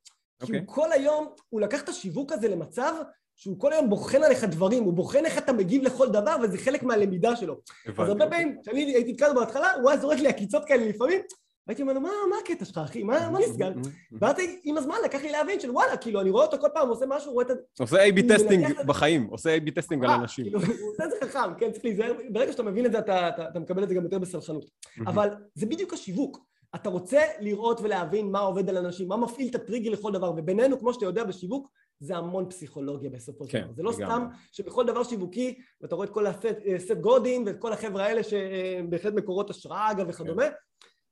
כי 0.46 0.52
הוא 0.52 0.60
אוקיי. 0.60 0.62
כל 0.66 0.92
היום, 0.92 1.28
הוא 1.48 1.60
לקח 1.60 1.82
את 1.82 1.88
השיווק 1.88 2.32
הזה 2.32 2.48
למצב 2.48 2.94
שהוא 3.36 3.60
כל 3.60 3.72
היום 3.72 3.90
בוחן 3.90 4.22
עליך 4.22 4.44
דברים, 4.44 4.84
הוא 4.84 4.92
בוחן 4.92 5.24
איך 5.24 5.38
אתה 5.38 5.52
מגיב 5.52 5.82
לכל 5.82 6.08
דבר, 6.08 6.36
וזה 6.42 6.58
חלק 6.58 6.82
מהלמידה 6.82 7.36
שלו. 7.36 7.60
הבנתי. 7.86 8.02
אז 8.02 8.08
הרבה 8.08 8.26
פעמים, 8.30 8.56
כשאני 8.62 8.94
הייתי 8.94 9.12
נתקל 9.12 9.34
בהתחלה, 9.34 9.72
הוא 9.72 9.90
היה 9.90 10.00
זורק 10.00 10.18
לי 10.18 10.28
עקיצות 10.28 10.64
כאלה 10.64 10.88
לפעמים, 10.88 11.20
והייתי 11.66 11.82
אומר 11.82 11.92
לו, 11.92 12.00
מה, 12.00 12.08
מה 12.30 12.36
הקטע 12.44 12.64
שלך, 12.64 12.78
אחי? 12.78 13.02
מה, 13.02 13.30
מה 13.30 13.38
נסגר? 13.38 13.72
ואז 14.20 14.36
עם 14.64 14.78
הזמן 14.78 14.94
לקח 15.04 15.22
לי 15.22 15.32
להבין 15.32 15.60
של 15.60 15.70
וואלה, 15.70 15.96
כאילו, 15.96 16.20
אני 16.20 16.30
רואה 16.30 16.44
אותו 16.44 16.58
כל 16.58 16.68
פעם, 16.74 16.86
הוא 16.86 16.96
עושה 16.96 17.06
משהו, 17.08 17.32
רואה 17.32 17.44
את 17.44 17.50
ה... 17.50 17.54
עושה 17.80 18.08
A-B 18.08 18.22
טסטינג 18.28 18.66
בחיים, 18.86 19.26
עושה 19.30 19.56
A-B 19.56 19.70
טסטינג 19.74 20.04
על 20.04 20.10
אנשים. 20.10 20.44
כאילו, 20.44 20.60
הוא 20.60 20.92
עושה 20.92 21.04
את 21.04 21.10
זה 21.10 21.16
חכם, 21.26 21.54
כן, 21.58 21.72
צריך 21.72 21.84
להיזהר, 21.84 22.12
ברגע 22.30 22.52
שאתה 22.52 22.62
מבין 22.62 22.86
את 22.86 22.92
זה, 22.92 22.98
אתה 22.98 23.60
מקבל 23.60 23.82
את 23.82 23.88
זה 23.88 23.94
גם 23.94 24.04
יותר 24.04 24.18
בסלחנות. 24.18 24.64
אבל 25.06 25.28
זה 25.54 25.66
בדיוק 25.66 25.92
השיווק. 25.92 26.47
אתה 26.74 26.88
רוצה 26.88 27.22
לראות 27.40 27.80
ולהבין 27.80 28.30
מה 28.30 28.38
עובד 28.38 28.68
על 28.68 28.76
אנשים, 28.76 29.08
מה 29.08 29.16
מפעיל 29.16 29.48
את 29.48 29.54
הטריגר 29.54 29.90
לכל 29.90 30.12
דבר, 30.12 30.32
ובינינו, 30.36 30.78
כמו 30.78 30.94
שאתה 30.94 31.04
יודע 31.04 31.24
בשיווק, 31.24 31.68
זה 32.00 32.16
המון 32.16 32.48
פסיכולוגיה 32.48 33.10
בסופו 33.10 33.44
של 33.44 33.52
כן, 33.52 33.64
דבר. 33.64 33.72
זה 33.74 33.82
לא 33.82 33.92
סתם 33.92 34.26
שבכל 34.52 34.86
דבר 34.86 35.04
שיווקי, 35.04 35.58
ואתה 35.80 35.94
רואה 35.94 36.06
את 36.06 36.12
כל 36.12 36.26
הסט 36.26 36.90
אה, 36.90 36.94
גודין 37.00 37.42
ואת 37.46 37.58
כל 37.58 37.72
החבר'ה 37.72 38.04
האלה 38.04 38.22
שהם 38.22 38.90
בהחלט 38.90 39.14
מקורות 39.14 39.50
השראה 39.50 39.90
אגב 39.90 40.06
וכדומה, 40.08 40.46
כן. 40.46 40.52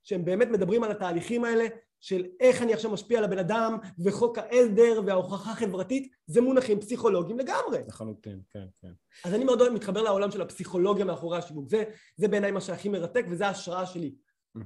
שהם 0.03 0.25
באמת 0.25 0.47
מדברים 0.47 0.83
על 0.83 0.91
התהליכים 0.91 1.43
האלה 1.43 1.67
של 1.99 2.25
איך 2.39 2.61
אני 2.61 2.73
עכשיו 2.73 2.91
משפיע 2.91 3.17
על 3.17 3.23
הבן 3.23 3.37
אדם 3.37 3.77
וחוק 4.05 4.37
העזר 4.37 5.01
וההוכחה 5.05 5.51
החברתית, 5.51 6.11
זה 6.27 6.41
מונחים 6.41 6.79
פסיכולוגיים 6.79 7.39
לגמרי. 7.39 7.79
לחלוטין, 7.87 8.41
כן, 8.49 8.65
כן. 8.81 8.91
אז 9.25 9.33
אני 9.33 9.43
מאוד 9.43 9.73
מתחבר 9.73 10.01
לעולם 10.01 10.31
של 10.31 10.41
הפסיכולוגיה 10.41 11.05
מאחורי 11.05 11.37
השיווק. 11.37 11.69
זה, 11.69 11.83
זה 12.15 12.27
בעיניי 12.27 12.51
מה 12.51 12.61
שהכי 12.61 12.89
מרתק 12.89 13.25
וזה 13.29 13.47
ההשראה 13.47 13.85
שלי. 13.85 14.15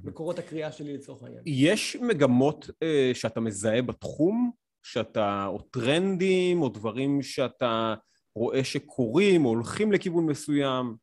מקורות 0.04 0.38
הקריאה 0.38 0.72
שלי 0.72 0.94
לצורך 0.94 1.22
העניין. 1.22 1.42
יש 1.46 1.96
מגמות 1.96 2.70
אה, 2.82 3.10
שאתה 3.14 3.40
מזהה 3.40 3.82
בתחום 3.82 4.50
שאתה, 4.82 5.46
או 5.46 5.58
טרנדים, 5.58 6.62
או 6.62 6.68
דברים 6.68 7.22
שאתה 7.22 7.94
רואה 8.34 8.64
שקורים, 8.64 9.44
או 9.44 9.50
הולכים 9.50 9.92
לכיוון 9.92 10.26
מסוים? 10.26 10.96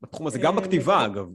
בתחום 0.00 0.26
הזה, 0.26 0.38
גם 0.38 0.58
אה, 0.58 0.60
בכתיבה 0.60 1.06
אגב. 1.06 1.26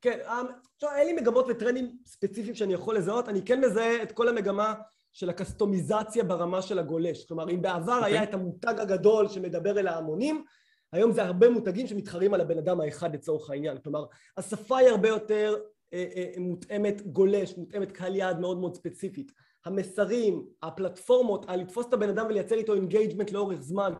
כן, 0.00 0.18
עכשיו 0.20 0.90
אה, 0.90 0.96
אין 0.96 1.06
לי 1.06 1.12
מגמות 1.12 1.46
וטרנדים 1.48 1.96
ספציפיים 2.06 2.54
שאני 2.54 2.74
יכול 2.74 2.96
לזהות, 2.96 3.28
אני 3.28 3.42
כן 3.44 3.60
מזהה 3.60 4.02
את 4.02 4.12
כל 4.12 4.28
המגמה 4.28 4.74
של 5.12 5.30
הקסטומיזציה 5.30 6.24
ברמה 6.24 6.62
של 6.62 6.78
הגולש. 6.78 7.24
כלומר, 7.24 7.50
אם 7.50 7.62
בעבר 7.62 7.92
okay. 7.92 7.96
okay. 7.96 8.12
היה 8.12 8.22
את 8.22 8.34
המותג 8.34 8.74
הגדול 8.78 9.28
שמדבר 9.28 9.78
אל 9.78 9.86
ההמונים, 9.86 10.44
היום 10.92 11.12
זה 11.12 11.22
הרבה 11.22 11.50
מותגים 11.50 11.86
שמתחרים 11.86 12.34
על 12.34 12.40
הבן 12.40 12.58
אדם 12.58 12.80
האחד 12.80 13.14
לצורך 13.14 13.50
העניין. 13.50 13.78
כלומר, 13.78 14.04
השפה 14.36 14.78
היא 14.78 14.88
הרבה 14.88 15.08
יותר 15.08 15.56
אה, 15.92 16.06
אה, 16.16 16.32
מותאמת 16.38 17.02
גולש, 17.06 17.56
מותאמת 17.56 17.92
קהל 17.92 18.16
יעד 18.16 18.40
מאוד 18.40 18.58
מאוד 18.58 18.74
ספציפית. 18.74 19.32
המסרים, 19.64 20.46
הפלטפורמות, 20.62 21.46
לתפוס 21.48 21.86
את 21.86 21.92
הבן 21.92 22.08
אדם 22.08 22.26
ולייצר 22.26 22.54
איתו 22.54 22.74
engagement 22.74 23.32
לאורך 23.32 23.60
זמן. 23.60 23.92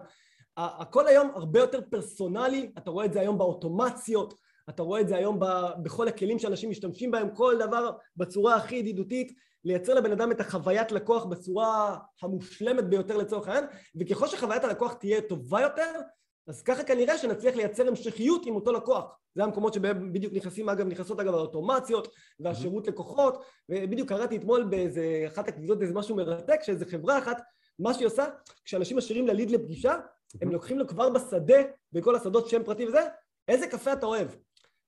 הכל 0.57 1.07
היום 1.07 1.31
הרבה 1.35 1.61
יותר 1.61 1.81
פרסונלי, 1.91 2.73
אתה 2.79 2.91
רואה 2.91 3.05
את 3.05 3.13
זה 3.13 3.21
היום 3.21 3.39
באוטומציות, 3.39 4.35
אתה 4.69 4.83
רואה 4.83 5.01
את 5.01 5.09
זה 5.09 5.17
היום 5.17 5.41
ב, 5.41 5.45
בכל 5.83 6.09
הכלים 6.09 6.39
שאנשים 6.39 6.71
משתמשים 6.71 7.11
בהם, 7.11 7.35
כל 7.35 7.57
דבר 7.59 7.91
בצורה 8.17 8.55
הכי 8.55 8.77
ידידותית, 8.77 9.33
לייצר 9.65 9.95
לבן 9.95 10.13
אדם 10.13 10.33
את 10.33 10.41
החוויית 10.41 10.93
לקוח 10.93 11.25
בצורה 11.25 11.99
המושלמת 12.23 12.85
ביותר 12.85 13.17
לצורך 13.17 13.49
העניין, 13.49 13.65
וככל 14.01 14.27
שחוויית 14.27 14.65
הלקוח 14.65 14.93
תהיה 14.93 15.21
טובה 15.21 15.61
יותר, 15.61 16.01
אז 16.49 16.63
ככה 16.63 16.85
כנראה 16.85 17.19
שנצליח 17.19 17.57
לייצר 17.57 17.89
המשכיות 17.89 18.47
עם 18.47 18.55
אותו 18.55 18.73
לקוח. 18.73 19.05
זה 19.35 19.45
המקומות 19.45 19.75
שבהם 19.75 20.13
בדיוק 20.13 20.33
נכנסים, 20.35 20.69
אגב, 20.69 20.87
נכנסות 20.87 21.21
אגב 21.21 21.35
האוטומציות 21.35 22.15
והשירות 22.41 22.89
לקוחות, 22.89 23.45
ובדיוק 23.69 24.09
קראתי 24.09 24.37
אתמול 24.37 24.65
באיזה 24.65 25.25
אחת 25.27 25.49
הקביזות 25.49 25.83
איזה 25.83 25.95
משהו 25.95 26.17
מרתק, 26.17 26.63
שאיזה 26.63 26.87
חברה 26.87 27.19
אחת, 27.19 27.43
מה 27.79 27.95
שהיא 27.95 28.07
עושה, 28.07 28.27
כשאנשים 28.65 28.97
משאירים 28.97 29.27
לה 29.27 29.33
ליד 29.33 29.51
לפגישה, 29.51 29.97
הם 30.43 30.53
לוקחים 30.53 30.79
לו 30.79 30.89
כבר 30.89 31.11
בשדה, 31.11 31.63
בכל 31.93 32.17
השדות 32.17 32.49
שם 32.49 32.63
פרטי 32.63 32.87
וזה, 32.87 33.01
איזה 33.49 33.67
קפה 33.67 33.93
אתה 33.93 34.07
אוהב. 34.07 34.29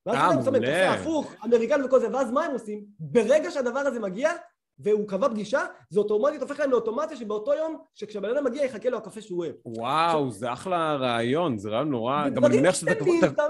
ואז 0.07 0.17
אה, 0.17 0.43
אתה 0.43 0.51
מעולה. 0.51 0.67
קפה 0.67 1.01
הפוך, 1.01 1.35
אמריקני 1.45 1.85
וכל 1.85 2.01
זה, 2.01 2.09
ואז 2.13 2.31
מה 2.31 2.45
הם 2.45 2.53
עושים? 2.53 2.85
ברגע 2.99 3.51
שהדבר 3.51 3.79
הזה 3.79 4.01
מגיע, 4.01 4.31
והוא 4.79 5.09
קבע 5.09 5.29
פגישה, 5.29 5.61
זה 5.91 6.01
אוטומטית 6.01 6.43
הופך 6.43 6.61
להם 6.61 6.71
לאוטומציה 6.71 7.17
שבאותו 7.17 7.55
יום, 7.55 7.79
שכשהבן 7.95 8.31
אדם 8.31 8.45
מגיע 8.45 8.65
יחכה 8.65 8.89
לו 8.91 8.99
הקפה 8.99 9.21
שהוא 9.21 9.39
אוהב. 9.39 9.55
וואו, 9.65 10.31
זה 10.31 10.53
אחלה 10.53 10.95
רעיון, 10.97 11.59
זה 11.59 11.71
רעיון 11.71 11.91
נורא... 11.91 12.29
גם 12.29 12.45
אני 12.45 12.57
מניח 12.59 12.75
שאתה 12.75 12.95
כבר... 12.95 13.45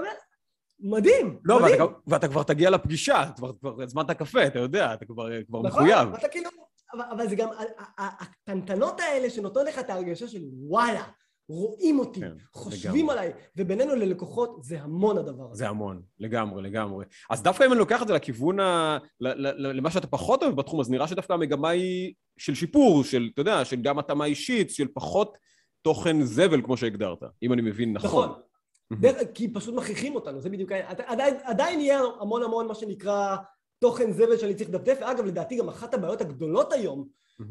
מדהים, 0.79 1.39
לא, 1.43 1.59
מדהים. 1.59 1.81
ואתה 1.81 1.93
ואתה 2.07 2.27
כבר 2.27 2.43
תגיע 2.43 2.69
לפגישה, 2.69 3.23
אתה 3.23 3.31
כבר- 3.33 3.53
כבר 3.59 3.83
הזמנת 3.83 4.11
קפה, 4.11 4.47
אתה 4.47 4.59
יודע, 4.59 4.93
אתה 4.93 5.05
כבר 5.05 5.43
כבר 5.47 5.61
נכון? 5.61 5.83
מחויב. 5.83 6.13
אתה 6.13 6.27
כאילו, 6.27 6.49
אבל, 6.93 7.03
אבל 7.11 7.27
זה 7.27 7.35
גם, 7.35 7.49
הקטנטנות 7.97 8.99
האלה 8.99 9.29
שנותנות 9.29 9.67
לך 9.67 9.79
את 9.79 9.89
ההרגשה 9.89 10.27
של 10.27 10.41
וואלה, 10.67 11.03
רואים 11.49 11.99
אותי, 11.99 12.19
כן, 12.19 12.31
חושבים 12.53 13.05
לגמרי. 13.09 13.11
עליי, 13.13 13.33
ובינינו 13.57 13.95
ללקוחות 13.95 14.57
זה 14.63 14.81
המון 14.81 15.17
הדבר 15.17 15.43
הזה. 15.51 15.57
זה 15.59 15.69
המון, 15.69 16.01
לגמרי, 16.19 16.63
לגמרי. 16.63 17.05
אז 17.29 17.43
דווקא 17.43 17.63
אם 17.63 17.71
אני 17.71 17.79
לוקח 17.79 18.01
את 18.01 18.07
זה 18.07 18.13
לכיוון 18.13 18.59
ה... 18.59 18.97
למה 19.19 19.91
שאתה 19.91 20.07
פחות 20.07 20.43
אוהב 20.43 20.55
בתחום, 20.55 20.79
אז 20.79 20.89
נראה 20.89 21.07
שדווקא 21.07 21.33
המגמה 21.33 21.69
היא 21.69 22.13
של 22.37 22.55
שיפור, 22.55 23.03
של, 23.03 23.29
אתה 23.33 23.41
יודע, 23.41 23.65
של 23.65 23.81
גם 23.81 23.99
התאמה 23.99 24.25
אישית, 24.25 24.69
של 24.69 24.87
פחות 24.93 25.37
תוכן 25.81 26.21
זבל, 26.21 26.61
כמו 26.61 26.77
שהגדרת, 26.77 27.19
אם 27.43 27.53
אני 27.53 27.61
מבין 27.61 27.93
נכון. 27.93 28.29
נכון. 28.29 28.99
דרך- 29.01 29.17
כי 29.33 29.53
פשוט 29.53 29.75
מכריחים 29.75 30.15
אותנו, 30.15 30.41
זה 30.41 30.49
בדיוק 30.49 30.71
העניין. 30.71 30.95
עדיין, 31.05 31.35
עדיין 31.43 31.79
יהיה 31.79 32.01
המון 32.21 32.43
המון 32.43 32.67
מה 32.67 32.75
שנקרא 32.75 33.35
תוכן 33.79 34.11
זבל 34.11 34.37
שאני 34.37 34.53
צריך 34.55 34.69
לדפדף, 34.69 34.97
ואגב, 35.01 35.25
לדעתי 35.25 35.57
גם 35.57 35.69
אחת 35.69 35.93
הבעיות 35.93 36.21
הגדולות 36.21 36.73
היום. 36.73 37.07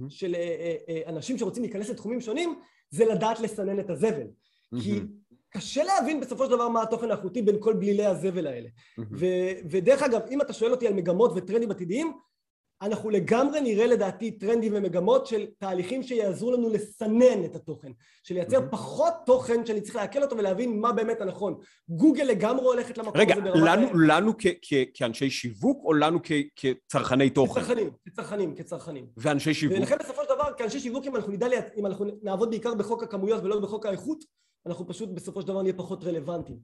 של 0.09 0.35
אה, 0.35 0.40
אה, 0.40 0.76
אה, 0.88 1.11
אנשים 1.11 1.38
שרוצים 1.38 1.62
להיכנס 1.62 1.90
לתחומים 1.90 2.20
שונים, 2.20 2.59
זה 2.90 3.05
לדעת 3.05 3.40
לסנן 3.40 3.81
את 3.81 3.90
הזבל. 3.90 4.27
כי 4.83 4.92
מהמם. 4.92 5.07
קשה 5.51 5.85
להבין 5.85 6.20
בסופו 6.20 6.44
של 6.44 6.51
דבר 6.51 6.68
מה 6.68 6.83
התוכן 6.83 7.11
האיכותי 7.11 7.42
בין 7.42 7.57
כל 7.61 7.75
בלילי 7.75 8.07
הזבל 8.07 8.47
האלה. 8.47 8.68
מהמם. 8.99 9.11
ו- 9.18 9.68
ודרך 9.70 10.03
אגב, 10.03 10.20
אם 10.31 10.40
אתה 10.40 10.53
שואל 10.53 10.70
אותי 10.70 10.87
על 10.87 10.94
מגמות 10.94 11.33
וטרנדים 11.37 11.70
עתידיים, 11.70 12.12
אנחנו 12.83 13.11
לגמרי 13.11 13.61
נראה 13.61 13.87
לדעתי 13.87 14.31
טרנדים 14.31 14.73
ומגמות 14.77 15.27
של 15.27 15.47
תהליכים 15.59 16.03
שיעזרו 16.03 16.53
לנו 16.53 16.69
לסנן 16.69 17.45
את 17.45 17.57
התוכן, 17.57 17.93
של 18.23 18.35
לייצר 18.35 18.61
מהמם. 18.61 18.71
פחות 18.71 19.13
תוכן 19.27 19.67
שאני 19.67 19.81
צריך 19.81 19.97
לעכל 19.97 20.23
אותו 20.23 20.37
ולהבין 20.37 20.81
מה 20.81 20.93
באמת 20.93 21.21
הנכון. 21.21 21.59
גוגל 21.89 22.25
לגמרי 22.25 22.65
הולכת 22.65 22.99
למקום 22.99 23.21
רגע, 23.21 23.35
הזה 23.35 23.43
ברמת... 23.43 23.61
לנו, 23.65 23.99
לנו 23.99 24.33
כ- 24.39 24.47
כ- 24.63 24.89
כאנשי 24.95 25.31
שיווק, 25.31 25.85
או 25.85 25.93
לנו 25.93 26.19
כ- 26.23 26.33
כצרכני 26.57 27.31
תוכן? 27.31 27.61
כצרכנים, 27.61 27.91
כצרכנים, 28.05 28.55
כצרכנים. 28.55 29.07
ואנשי 29.17 29.55
שיווק. 29.55 29.79
ולכן 29.79 29.97
בסופו 29.99 30.23
של 30.23 30.35
דבר, 30.35 30.53
כאנשי 30.57 30.81
שיווק, 30.81 31.07
אם 31.07 31.17
אנחנו 31.17 31.33
נדע, 31.33 31.47
אם 31.77 31.87
אנחנו 31.87 32.07
נעבוד 32.23 32.51
בעיקר 32.51 32.75
בחוק 32.75 33.03
הכמויות 33.03 33.45
ולא 33.45 33.61
בחוק 33.61 33.87
האיכות, 33.87 34.25
אנחנו 34.67 34.87
פשוט 34.87 35.09
בסופו 35.09 35.41
של 35.41 35.47
דבר 35.49 35.63
נהיה 35.63 35.75
פחות 35.75 36.05
רלוונטיים. 36.05 36.59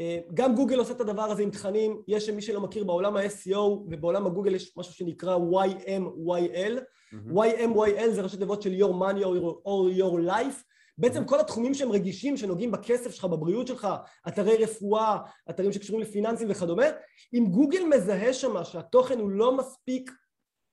אה, 0.00 0.18
גם 0.34 0.54
גוגל 0.54 0.78
עושה 0.78 0.92
את 0.92 1.00
הדבר 1.00 1.22
הזה 1.22 1.42
עם 1.42 1.50
תכנים, 1.50 2.02
יש 2.08 2.30
מי 2.30 2.42
שלא 2.42 2.60
מכיר 2.60 2.84
בעולם 2.84 3.16
ה-SEO 3.16 3.58
ובעולם 3.58 4.26
הגוגל 4.26 4.54
יש 4.54 4.76
משהו 4.76 4.94
שנקרא 4.94 5.36
YMYL. 5.36 6.80
YMYL 7.14 8.10
זה 8.10 8.22
ראשי 8.22 8.36
תיבות 8.36 8.62
של 8.62 8.82
your 8.82 8.92
money 8.92 9.22
or, 9.22 9.66
or 9.66 9.98
your 9.98 10.30
life, 10.30 10.64
בעצם 10.98 11.24
כל 11.24 11.40
התחומים 11.40 11.74
שהם 11.74 11.92
רגישים, 11.92 12.36
שנוגעים 12.36 12.70
בכסף 12.70 13.10
שלך, 13.10 13.24
בבריאות 13.24 13.66
שלך, 13.66 13.88
אתרי 14.28 14.56
רפואה, 14.56 15.18
אתרים 15.50 15.72
שקשורים 15.72 16.02
לפיננסים 16.02 16.48
וכדומה, 16.50 16.86
אם 17.34 17.46
גוגל 17.50 17.82
מזהה 17.84 18.32
שמה 18.32 18.64
שהתוכן 18.64 19.18
הוא 19.18 19.30
לא 19.30 19.56
מספיק 19.56 20.10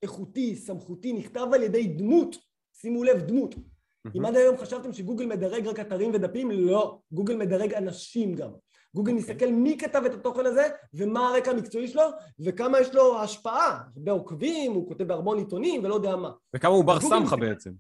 איכותי, 0.04 0.56
סמכותי, 0.56 1.14
נכתב 1.14 1.48
על 1.54 1.64
ידי 1.64 1.88
דמות, 1.88 2.36
שימו 2.74 3.04
לב, 3.04 3.22
דמות. 3.22 3.56
אם 4.18 4.26
עד 4.26 4.36
היום 4.36 4.58
חשבתם 4.58 4.94
שגוגל 4.94 5.26
מדרג 5.26 5.68
רק 5.68 5.80
אתרים 5.80 6.12
ודפים, 6.14 6.52
לא, 6.52 7.00
גוגל 7.12 7.36
מדרג 7.36 7.74
אנשים 7.74 8.36
גם. 8.36 8.50
גוגל 8.96 9.12
אוקיי. 9.12 9.24
מסתכל 9.34 9.52
מי 9.52 9.78
כתב 9.78 10.02
את 10.06 10.14
התוכן 10.14 10.46
הזה, 10.46 10.64
ומה 10.94 11.30
הרקע 11.30 11.52
המקצועי 11.52 11.88
שלו, 11.88 12.02
וכמה 12.46 12.80
יש 12.80 12.94
לו 12.96 13.20
השפעה. 13.20 13.80
הרבה 13.98 14.12
עוקבים, 14.12 14.72
הוא 14.72 14.88
כותב 14.88 15.04
בהרמון 15.04 15.38
עיתונים, 15.38 15.84
ולא 15.84 15.96
יודע 15.96 16.16
מה. 16.16 16.32
וכמה 16.56 16.74
הוא 16.74 16.84
בר 16.84 17.00
סמכה 17.00 17.20
מסתכל- 17.36 17.40
בעצם. 17.40 17.72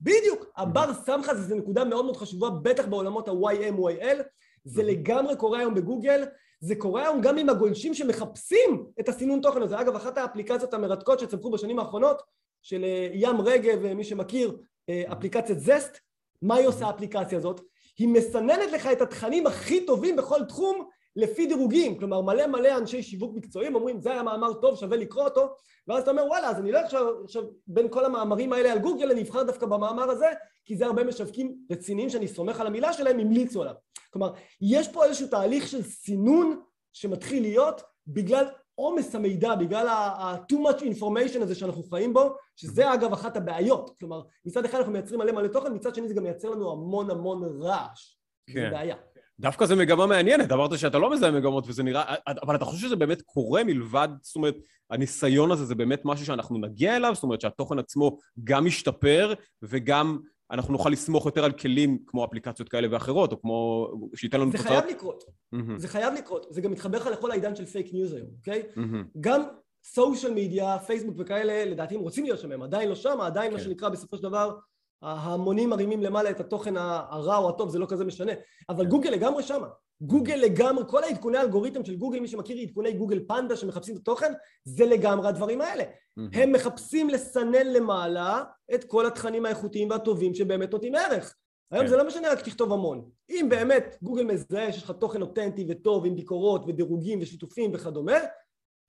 בדיוק, 0.00 0.44
הבר 0.56 0.94
סמכה 0.94 1.34
זה 1.34 1.54
נקודה 1.54 1.84
מאוד 1.84 2.04
מאוד 2.04 2.16
חשובה, 2.16 2.50
בטח 2.50 2.86
בעולמות 2.86 3.28
ה-YMYL, 3.28 4.22
זה 4.64 4.82
Mhm. 4.82 4.84
לגמרי 4.84 5.36
קורה 5.36 5.58
היום 5.58 5.74
בגוגל, 5.74 6.24
זה 6.60 6.74
קורה 6.76 7.02
היום 7.02 7.20
גם 7.20 7.38
עם 7.38 7.48
הגולשים 7.48 7.94
שמחפשים 7.94 8.86
את 9.00 9.08
הסינון 9.08 9.40
תוכן 9.40 9.62
הזה. 9.62 9.80
אגב, 9.80 9.96
אחת 9.96 10.18
האפליקציות 10.18 10.74
המרתקות 10.74 11.18
שצמחו 11.20 11.50
בשנים 11.50 11.78
האחרונות, 11.78 12.22
של 12.62 12.84
אה, 12.84 13.08
ים 13.12 13.40
רגב, 13.40 13.84
אה, 13.84 13.94
מי 13.94 14.04
שמכיר, 14.04 14.56
אה, 14.88 15.02
אפליקציית 15.12 15.60
זסט, 15.60 15.98
מה 16.42 16.54
היא 16.54 16.66
עושה 16.68 16.86
האפליקציה 16.86 17.38
הזאת? 17.38 17.60
היא 17.98 18.08
מסננת 18.08 18.72
לך 18.72 18.86
את 18.86 19.00
התכנים 19.00 19.46
הכי 19.46 19.86
טובים 19.86 20.16
בכל 20.16 20.44
תחום 20.44 20.88
לפי 21.16 21.46
דירוגים, 21.46 21.98
כלומר 21.98 22.20
מלא 22.20 22.46
מלא 22.46 22.76
אנשי 22.76 23.02
שיווק 23.02 23.36
מקצועיים 23.36 23.74
אומרים 23.74 24.00
זה 24.00 24.10
היה 24.10 24.22
מאמר 24.22 24.52
טוב 24.52 24.76
שווה 24.76 24.96
לקרוא 24.96 25.24
אותו. 25.24 25.54
ואז 25.88 26.02
אתה 26.02 26.10
אומר 26.10 26.24
וואלה 26.26 26.50
אז 26.50 26.58
אני 26.58 26.72
לא 26.72 26.78
עכשיו, 26.78 27.06
עכשיו 27.24 27.44
בין 27.66 27.88
כל 27.88 28.04
המאמרים 28.04 28.52
האלה 28.52 28.72
על 28.72 28.78
גוגל 28.78 29.10
אני 29.10 29.22
אבחר 29.22 29.42
דווקא 29.42 29.66
במאמר 29.66 30.10
הזה 30.10 30.26
כי 30.64 30.76
זה 30.76 30.86
הרבה 30.86 31.04
משווקים 31.04 31.56
רציניים 31.70 32.10
שאני 32.10 32.28
סומך 32.28 32.60
על 32.60 32.66
המילה 32.66 32.92
שלהם 32.92 33.20
המליצו 33.20 33.62
עליו. 33.62 33.74
כלומר 34.10 34.32
יש 34.60 34.88
פה 34.88 35.04
איזשהו 35.04 35.28
תהליך 35.28 35.68
של 35.68 35.82
סינון 35.82 36.60
שמתחיל 36.92 37.42
להיות 37.42 37.82
בגלל 38.06 38.44
עומס 38.74 39.14
המידע, 39.14 39.54
בגלל 39.54 39.88
ה-too 39.88 40.54
much 40.54 40.80
information 40.80 41.42
הזה 41.42 41.54
שאנחנו 41.54 41.82
חיים 41.82 42.14
בו, 42.14 42.36
שזה 42.56 42.94
אגב 42.94 43.12
אחת 43.12 43.36
הבעיות. 43.36 43.90
כלומר, 44.00 44.22
מצד 44.44 44.64
אחד 44.64 44.78
אנחנו 44.78 44.92
מייצרים 44.92 45.20
מלא 45.20 45.32
מלא 45.32 45.48
תוכן, 45.48 45.74
מצד 45.74 45.94
שני 45.94 46.08
זה 46.08 46.14
גם 46.14 46.22
מייצר 46.22 46.50
לנו 46.50 46.72
המון 46.72 47.10
המון 47.10 47.62
רעש. 47.62 48.16
זה 48.50 48.60
כן. 48.60 48.70
בעיה. 48.70 48.96
דווקא 49.40 49.66
זו 49.66 49.76
מגמה 49.76 50.06
מעניינת, 50.06 50.52
אמרת 50.52 50.78
שאתה 50.78 50.98
לא 50.98 51.10
מזהה 51.10 51.30
מגמות 51.30 51.64
וזה 51.66 51.82
נראה, 51.82 52.14
אבל 52.42 52.56
אתה 52.56 52.64
חושב 52.64 52.86
שזה 52.86 52.96
באמת 52.96 53.22
קורה 53.22 53.64
מלבד, 53.64 54.08
זאת 54.22 54.36
אומרת, 54.36 54.54
הניסיון 54.90 55.50
הזה 55.50 55.64
זה 55.64 55.74
באמת 55.74 56.00
משהו 56.04 56.26
שאנחנו 56.26 56.58
נגיע 56.58 56.96
אליו, 56.96 57.14
זאת 57.14 57.22
אומרת 57.22 57.40
שהתוכן 57.40 57.78
עצמו 57.78 58.18
גם 58.44 58.64
משתפר 58.64 59.34
וגם 59.62 60.18
אנחנו 60.50 60.72
נוכל 60.72 60.90
לסמוך 60.90 61.26
יותר 61.26 61.44
על 61.44 61.52
כלים 61.52 61.98
כמו 62.06 62.24
אפליקציות 62.24 62.68
כאלה 62.68 62.88
ואחרות, 62.90 63.32
או 63.32 63.40
כמו, 63.40 63.88
שייתן 64.14 64.40
לנו 64.40 64.50
זה 64.50 64.58
תוצאות. 64.58 64.84
חייב 64.84 64.96
לקרות, 64.96 65.24
מהמם, 65.52 65.78
זה 65.78 65.88
חייב 65.88 66.14
לקרות. 66.14 66.46
זה 66.50 66.60
גם 66.60 66.70
מתחבר 66.70 66.98
לך 66.98 67.06
לכל 67.06 67.30
העידן 67.30 67.56
של 67.56 67.66
fake 67.66 67.92
news 67.92 68.12
היום, 68.12 68.28
אוקיי? 68.38 68.62
מהמם. 68.76 69.04
גם 69.20 69.42
social 69.84 70.32
media, 70.34 70.78
פייסבוק 70.78 71.14
וכאלה, 71.18 71.64
לדעתי 71.64 71.94
הם 71.94 72.00
רוצים 72.00 72.24
להיות 72.24 72.40
שם, 72.40 72.52
הם 72.52 72.62
עדיין 72.62 72.88
לא 72.88 72.94
שם, 72.94 73.20
עדיין 73.20 73.52
מה 73.52 73.58
כן. 73.58 73.64
שנקרא 73.64 73.88
בסופו 73.88 74.16
של 74.16 74.22
דבר, 74.22 74.56
ההמונים 75.04 75.70
מרימים 75.70 76.02
למעלה 76.02 76.30
את 76.30 76.40
התוכן 76.40 76.76
הרע 76.76 77.36
או 77.36 77.48
הטוב, 77.48 77.70
זה 77.70 77.78
לא 77.78 77.86
כזה 77.86 78.04
משנה, 78.04 78.32
אבל. 78.68 78.86
גוגל 78.86 79.10
לגמרי 79.10 79.42
שמה. 79.42 79.66
גוגל 80.00 80.34
לגמרי, 80.34 80.84
כל 80.88 81.04
העדכוני 81.04 81.38
האלגוריתם 81.38 81.84
של 81.84 81.96
גוגל, 81.96 82.20
מי 82.20 82.28
שמכיר 82.28 82.58
עדכוני 82.58 82.92
גוגל 82.92 83.20
פנדה 83.28 83.56
שמחפשים 83.56 83.96
את 83.96 84.00
התוכן, 84.00 84.32
זה 84.64 84.86
לגמרי 84.86 85.28
הדברים 85.28 85.60
האלה. 85.60 85.84
הם 86.32 86.52
מחפשים 86.52 87.08
לסנן 87.08 87.66
למעלה 87.66 88.42
את 88.74 88.84
כל 88.84 89.06
התכנים 89.06 89.46
האיכותיים 89.46 89.90
והטובים 89.90 90.34
שבאמת 90.34 90.72
נותנים 90.72 90.94
ערך. 90.94 91.34
היום 91.70 91.84
כן. 91.84 91.90
זה 91.90 91.96
לא 91.96 92.06
משנה 92.06 92.32
רק 92.32 92.40
תכתוב 92.40 92.72
המון. 92.72 93.10
אם 93.30 93.46
באמת 93.50 93.96
גוגל 94.02 94.24
מזהה 94.24 94.72
שיש 94.72 94.82
לך 94.82 94.90
תוכן 94.90 95.22
אותנטי 95.22 95.66
וטוב 95.68 96.06
עם 96.06 96.16
ביקורות 96.16 96.64
ודירוגים 96.66 97.18
ושיתופים 97.22 97.70
וכדומה, 97.74 98.18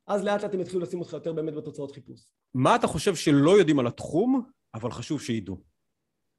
אז 0.07 0.23
לאט 0.23 0.43
לאט 0.43 0.53
הם 0.53 0.59
יתחילו 0.59 0.81
לשים 0.81 0.99
אותך 0.99 1.13
יותר 1.13 1.33
באמת 1.33 1.53
בתוצאות 1.53 1.91
חיפוש. 1.91 2.25
מה 2.55 2.75
אתה 2.75 2.87
חושב 2.87 3.15
שלא 3.15 3.57
יודעים 3.57 3.79
על 3.79 3.87
התחום, 3.87 4.41
אבל 4.73 4.91
חשוב 4.91 5.21
שידעו? 5.21 5.74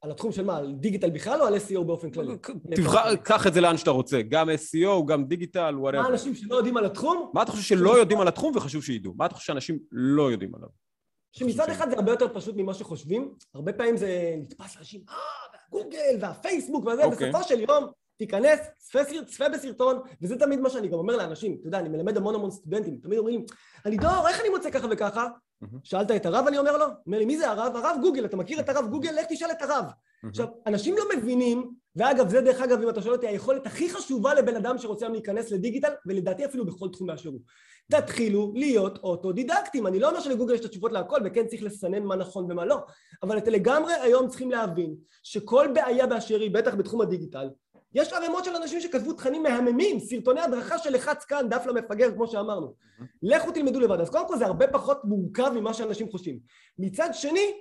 על 0.00 0.10
התחום 0.10 0.32
של 0.32 0.44
מה? 0.44 0.56
על 0.56 0.74
דיגיטל 0.74 1.10
בכלל 1.10 1.40
או 1.40 1.46
על 1.46 1.54
SEO 1.56 1.84
באופן 1.84 2.10
כללי? 2.10 2.36
תבחר, 2.76 3.16
קח 3.16 3.46
את 3.46 3.54
זה 3.54 3.60
לאן 3.60 3.76
שאתה 3.76 3.90
רוצה, 3.90 4.22
גם 4.22 4.48
SEO, 4.50 5.06
גם 5.06 5.24
דיגיטל, 5.24 5.70
מה 5.70 5.80
whatever. 5.80 6.08
אנשים 6.08 6.34
שלא 6.34 6.56
יודעים 6.56 6.76
על 6.76 6.84
התחום? 6.84 7.30
מה 7.34 7.42
אתה 7.42 7.50
חושב 7.52 7.62
שלא 7.62 7.98
יודעים 7.98 8.20
על 8.20 8.28
התחום 8.28 8.56
וחשוב 8.56 8.82
שידעו? 8.82 9.14
מה 9.16 9.26
אתה 9.26 9.34
חושב 9.34 9.46
שאנשים 9.46 9.78
לא 9.92 10.30
יודעים 10.30 10.54
עליו? 10.54 10.68
שמצד 11.32 11.70
אחד 11.70 11.90
זה 11.90 11.96
הרבה 11.96 12.12
יותר 12.12 12.34
פשוט 12.34 12.54
ממה 12.56 12.74
שחושבים, 12.74 13.34
הרבה 13.54 13.72
פעמים 13.72 13.96
זה 13.96 14.34
נתפס 14.38 14.76
לאנשים, 14.76 15.00
אה, 15.08 15.14
והגוגל 15.52 16.16
והפייסבוק 16.20 16.86
וזה, 16.86 17.04
אוקיי. 17.04 17.30
בסופו 17.30 17.48
של 17.48 17.60
יום 17.60 17.86
תיכנס, 18.18 18.60
צפה 19.26 19.48
בסרטון, 19.48 20.00
וזה 20.22 20.38
תמיד 20.38 20.60
מה 20.60 20.70
שאני 20.70 20.88
גם 20.88 20.98
אומר 20.98 21.16
לאנשים, 21.16 21.56
אתה 21.60 21.68
יודע, 21.68 21.78
אני 21.78 21.88
מלמד 21.88 22.16
המון 22.16 22.34
המון 22.34 22.50
סטודנטים, 22.50 22.98
תמיד 23.02 23.18
אומרים, 23.18 23.44
אני 23.86 23.96
דור, 23.96 24.28
איך 24.28 24.40
אני 24.40 24.48
מוצא 24.48 24.70
ככה 24.70 24.86
וככה? 24.90 25.26
שאלת 25.84 26.10
את 26.10 26.26
הרב, 26.26 26.44
אני 26.46 26.58
אומר 26.58 26.76
לו? 26.76 26.86
אומר 27.06 27.18
לי, 27.18 27.24
מי 27.24 27.38
זה 27.38 27.50
הרב? 27.50 27.76
הרב 27.76 27.96
גוגל, 28.02 28.24
אתה 28.24 28.36
מכיר 28.36 28.60
את 28.60 28.68
הרב 28.68 28.86
גוגל? 28.90 29.10
לך 29.10 29.26
תשאל 29.28 29.50
את 29.50 29.62
הרב. 29.62 29.84
עכשיו, 30.28 30.46
אנשים 30.66 30.94
לא 30.98 31.04
מבינים, 31.16 31.70
ואגב, 31.96 32.28
זה 32.28 32.40
דרך 32.40 32.60
אגב, 32.60 32.82
אם 32.82 32.88
אתה 32.88 33.02
שואל 33.02 33.14
אותי, 33.14 33.26
היכולת 33.26 33.66
הכי 33.66 33.90
חשובה 33.90 34.34
לבן 34.34 34.56
אדם 34.56 34.78
שרוצה 34.78 35.08
להיכנס 35.08 35.50
לדיגיטל, 35.50 35.92
ולדעתי 36.06 36.44
אפילו 36.44 36.66
בכל 36.66 36.88
באשר 37.06 37.28
הוא. 37.28 37.40
תתחילו 37.90 38.52
להיות 38.54 38.98
אוטודידקטים. 38.98 39.86
אני 39.86 39.98
לא 39.98 40.08
אומר 40.08 40.20
שלגוגל 40.20 40.54
יש 40.54 40.60
את 40.60 40.64
התשובות 40.64 40.92
להכל, 40.92 41.20
וכן 41.24 41.46
צריך 41.46 41.62
לסנן 41.62 42.02
מה 42.02 42.16
נכון 42.16 42.52
ומה 42.52 42.64
לא, 42.64 42.78
אבל 43.22 43.38
אתם 43.38 43.50
לגמרי 43.50 43.94
היום 43.94 44.28
צריכים 44.28 44.50
להבין 44.50 44.94
שכל 45.22 45.68
בעיה 45.74 46.06
באשר 46.06 46.40
היא, 46.40 46.50
בטח 46.50 46.74
בתחום 46.74 47.00
הדיגיטל, 47.00 47.48
יש 47.96 48.12
ערימות 48.12 48.44
של 48.44 48.56
אנשים 48.56 48.80
שכתבו 48.80 49.12
תכנים 49.12 49.42
מהממים, 49.42 50.00
סרטוני 50.00 50.40
הדרכה 50.40 50.78
של 50.78 50.94
לחץ 50.94 51.24
כאן, 51.24 51.48
דף 51.48 51.66
למפגר, 51.66 52.12
כמו 52.14 52.26
שאמרנו. 52.26 52.74
לכו 53.22 53.52
תלמדו 53.52 53.80
לבד. 53.80 54.00
אז 54.00 54.10
קודם 54.10 54.28
כל 54.28 54.38
זה 54.38 54.46
הרבה 54.46 54.66
פחות 54.66 55.04
מורכב 55.04 55.52
ממה 55.54 55.74
שאנשים 55.74 56.10
חושבים. 56.10 56.38
מצד 56.78 57.08
שני, 57.12 57.52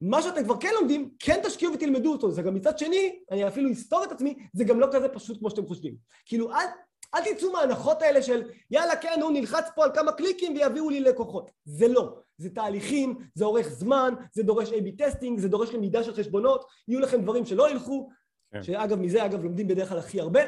מה 0.00 0.22
שאתם 0.22 0.44
כבר 0.44 0.56
כן 0.60 0.70
לומדים, 0.80 1.10
כן 1.18 1.40
תשקיעו 1.42 1.72
ותלמדו 1.72 2.12
אותו. 2.12 2.30
זה 2.30 2.42
גם 2.42 2.54
מצד 2.54 2.78
שני, 2.78 3.18
אני 3.30 3.48
אפילו 3.48 3.72
אסתור 3.72 4.04
את 4.04 4.12
עצמי, 4.12 4.36
זה 4.52 4.64
גם 4.64 4.80
לא 4.80 4.86
כזה 4.92 5.08
פשוט 5.08 5.38
כמו 5.38 5.50
שאתם 5.50 5.66
חושבים. 5.66 5.94
כאילו, 6.26 6.52
אל, 6.52 6.66
אל 7.14 7.20
תצאו 7.34 7.52
מההנחות 7.52 8.02
האלה 8.02 8.22
של 8.22 8.42
יאללה, 8.70 8.96
כן, 8.96 9.20
הוא 9.22 9.30
נלחץ 9.30 9.64
פה 9.74 9.84
על 9.84 9.90
כמה 9.94 10.12
קליקים 10.12 10.56
ויביאו 10.56 10.90
לי 10.90 11.00
לקוחות. 11.00 11.50
זה 11.64 11.88
לא. 11.88 12.16
זה 12.38 12.50
תהליכים, 12.50 13.18
זה 13.34 13.44
אורך 13.44 13.68
זמן, 13.68 14.14
זה 14.32 14.42
דורש 14.42 14.68
A-B 14.68 14.98
testing, 14.98 15.38
זה 15.38 15.48
דורש 15.48 15.70
למידה 15.70 16.04
של 16.04 16.14
חשבונות, 16.14 16.64
יהיו 16.88 17.00
לכם 17.00 17.22
דברים 17.22 17.46
שלא 17.46 17.70
ילכו, 17.70 18.08
כן. 18.52 18.62
שאגב, 18.62 18.98
מזה 18.98 19.24
אגב 19.24 19.44
לומדים 19.44 19.68
בדרך 19.68 19.88
כלל 19.88 19.98
הכי 19.98 20.20
הרבה, 20.20 20.40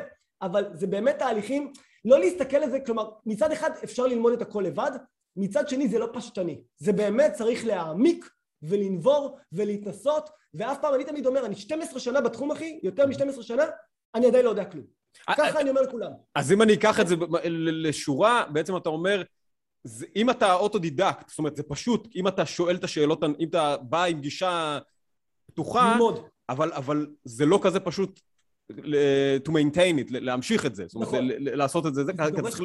אבל 0.43 0.65
זה 0.75 0.87
באמת 0.87 1.19
תהליכים, 1.19 1.73
לא 2.05 2.19
להסתכל 2.19 2.57
על 2.57 2.71
זה, 2.71 2.81
כלומר, 2.81 3.11
מצד 3.27 3.53
אחד 3.53 3.71
אפשר 3.85 4.07
ללמוד 4.07 4.33
את 4.33 4.43
הכל 4.43 4.65
לבד, 4.67 4.91
מצד 5.37 5.69
שני 5.69 5.89
זה 5.89 5.99
לא 5.99 6.09
פשטני. 6.13 6.61
זה 6.77 6.93
באמת 6.93 7.33
צריך 7.33 7.67
להעמיק 7.67 8.31
ולנבור 8.63 9.39
ולהתנסות, 9.53 10.31
ואף 10.55 10.79
פעם 10.81 10.95
אני 10.95 11.05
תמיד 11.05 11.27
אומר, 11.27 11.47
אני 11.47 11.57
12 11.57 12.01
שנה 12.01 12.21
בתחום 12.21 12.51
אחי, 12.51 12.81
יותר 12.83 13.07
מ-12 13.07 13.43
שנה, 13.43 13.65
אני 14.15 14.27
עדיין 14.27 14.45
לא 14.45 14.51
יודע 14.51 14.65
כלום. 14.65 14.85
ככה 15.37 15.61
אני 15.61 15.71
אומר 15.71 15.83
לכולם. 15.83 16.11
אז 16.35 16.53
אם 16.53 16.63
אני 16.63 16.75
אקח 16.75 17.01
את 17.01 17.09
זה 17.09 17.15
לשורה, 17.53 18.45
בעצם 18.53 18.77
אתה 18.77 18.89
אומר, 18.89 19.23
אם 20.17 20.31
אתה 20.31 20.55
אוטודידקט, 20.55 21.29
זאת 21.29 21.39
אומרת, 21.39 21.57
זה 21.57 21.63
פשוט, 21.63 22.09
אם 22.15 22.29
אתה 22.29 22.47
שואל 22.47 22.77
את 22.77 22.85
השאלות, 22.85 23.25
אם 23.25 23.49
אתה 23.49 23.77
בא 23.77 24.05
עם 24.05 24.21
גישה 24.21 24.79
פתוחה, 25.47 25.93
ללמוד. 25.93 26.29
אבל, 26.53 26.73
אבל 26.73 27.07
זה 27.25 27.47
לא 27.47 27.59
כזה 27.63 27.81
פשוט 27.81 28.21
to 29.45 29.49
maintain 29.49 29.99
it, 29.99 30.07
להמשיך 30.11 30.67
את 30.67 30.75
זה, 30.75 30.85
זאת 30.87 30.95
אומרת, 30.95 31.09
נכון. 31.09 31.29
לעשות 31.39 31.87
את 31.87 31.95
זה, 31.95 32.05
זה 32.05 32.13
צריך... 32.13 32.61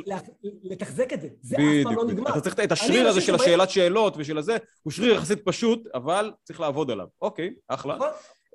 לתחזק 0.63 1.13
את 1.13 1.21
זה, 1.21 1.27
זה 1.41 1.55
אף 1.55 1.61
פעם 1.83 1.95
לא 1.95 2.05
נגמר. 2.05 2.31
אתה 2.31 2.41
צריך 2.41 2.59
את 2.59 2.71
השריר 2.71 3.07
הזה 3.07 3.21
של 3.21 3.35
השאלת 3.35 3.69
שאלות 3.69 4.13
ושל 4.17 4.37
הזה, 4.37 4.57
הוא 4.83 4.91
שריר 4.91 5.15
יחסית 5.15 5.39
פשוט, 5.45 5.87
אבל 5.93 6.31
צריך 6.43 6.59
לעבוד 6.59 6.91
עליו. 6.91 7.07
אוקיי, 7.21 7.53
אחלה. 7.67 7.95
נכון. 7.95 8.07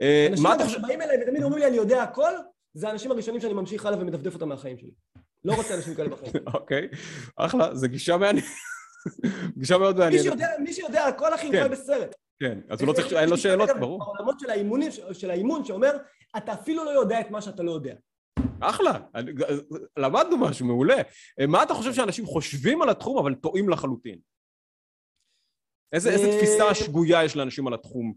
אה, 0.02 0.26
אנשים 0.32 0.68
שבאים 0.68 1.02
אליי 1.02 1.16
ותמיד 1.22 1.42
אומרים 1.42 1.62
לי 1.62 1.68
אני 1.68 1.76
יודע 1.76 2.02
הכל, 2.02 2.32
זה 2.74 2.88
האנשים 2.88 3.10
הראשונים 3.10 3.40
שאני 3.40 3.52
ממשיך 3.52 3.86
הלאה 3.86 4.00
ומדפדף 4.00 4.34
אותם 4.34 4.48
מהחיים 4.48 4.78
שלי. 4.78 4.90
לא 5.44 5.54
רוצה 5.54 5.74
אנשים 5.74 5.94
כאלה 5.94 6.08
בחיים. 6.08 6.32
אוקיי, 6.54 6.88
אחלה, 7.36 7.74
זה 7.74 7.88
גישה 7.88 8.16
מעניינת. 8.16 8.48
גישה 9.58 9.78
מאוד 9.78 9.98
מעניינת. 9.98 10.36
מי 10.58 10.72
שיודע 10.72 11.04
הכל 11.04 11.34
הכי 11.34 11.46
הוא 11.46 11.54
חי 11.62 11.68
בסרט. 11.68 12.14
כן, 12.42 12.58
אז 12.68 12.80
הוא 12.80 12.88
לא 12.88 12.92
צריך, 12.92 13.12
אין 13.12 13.28
לו 13.28 13.36
שאלות, 13.36 13.70
ברור. 13.80 13.98
בעולמות 13.98 14.40
של 14.40 14.50
האימונים, 14.50 14.90
של 15.12 15.30
האימון, 15.30 15.64
שאומר, 15.64 15.96
אתה 16.36 16.52
אפילו 16.52 16.84
לא 16.84 16.90
יודע 16.90 17.20
את 17.20 17.30
מה 17.30 17.42
שאתה 17.42 17.62
לא 17.62 17.72
יודע. 17.72 17.94
אחלה, 18.60 18.98
למדנו 19.96 20.36
משהו, 20.36 20.66
מעולה. 20.66 20.96
מה 21.48 21.62
אתה 21.62 21.74
חושב 21.74 21.92
שאנשים 21.92 22.26
חושבים 22.26 22.82
על 22.82 22.90
התחום, 22.90 23.18
אבל 23.18 23.34
טועים 23.34 23.68
לחלוטין? 23.68 24.18
איזה, 25.92 26.10
איזה 26.10 26.26
אה, 26.26 26.36
תפיסה 26.36 26.74
שגויה 26.74 27.24
יש 27.24 27.36
לאנשים 27.36 27.66
על 27.66 27.74
התחום? 27.74 28.14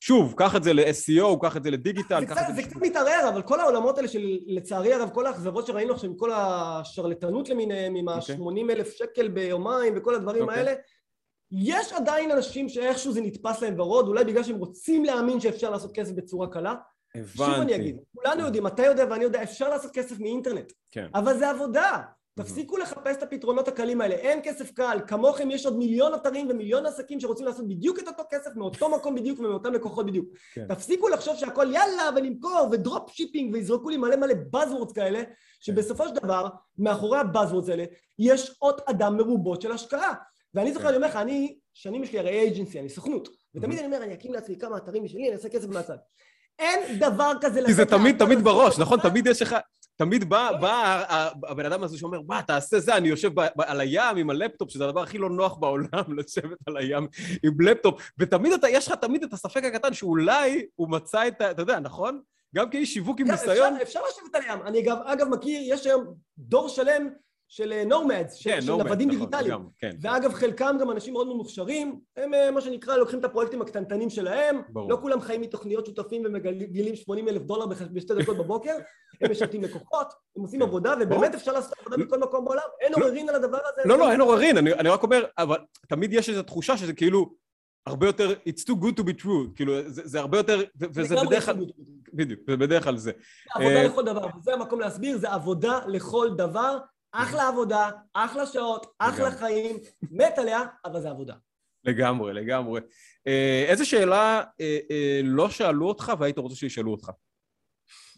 שוב, 0.00 0.34
קח 0.36 0.56
את 0.56 0.62
זה 0.62 0.72
ל-SEO, 0.72 1.40
קח 1.42 1.56
את 1.56 1.62
זה 1.62 1.70
לדיגיטל, 1.70 2.24
קח 2.24 2.38
את 2.38 2.46
זה... 2.46 2.62
זה 2.62 2.62
קצת 2.62 2.76
מתערער, 2.76 3.28
אבל 3.28 3.42
כל 3.42 3.60
העולמות 3.60 3.96
האלה 3.98 4.08
של, 4.08 4.38
לצערי 4.46 4.94
הרב, 4.94 5.10
כל 5.14 5.26
האכזבות 5.26 5.66
שראינו 5.66 5.94
עכשיו, 5.94 6.10
עם 6.10 6.16
כל 6.16 6.30
השרלטנות 6.32 7.48
למיניהם, 7.48 7.94
עם 7.94 8.08
ה-80 8.08 8.40
אוקיי. 8.40 8.74
אלף 8.74 8.94
שקל 8.94 9.28
ביומיים 9.28 9.94
וכל 9.96 10.14
הדברים. 10.14 10.42
אוקיי. 10.42 10.58
האלה, 10.58 10.74
יש 11.52 11.92
עדיין 11.92 12.30
אנשים 12.30 12.68
שאיכשהו 12.68 13.12
זה 13.12 13.20
נתפס 13.20 13.62
להם 13.62 13.80
ורוד, 13.80 14.08
אולי 14.08 14.24
בגלל 14.24 14.42
שהם 14.42 14.56
רוצים 14.56 15.04
להאמין 15.04 15.40
שאפשר 15.40 15.70
לעשות 15.70 15.92
כסף 15.94 16.12
בצורה 16.12 16.46
קלה. 16.46 16.74
הבנתי. 17.14 17.36
שוב 17.36 17.48
אני 17.48 17.76
אגיד, 17.76 17.98
כולנו 18.14 18.40
יודעים, 18.40 18.66
אתה 18.66 18.86
יודע 18.86 19.04
ואני 19.10 19.24
יודע, 19.24 19.42
אפשר 19.42 19.68
לעשות 19.68 19.92
כסף 19.92 20.20
מאינטרנט. 20.20 20.72
כן. 20.90 21.06
אבל 21.14 21.38
זה 21.38 21.50
עבודה. 21.50 22.02
תפסיקו 22.38 22.76
לחפש 22.76 23.16
את 23.16 23.22
הפתרונות 23.22 23.68
הקלים 23.68 24.00
האלה, 24.00 24.14
אין 24.14 24.40
כסף 24.42 24.70
קל, 24.70 24.98
כמוכם 25.06 25.50
יש 25.50 25.66
עוד 25.66 25.76
מיליון 25.78 26.14
אתרים 26.14 26.46
ומיליון 26.50 26.86
עסקים 26.86 27.20
שרוצים 27.20 27.46
לעשות 27.46 27.68
בדיוק 27.68 27.98
את 27.98 28.08
אותו 28.08 28.22
כסף 28.30 28.50
מאותו 28.56 28.88
מקום 28.88 29.14
בדיוק 29.14 29.40
ומאותם 29.40 29.72
לקוחות 29.72 30.06
בדיוק. 30.06 30.28
כן. 30.54 30.66
תפסיקו 30.68 31.08
לחשוב 31.08 31.36
שהכל 31.36 31.66
יאללה 31.72 32.10
ולמכור 32.16 32.68
ו 32.72 32.80
drop 32.80 33.10
shipping 33.10 33.54
ויזרקו 33.54 33.90
לי 33.90 33.96
מלא 33.96 34.16
מלא 34.16 34.34
buzzwords 34.54 34.94
כאלה, 34.94 35.22
שבסופו 35.60 36.08
של 36.08 36.14
דבר, 36.14 36.48
מאחורי 36.78 37.18
ה 37.18 37.23
buzzwords 37.23 37.68
האלה, 37.68 37.84
יש 38.18 38.56
עוד 38.58 38.66
שעות 38.66 38.80
אדם 38.86 39.16
מרובות 39.16 39.62
של 39.62 39.72
השקעה. 39.72 40.14
ואני 40.58 40.72
זוכר, 40.72 40.82
כן. 40.82 40.88
אני 40.88 40.96
אומר 40.96 41.08
לך, 41.08 41.16
אני, 41.16 41.58
שנים 41.74 42.02
יש 42.02 42.12
לי 42.12 42.18
הרי 42.18 42.30
agency, 42.30 42.80
אני 42.80 42.88
סוכנות, 42.88 43.28
ותמיד 43.54 43.78
אני 43.78 43.86
אומר, 43.86 44.02
אני 44.02 44.14
אקים 44.14 44.32
לעצמי 44.32 44.58
כמה 44.58 44.76
אתרים 44.76 45.04
משלי, 45.04 45.28
אני 45.28 45.32
אעשה 45.32 45.48
כסף 45.48 45.68
מהצד. 45.68 45.96
אין 46.58 46.98
דבר 46.98 47.32
כזה 47.40 47.60
כי 47.66 47.74
זה 47.74 47.84
תמיד, 47.84 48.18
תמיד 48.18 48.38
בראש, 48.44 48.78
נכון? 48.78 49.00
תמיד 49.00 49.26
יש 49.26 49.42
לך... 49.42 49.56
תמיד 49.96 50.28
בא, 50.28 50.52
בא 50.60 51.04
הבן 51.48 51.66
אדם 51.66 51.82
הזה 51.82 51.98
שאומר, 51.98 52.20
מה, 52.26 52.42
תעשה 52.42 52.80
זה, 52.80 52.96
אני 52.96 53.08
יושב 53.08 53.30
על 53.58 53.80
הים 53.80 54.16
עם 54.16 54.30
הלפטופ, 54.30 54.70
שזה 54.70 54.84
הדבר 54.84 55.02
הכי 55.02 55.18
לא 55.18 55.30
נוח 55.30 55.56
בעולם, 55.56 56.02
לשבת 56.18 56.58
על 56.66 56.76
הים 56.76 57.08
עם 57.44 57.60
לפטופ, 57.60 58.10
ותמיד 58.18 58.52
אתה, 58.52 58.68
יש 58.68 58.88
לך 58.88 58.94
תמיד 58.94 59.22
את 59.22 59.32
הספק 59.32 59.64
הקטן 59.64 59.94
שאולי 59.94 60.66
הוא 60.74 60.90
מצא 60.90 61.28
את 61.28 61.40
ה... 61.40 61.50
אתה 61.50 61.62
יודע, 61.62 61.80
נכון? 61.80 62.20
גם 62.54 62.70
כאיש 62.70 62.94
שיווק 62.94 63.20
עם 63.20 63.26
כן, 63.26 63.32
ניסיון. 63.32 63.76
אפשר 63.82 64.00
לשבת 64.08 64.34
על 64.34 64.42
הים. 64.42 64.62
אני 64.62 64.84
אגב 65.04 65.28
מכיר, 65.28 65.60
יש 65.64 65.86
היום 65.86 66.14
דור 66.38 66.68
שלם 66.68 67.08
של 67.48 67.82
נומדס, 67.86 68.46
אה, 68.46 68.52
כן, 68.52 68.60
של 68.60 68.72
נוודים 68.72 69.08
נכון, 69.08 69.20
דיגיטליים. 69.20 69.60
כן, 69.78 69.90
ואגב, 70.00 70.32
חלקם 70.32 70.76
גם 70.80 70.90
אנשים 70.90 71.12
מאוד 71.12 71.28
ממוכשרים, 71.28 72.00
הם 72.16 72.34
אה, 72.34 72.50
מה 72.50 72.60
שנקרא, 72.60 72.96
לוקחים 72.96 73.18
את 73.18 73.24
הפרויקטים 73.24 73.62
הקטנטנים 73.62 74.10
שלהם, 74.10 74.62
ברור. 74.68 74.90
לא 74.90 74.98
כולם 75.00 75.20
חיים 75.20 75.40
מתוכניות 75.40 75.86
שותפים 75.86 76.22
ומגלים 76.26 76.96
80 76.96 77.28
אלף 77.28 77.42
דולר 77.42 77.66
בשתי 77.66 78.14
דקות 78.14 78.36
בבוקר, 78.36 78.74
הם 79.20 79.30
משרתים 79.30 79.62
לקוחות, 79.62 80.06
הם 80.36 80.42
עושים 80.42 80.60
כן. 80.60 80.66
עבודה, 80.66 80.94
ובאמת 81.00 81.34
אפשר 81.34 81.52
לעשות 81.52 81.72
עבודה 81.78 81.96
בכל 82.04 82.18
מקום 82.18 82.44
בעולם, 82.44 82.62
אין 82.80 82.92
לא. 82.92 82.96
עוררין 82.96 83.28
על 83.28 83.34
הדבר 83.34 83.58
הזה. 83.72 83.82
לא, 83.84 83.98
לא, 83.98 84.12
אין 84.12 84.20
עוררין, 84.20 84.56
אני 84.56 84.88
רק 84.88 85.02
אומר, 85.02 85.24
אבל 85.38 85.58
תמיד 85.88 86.12
יש 86.12 86.28
איזו 86.28 86.42
תחושה 86.42 86.76
שזה 86.76 86.92
כאילו... 86.92 87.48
הרבה 87.86 88.06
יותר, 88.06 88.34
it's 88.48 88.62
too 88.62 88.74
good 88.74 89.00
to 89.00 89.02
be 89.02 89.22
true, 89.22 89.56
כאילו, 89.56 89.72
זה, 89.86 90.02
זה 90.04 90.20
הרבה 90.20 90.38
יותר, 90.38 90.60
וזה 90.76 91.16
בדרך 91.26 91.44
כלל, 91.44 91.56
בדיוק, 92.14 92.40
זה 92.48 92.56
בדרך 92.56 92.84
כלל 92.84 92.96
זה. 92.96 93.10
זה 93.10 93.54
עבודה 93.54 93.76
אה, 93.76 93.84
לכל 93.84 94.04
דבר, 94.04 94.26
וזה 94.38 94.54
המקום 94.54 94.80
להסביר, 94.80 95.18
זה 95.18 95.32
עבודה 95.32 95.80
לכל 95.86 96.28
דבר, 96.36 96.78
אחלה 97.12 97.48
עבודה, 97.48 97.90
אחלה 98.14 98.46
שעות, 98.46 98.94
אחלה 98.98 99.30
חיים, 99.30 99.76
מת 100.10 100.38
עליה, 100.38 100.62
אבל 100.84 101.00
זה 101.00 101.10
עבודה. 101.10 101.34
לגמרי, 101.84 102.32
לגמרי. 102.32 102.80
אה, 103.26 103.64
איזה 103.68 103.84
שאלה 103.84 104.42
אה, 104.60 104.78
אה, 104.90 105.20
לא 105.24 105.50
שאלו 105.50 105.88
אותך 105.88 106.12
והיית 106.18 106.38
רוצה 106.38 106.56
שישאלו 106.56 106.90
אותך? 106.90 107.10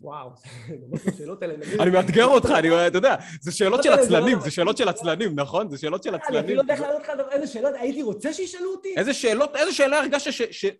וואו, 0.01 0.30
השאלות 1.09 1.43
האלה... 1.43 1.55
אני 1.80 1.91
מאתגר 1.91 2.24
אותך, 2.24 2.51
אני, 2.51 2.86
אתה 2.86 2.99
יודע, 2.99 3.16
זה 3.41 3.53
שאלות 3.53 3.82
של 3.82 3.93
עצלנים, 3.93 4.41
זה 4.41 4.51
שאלות 4.51 4.76
של 4.76 4.88
עצלנים, 4.88 5.41
נכון? 5.41 5.70
זה 5.70 5.78
שאלות 5.78 6.03
של 6.03 6.14
עצלנים. 6.14 6.38
אני 6.38 6.45
אפילו 6.45 6.57
לא 6.57 6.61
יודע 6.61 6.74
איך 6.74 6.82
לענות 6.82 7.03
לך 7.03 7.11
איזה 7.30 7.47
שאלות 7.47 7.74
הייתי 7.78 8.03
רוצה 8.03 8.32
שישאלו 8.32 8.72
אותי. 8.72 8.95
איזה 8.97 9.14
שאלות, 9.14 9.57
איזה 9.57 9.72
שאלה 9.72 9.99
הרגשת 9.99 10.30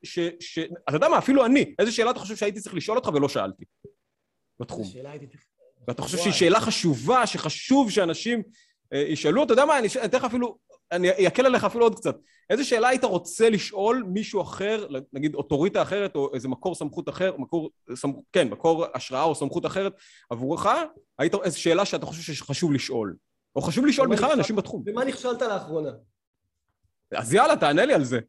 ש... 0.03 0.59
אתה 0.89 0.97
יודע 0.97 1.09
מה, 1.09 1.19
אפילו 1.19 1.47
אני, 1.47 1.75
איזה 1.79 1.93
שאלה 1.93 2.11
אתה 2.11 2.19
חושב 2.19 2.37
שהייתי 2.37 2.61
צריך 2.61 2.75
לשאול 2.75 2.99
אותך 2.99 3.09
ולא 3.15 3.29
שאלתי? 3.29 3.65
בתחום. 4.61 4.85
שאלה 4.85 5.11
הייתי 5.11 5.27
צריך... 5.27 5.50
ואתה 5.89 6.03
חושב 6.03 6.19
שהיא 6.19 6.33
שאלה 6.33 6.61
חשובה, 6.61 7.27
שחשוב 7.27 7.91
שאנשים 7.91 8.43
אה, 8.93 8.99
ישאלו, 8.99 9.45
אתה 9.45 9.53
יודע 9.53 9.65
מה, 9.65 9.79
אני 9.79 9.89
אתן 10.05 10.19
לך 10.19 10.25
אפילו, 10.25 10.59
אני 10.93 11.27
אקל 11.27 11.47
עליך 11.47 11.65
אפילו 11.65 11.85
עוד 11.85 11.95
קצת. 11.95 12.17
איזה 12.51 12.65
שאלה 12.65 12.89
היית 12.89 13.05
רוצה 13.05 13.51
לשאול 13.51 14.05
מישהו 14.07 14.43
אחר, 14.43 14.87
נגיד 15.13 15.35
אוטוריטה 15.35 15.83
אחרת, 15.83 16.17
או 16.17 16.35
איזה 16.35 16.49
מקור 16.49 16.75
סמכות 16.75 17.09
אחר, 17.09 17.37
מקור, 17.39 17.71
סמכ... 17.95 18.17
כן, 18.33 18.49
מקור 18.49 18.87
השראה 18.95 19.23
או 19.23 19.35
סמכות 19.35 19.67
אחרת 19.67 19.93
עבורך, 20.31 20.67
היית, 21.19 21.35
איזו 21.35 21.61
שאלה 21.61 21.85
שאתה 21.85 22.07
חושב 22.07 22.33
שחשוב 22.33 22.73
לשאול. 22.73 23.17
או 23.57 23.63
חשוב 23.63 23.87
לשאול 23.87 24.09
בכלל 24.09 24.33
אנשים 24.33 24.57
בתחום. 24.57 24.85
במה 24.85 25.05
נכשלת 25.05 25.43
לאחרונה? 25.43 25.91
אז 27.15 27.35
יאללה, 27.35 27.57
תענה 27.57 27.85
לי 27.85 27.95
על 27.95 28.05
זה. 28.05 28.21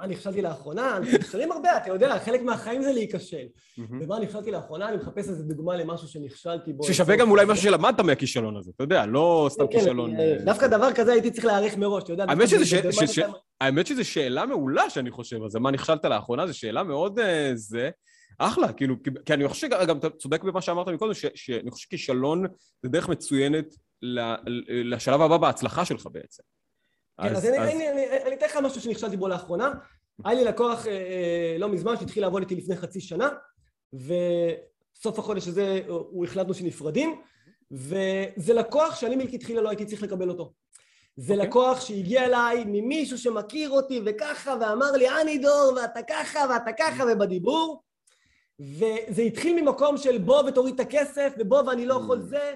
במה 0.00 0.08
נכשלתי 0.08 0.42
לאחרונה? 0.42 0.96
אנחנו 0.96 1.18
נכשלים 1.18 1.52
הרבה, 1.52 1.76
אתה 1.76 1.90
יודע, 1.90 2.18
חלק 2.18 2.42
מהחיים 2.42 2.82
זה 2.82 2.92
להיכשל. 2.92 3.46
במה 3.78 4.18
נכשלתי 4.18 4.50
לאחרונה? 4.50 4.88
אני 4.88 4.96
מחפש 4.96 5.28
איזה 5.28 5.44
דוגמה 5.44 5.76
למשהו 5.76 6.08
שנכשלתי 6.08 6.72
בו. 6.72 6.84
ששווה 6.84 7.16
גם 7.16 7.30
אולי 7.30 7.44
משהו 7.48 7.64
שלמדת 7.64 8.00
מהכישלון 8.00 8.56
הזה, 8.56 8.70
אתה 8.76 8.84
יודע, 8.84 9.06
לא 9.06 9.46
סתם 9.50 9.66
כן, 9.66 9.78
כישלון. 9.78 10.16
אה, 10.16 10.36
דווקא 10.44 10.66
דבר 10.66 10.92
כזה 10.92 11.12
הייתי 11.12 11.30
צריך 11.30 11.44
להיערך 11.44 11.76
מראש, 11.76 12.02
אתה 12.02 12.12
יודע. 12.12 12.24
האמת 13.60 13.86
שזו 13.86 14.04
שאלה 14.04 14.46
מעולה 14.46 14.90
שאני 14.90 15.10
חושב 15.10 15.42
על 15.42 15.50
זה, 15.50 15.60
מה 15.60 15.70
נכשלת 15.70 16.04
לאחרונה, 16.04 16.46
זו 16.46 16.58
שאלה 16.58 16.82
מאוד 16.82 17.18
אה, 17.18 17.50
זה. 17.54 17.90
אחלה, 18.38 18.72
כאילו, 18.72 18.94
כי 19.26 19.34
אני 19.34 19.48
חושב 19.48 19.66
שגם 19.66 19.98
אתה 19.98 20.10
צודק 20.10 20.44
במה 20.44 20.60
שאמרת 20.60 20.88
מקודם, 20.88 21.14
שאני 21.14 21.70
חושב 21.70 21.86
שכישלון 21.86 22.46
זה 22.82 22.88
דרך 22.88 23.08
מצוינת 23.08 23.74
לשלב 24.68 25.20
הבא 25.20 25.36
בהצלחה 25.36 25.84
שלך 25.84 26.08
בעצם. 26.12 26.42
כן, 27.22 27.36
אז 27.36 27.46
אני 27.46 28.34
אתן 28.34 28.46
לך 28.46 28.56
משהו 28.56 28.80
שנכשלתי 28.80 29.16
בו 29.16 29.28
לאחרונה. 29.28 29.72
היה 30.24 30.34
לי 30.34 30.44
לקוח 30.44 30.86
אה, 30.86 30.92
אה, 30.92 31.56
לא 31.58 31.68
מזמן 31.68 31.96
שהתחיל 31.96 32.22
לעבוד 32.22 32.42
איתי 32.42 32.54
לפני 32.54 32.76
חצי 32.76 33.00
שנה, 33.00 33.28
סוף 34.94 35.18
החודש 35.18 35.48
הזה 35.48 35.80
הוא 35.86 36.24
החלטנו 36.24 36.54
שנפרדים, 36.54 37.20
וזה 37.70 38.54
לקוח 38.54 38.94
שאני 38.94 39.16
מלכתחילה 39.16 39.60
לא 39.60 39.68
הייתי 39.68 39.86
צריך 39.86 40.02
לקבל 40.02 40.28
אותו. 40.28 40.52
זה 41.16 41.32
okay. 41.32 41.36
אוקיי. 41.36 41.48
לקוח 41.48 41.80
שהגיע 41.80 42.24
אליי 42.24 42.64
ממישהו 42.66 43.18
שמכיר 43.18 43.70
אותי 43.70 44.00
וככה, 44.06 44.56
ואמר 44.60 44.92
לי, 44.92 45.08
אני 45.20 45.38
דור, 45.38 45.72
ואתה 45.76 46.00
ככה, 46.02 46.38
ואתה 46.50 46.70
ככה, 46.78 47.04
ובדיבור. 47.12 47.82
וזה 48.60 49.22
התחיל 49.22 49.62
ממקום 49.62 49.96
של 49.96 50.18
בוא 50.18 50.42
ותוריד 50.42 50.74
את 50.74 50.80
הכסף, 50.80 51.34
ובוא 51.38 51.62
ואני 51.62 51.86
לא 51.86 51.94
יכול 51.94 52.18
mm. 52.18 52.22
זה, 52.22 52.54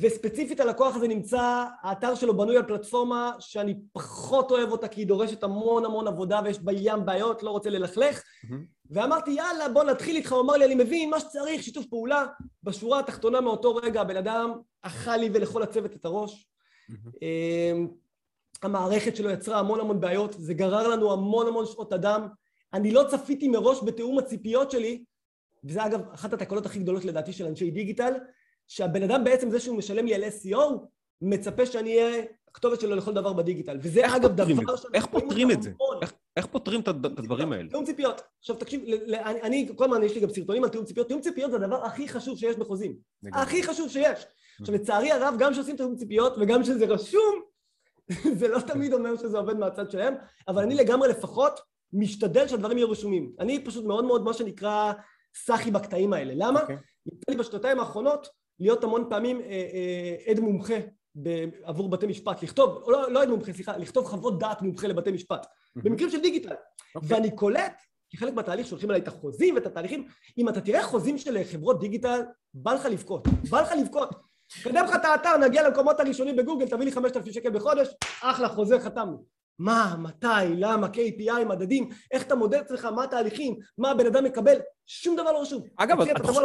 וספציפית 0.00 0.60
הלקוח 0.60 0.96
הזה 0.96 1.08
נמצא, 1.08 1.64
האתר 1.82 2.14
שלו 2.14 2.36
בנוי 2.36 2.56
על 2.56 2.62
פלטפורמה 2.62 3.32
שאני 3.38 3.74
פחות 3.92 4.50
אוהב 4.50 4.72
אותה 4.72 4.88
כי 4.88 5.00
היא 5.00 5.06
דורשת 5.06 5.42
המון 5.42 5.84
המון 5.84 6.08
עבודה 6.08 6.40
ויש 6.44 6.58
בה 6.58 6.72
ים 6.72 7.06
בעיות, 7.06 7.42
לא 7.42 7.50
רוצה 7.50 7.70
ללכלך. 7.70 8.20
Mm-hmm. 8.20 8.54
ואמרתי, 8.90 9.30
יאללה, 9.30 9.68
בוא 9.68 9.84
נתחיל 9.84 10.16
איתך. 10.16 10.32
הוא 10.32 10.40
אמר 10.40 10.54
לי, 10.54 10.64
אני 10.64 10.74
מבין 10.74 11.10
מה 11.10 11.20
שצריך, 11.20 11.62
שיתוף 11.62 11.86
פעולה. 11.86 12.26
בשורה 12.62 12.98
התחתונה 12.98 13.40
מאותו 13.40 13.74
רגע 13.74 14.00
הבן 14.00 14.16
אדם 14.16 14.52
אכל 14.82 15.16
לי 15.16 15.30
ולכל 15.34 15.62
הצוות 15.62 15.96
את 15.96 16.04
הראש. 16.04 16.48
Mm-hmm. 16.90 16.94
המערכת 18.62 19.16
שלו 19.16 19.30
יצרה 19.30 19.58
המון 19.58 19.80
המון 19.80 20.00
בעיות, 20.00 20.34
זה 20.38 20.54
גרר 20.54 20.88
לנו 20.88 21.12
המון 21.12 21.46
המון 21.46 21.66
שעות 21.66 21.92
אדם. 21.92 22.26
אני 22.74 22.90
לא 22.90 23.04
צפיתי 23.10 23.48
מראש 23.48 23.78
בתיאום 23.84 24.18
הציפיות 24.18 24.70
שלי, 24.70 25.04
וזה 25.64 25.86
אגב 25.86 26.00
אחת 26.14 26.32
התקלות 26.32 26.66
הכי 26.66 26.78
גדולות 26.78 27.04
לדעתי 27.04 27.32
של 27.32 27.46
אנשי 27.46 27.70
דיגיטל, 27.70 28.12
שהבן 28.68 29.02
אדם 29.02 29.24
בעצם 29.24 29.50
זה 29.50 29.60
שהוא 29.60 29.78
משלם 29.78 30.06
לי 30.06 30.14
על 30.14 30.24
SEO, 30.24 30.86
מצפה 31.22 31.66
שאני 31.66 31.98
אהיה 31.98 32.24
הכתובת 32.48 32.80
שלו 32.80 32.96
לכל 32.96 33.12
דבר 33.12 33.32
בדיגיטל. 33.32 33.78
וזה 33.80 34.16
אגב 34.16 34.32
דבר 34.32 34.76
שאנחנו 34.76 34.94
איך 34.94 35.06
פותרים 35.06 35.50
את 35.50 35.62
זה? 35.62 35.70
איך, 36.02 36.12
איך 36.36 36.46
פותרים 36.46 36.80
את 36.80 36.88
הדברים 36.88 37.52
האלה? 37.52 37.68
תיאום 37.68 37.84
ציפיות. 37.84 38.20
עכשיו 38.38 38.56
תקשיב, 38.56 38.84
אני, 39.12 39.42
אני 39.42 39.68
כל 39.76 39.84
הזמן 39.84 40.02
יש 40.02 40.14
לי 40.14 40.20
גם 40.20 40.30
סרטונים 40.30 40.64
על 40.64 40.70
תיאום 40.70 40.84
ציפיות. 40.84 41.08
תיאום 41.08 41.20
ציפיות 41.20 41.50
זה 41.50 41.56
הדבר 41.56 41.84
הכי 41.84 42.08
חשוב 42.08 42.38
שיש 42.38 42.56
בחוזים. 42.56 42.96
הכי 43.32 43.62
חשוב 43.62 43.88
שיש. 43.88 44.26
עכשיו 44.60 44.74
לצערי 44.74 45.12
הרב, 45.12 45.34
גם 45.38 45.52
כשעושים 45.52 45.76
תיאום 45.76 45.96
ציפיות 45.96 46.34
וגם 46.40 46.62
כשזה 46.62 46.86
רשום, 46.86 47.42
זה 48.38 48.48
לא 48.48 48.60
תמיד 48.60 48.92
אומר 48.92 49.16
שזה 49.16 49.38
עובד 49.38 49.56
מהצד 49.56 49.90
שלהם, 49.90 50.14
אבל 50.48 50.62
אני 50.62 50.74
לגמרי 50.74 51.08
לפחות 51.08 51.60
משתדל 51.92 52.48
שהדברים 52.48 52.78
יהיו 52.78 52.90
רשומים. 52.90 53.32
אני 53.40 53.64
פשוט 53.64 53.84
מאוד 53.84 54.04
מאוד 54.04 54.24
מה 54.24 54.32
שנקרא 54.32 54.92
סאחי 55.36 55.70
בקטעים 55.70 56.12
האלה. 56.12 56.32
למה? 56.36 56.60
Okay. 56.60 56.62
אוקיי. 56.62 56.76
יצא 57.06 57.32
לי 57.32 57.36
בשנתיים 57.36 57.80
האחרונות 57.80 58.28
להיות 58.60 58.84
המון 58.84 59.06
פעמים 59.10 59.40
אה, 59.40 59.46
אה, 59.46 60.30
עד 60.30 60.40
מומחה 60.40 60.74
עבור 61.62 61.88
בתי 61.88 62.06
משפט, 62.06 62.42
לכתוב, 62.42 62.90
לא, 62.90 63.12
לא 63.12 63.22
עד 63.22 63.28
מומחה, 63.28 63.52
סליחה, 63.52 63.76
לכתוב 63.76 64.06
חוות 64.06 64.38
דעת 64.38 64.62
מומחה 64.62 64.86
לבתי 64.86 65.10
משפט. 65.10 65.46
במקרים 65.76 66.10
של 66.10 66.20
דיגיטל. 66.20 66.54
אוקיי. 66.94 67.08
ואני 67.12 67.36
קולט, 67.36 67.82
כחלק 68.10 68.34
מהתהליך 68.34 68.66
שולחים 68.66 68.90
עליי 68.90 69.02
את 69.02 69.08
החוזים 69.08 69.54
ואת 69.54 69.66
התהליכים, 69.66 70.06
אם 70.38 70.48
אתה 70.48 70.60
תראה 70.60 70.82
חוזים 70.82 71.18
של 71.18 71.44
חברות 71.44 71.80
דיגיטל, 71.80 72.20
בא 72.54 72.74
לך 72.74 72.84
לבכות, 72.84 73.28
בא 73.50 73.60
לך 73.60 73.72
לבכות. 73.80 74.10
קדם 74.62 74.84
לך 74.84 74.94
את 74.94 75.04
האתר, 75.04 75.36
נגיע 75.36 75.68
למקומות 75.68 76.00
הראשונים 76.00 76.36
בגוגל, 76.36 76.68
תביא 76.68 76.84
לי 76.84 76.92
5,000 76.92 77.32
שקל 77.32 77.50
בחודש, 77.50 77.88
אחלה, 78.22 78.48
חוזר, 78.48 78.80
חתמנו. 78.80 79.24
מה, 79.58 79.96
מתי, 79.98 80.26
למה, 80.56 80.86
KPI, 80.86 81.44
מדדים, 81.44 81.88
איך 82.10 82.22
אתה 82.22 82.34
מודד 82.34 82.60
אצלך, 82.60 82.84
מה 82.84 83.04
התהליכים, 83.04 83.58
מה 83.78 83.90
הבן 83.90 84.06
אדם 84.06 84.24
מקבל, 84.24 84.58
שום 84.86 85.16
דבר 85.16 85.32
לא 85.32 85.42
רשום. 85.42 85.62
אגב, 85.76 86.00
אתה, 86.00 86.12
אתה, 86.12 86.28
חושב, 86.28 86.40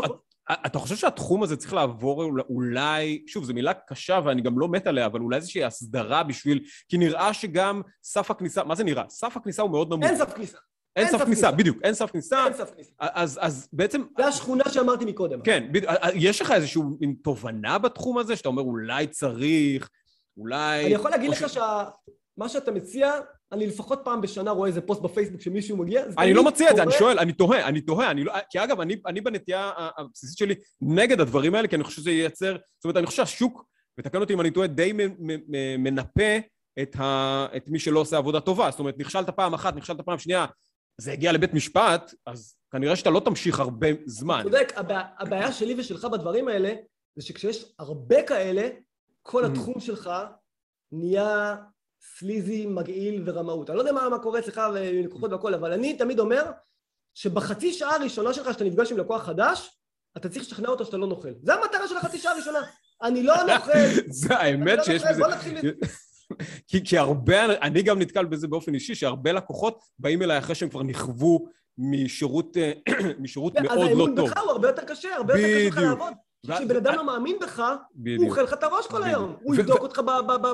אתה, 0.51 0.79
חושב 0.79 0.95
שהתחום 0.95 1.43
הזה 1.43 1.57
צריך 1.57 1.73
לעבור 1.73 2.23
אולי, 2.49 3.23
שוב, 3.27 3.43
זו 3.43 3.53
מילה 3.53 3.73
קשה 3.73 4.19
ואני 4.23 4.41
גם 4.41 4.59
לא 4.59 4.67
מת 4.67 4.87
עליה, 4.87 5.05
אבל 5.05 5.19
אולי 5.19 5.37
איזושהי 5.37 5.63
הסדרה 5.63 6.23
בשביל, 6.23 6.59
כי 6.87 6.97
נראה 6.97 7.33
שגם 7.33 7.81
סף 8.03 8.31
הכניסה, 8.31 8.63
מה 8.63 8.75
זה 8.75 8.83
נראה? 8.83 9.03
סף 9.09 9.37
הכניסה 9.37 9.61
הוא 9.61 9.71
מאוד 9.71 9.93
נמוך. 9.93 10.05
אין 10.05 10.17
סף 10.17 10.33
כניסה. 10.33 10.57
אין 10.95 11.07
סף 11.07 11.23
כניסה, 11.23 11.51
בדיוק, 11.51 11.77
אין 11.83 11.93
סף 11.93 12.11
כניסה. 12.11 12.45
אין 12.45 12.53
סף 12.53 12.71
כניסה. 12.73 12.91
אז, 12.99 13.39
אז 13.41 13.69
בעצם... 13.73 14.03
זה 14.17 14.27
השכונה 14.27 14.63
שאמרתי 14.69 15.05
מקודם. 15.05 15.41
כן, 15.41 15.67
בדיוק. 15.71 15.93
יש 16.13 16.41
לך 16.41 16.51
איזושהי 16.51 16.81
תובנה 17.23 17.77
בתחום 17.77 18.17
הזה, 18.17 18.35
שאתה 18.35 18.49
אומר 18.49 18.61
אולי 18.61 19.07
צריך, 19.07 19.89
אולי... 20.37 20.85
אני 20.85 20.93
יכול 20.93 21.11
להגיד 21.11 21.29
לך 21.29 21.49
שמה 21.49 22.49
שאתה 22.49 22.71
מציע, 22.71 23.11
אני 23.51 23.67
לפחות 23.67 24.01
פעם 24.03 24.21
בשנה 24.21 24.51
רואה 24.51 24.67
איזה 24.67 24.81
פוסט 24.81 25.01
בפייסבוק 25.01 25.41
שמישהו 25.41 25.77
מגיע. 25.77 26.03
אני 26.17 26.33
לא 26.33 26.43
מציע 26.43 26.71
את 26.71 26.75
זה, 26.75 26.83
אני 26.83 26.91
שואל, 26.91 27.19
אני 27.19 27.33
תוהה, 27.33 27.67
אני 27.67 27.81
תוהה, 27.81 28.11
אני 28.11 28.23
לא... 28.23 28.33
כי 28.49 28.63
אגב, 28.63 28.81
אני, 28.81 28.95
אני 29.05 29.21
בנטייה 29.21 29.71
הבסיסית 29.97 30.37
שלי 30.37 30.55
נגד 30.81 31.21
הדברים 31.21 31.55
האלה, 31.55 31.67
כי 31.67 31.75
אני 31.75 31.83
חושב 31.83 32.01
שזה 32.01 32.11
ייצר... 32.11 32.57
זאת 32.77 32.85
אומרת, 32.85 32.97
אני 32.97 33.05
חושב 33.05 33.25
שהשוק, 33.25 33.65
ותקן 33.99 34.21
אותי 34.21 34.33
אם 34.33 34.41
אני 34.41 34.51
טועה, 34.51 34.67
די 34.67 34.93
מנפה 35.77 36.37
את, 36.81 36.95
ה, 36.95 37.47
את 37.57 37.69
מי 37.69 37.79
שלא 37.79 37.99
עושה 37.99 38.17
עבודה 38.17 38.39
טובה. 38.39 38.71
זאת 38.71 38.79
אומרת, 38.79 38.95
נכשלת 38.97 39.29
פעם 39.29 39.53
אחת, 39.53 39.75
נכשלת 39.75 40.01
פעם 40.01 40.19
שנייה, 40.19 40.45
זה 41.01 41.11
הגיע 41.11 41.31
לבית 41.31 41.53
משפט, 41.53 42.13
אז 42.25 42.55
כנראה 42.71 42.95
שאתה 42.95 43.09
לא 43.09 43.19
תמשיך 43.19 43.59
הרבה 43.59 43.87
זמן. 44.05 44.41
צודק, 44.43 44.73
הבעיה 45.19 45.51
שלי 45.51 45.75
ושלך 45.79 46.05
בדברים 46.05 46.47
האלה, 46.47 46.73
זה 47.15 47.25
שכשיש 47.25 47.73
הרבה 47.79 48.23
כאלה, 48.23 48.69
כל 49.21 49.45
mm. 49.45 49.47
התחום 49.47 49.79
שלך 49.79 50.09
נהיה 50.91 51.55
סליזי, 52.01 52.65
מגעיל 52.65 53.23
ורמאות. 53.25 53.69
אני 53.69 53.77
לא 53.77 53.81
יודע 53.81 53.91
מה, 53.91 54.09
מה 54.09 54.19
קורה 54.19 54.39
אצלך 54.39 54.61
ולקוחות 54.73 55.31
והכל, 55.31 55.53
אבל 55.53 55.73
אני 55.73 55.97
תמיד 55.97 56.19
אומר 56.19 56.43
שבחצי 57.13 57.73
שעה 57.73 57.95
הראשונה 57.95 58.33
שלך, 58.33 58.53
שאתה 58.53 58.63
נפגש 58.63 58.91
עם 58.91 58.97
לקוח 58.97 59.23
חדש, 59.23 59.79
אתה 60.17 60.29
צריך 60.29 60.45
לשכנע 60.45 60.69
אותו 60.69 60.85
שאתה 60.85 60.97
לא 60.97 61.07
נוכל. 61.07 61.29
זה 61.43 61.53
המטרה 61.53 61.87
של 61.87 61.97
החצי 61.97 62.17
שעה 62.17 62.31
הראשונה. 62.31 62.59
אני 63.01 63.23
לא 63.23 63.35
נוכל. 63.43 63.71
זה 64.21 64.35
האמת 64.35 64.77
לא 64.77 64.83
שיש 64.83 65.03
בזה... 65.09 65.23
כי, 66.67 66.85
כי 66.85 66.97
הרבה, 66.97 67.45
אני 67.45 67.83
גם 67.83 67.99
נתקל 67.99 68.25
בזה 68.25 68.47
באופן 68.47 68.73
אישי, 68.73 68.95
שהרבה 68.95 69.31
לקוחות 69.31 69.79
באים 69.99 70.21
אליי 70.21 70.37
אחרי 70.37 70.55
שהם 70.55 70.69
כבר 70.69 70.83
נכוו 70.83 71.47
משירות, 71.77 72.57
אה, 72.57 72.71
משירות 73.23 73.53
מאוד 73.53 73.65
לא 73.65 73.75
טוב. 73.75 73.83
אז 73.83 73.89
האמון 73.89 74.15
בך 74.15 74.37
הוא 74.37 74.51
הרבה 74.51 74.67
יותר 74.67 74.83
קשה, 74.83 75.15
הרבה 75.15 75.33
יותר 75.33 75.59
קשה 75.59 75.67
לך 75.67 75.77
לעבוד. 75.77 76.13
כשבן 76.45 76.75
אדם 76.75 76.95
לא 76.95 77.05
מאמין 77.05 77.37
בך, 77.41 77.63
הוא 78.17 78.29
אוכל 78.29 78.41
לך 78.41 78.53
את 78.53 78.63
הראש 78.63 78.87
כל 78.87 79.03
היום, 79.03 79.35
הוא 79.41 79.55
יבדוק 79.55 79.79
אותך 79.79 80.01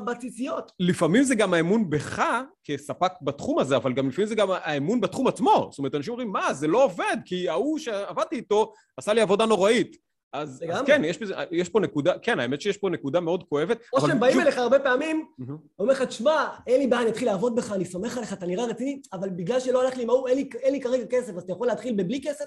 בציציות. 0.05 0.71
לפעמים 0.79 1.23
זה 1.23 1.35
גם 1.35 1.53
האמון 1.53 1.89
בך 1.89 2.23
כספק 2.63 3.11
בתחום 3.21 3.59
הזה, 3.59 3.75
אבל 3.75 3.93
גם 3.93 4.09
לפעמים 4.09 4.27
זה 4.27 4.35
גם 4.35 4.47
האמון 4.51 5.01
בתחום 5.01 5.27
עצמו. 5.27 5.67
זאת 5.71 5.77
אומרת, 5.77 5.95
אנשים 5.95 6.11
אומרים, 6.11 6.31
מה, 6.31 6.53
זה 6.53 6.67
לא 6.67 6.83
עובד, 6.83 7.17
כי 7.25 7.49
ההוא 7.49 7.79
שעבדתי 7.79 8.35
איתו 8.35 8.73
עשה 8.97 9.13
לי 9.13 9.21
עבודה 9.21 9.45
נוראית. 9.45 9.97
אז, 10.35 10.63
אז 10.73 10.81
כן, 10.85 11.01
יש, 11.05 11.19
יש 11.51 11.69
פה 11.69 11.79
נקודה, 11.79 12.13
כן, 12.21 12.39
האמת 12.39 12.61
שיש 12.61 12.77
פה 12.77 12.89
נקודה 12.89 13.19
מאוד 13.19 13.43
כואבת. 13.43 13.77
או 13.93 14.01
שהם 14.01 14.19
באים 14.19 14.39
אליך 14.39 14.57
הרבה 14.57 14.79
פעמים, 14.79 15.25
הוא 15.37 15.57
אומר 15.79 15.93
לך, 15.93 16.01
תשמע, 16.01 16.45
אין 16.67 16.79
לי 16.79 16.87
בעיה, 16.87 17.01
אני 17.01 17.11
אתחיל 17.11 17.27
לעבוד 17.27 17.55
בך, 17.55 17.71
אני 17.71 17.85
סומך 17.85 18.17
עליך, 18.17 18.33
אתה 18.33 18.45
נראה 18.45 18.65
רציני, 18.65 19.01
אבל 19.13 19.29
בגלל 19.29 19.59
שלא 19.59 19.83
הלך 19.83 19.97
לי 19.97 20.03
עם 20.03 20.09
ההוא, 20.09 20.27
אין 20.63 20.73
לי 20.73 20.81
כרגע 20.81 21.05
כסף, 21.09 21.35
אז 21.35 21.43
אתה 21.43 21.51
יכול 21.51 21.67
להתחיל 21.67 21.95
בבלי 21.95 22.21
כסף? 22.21 22.45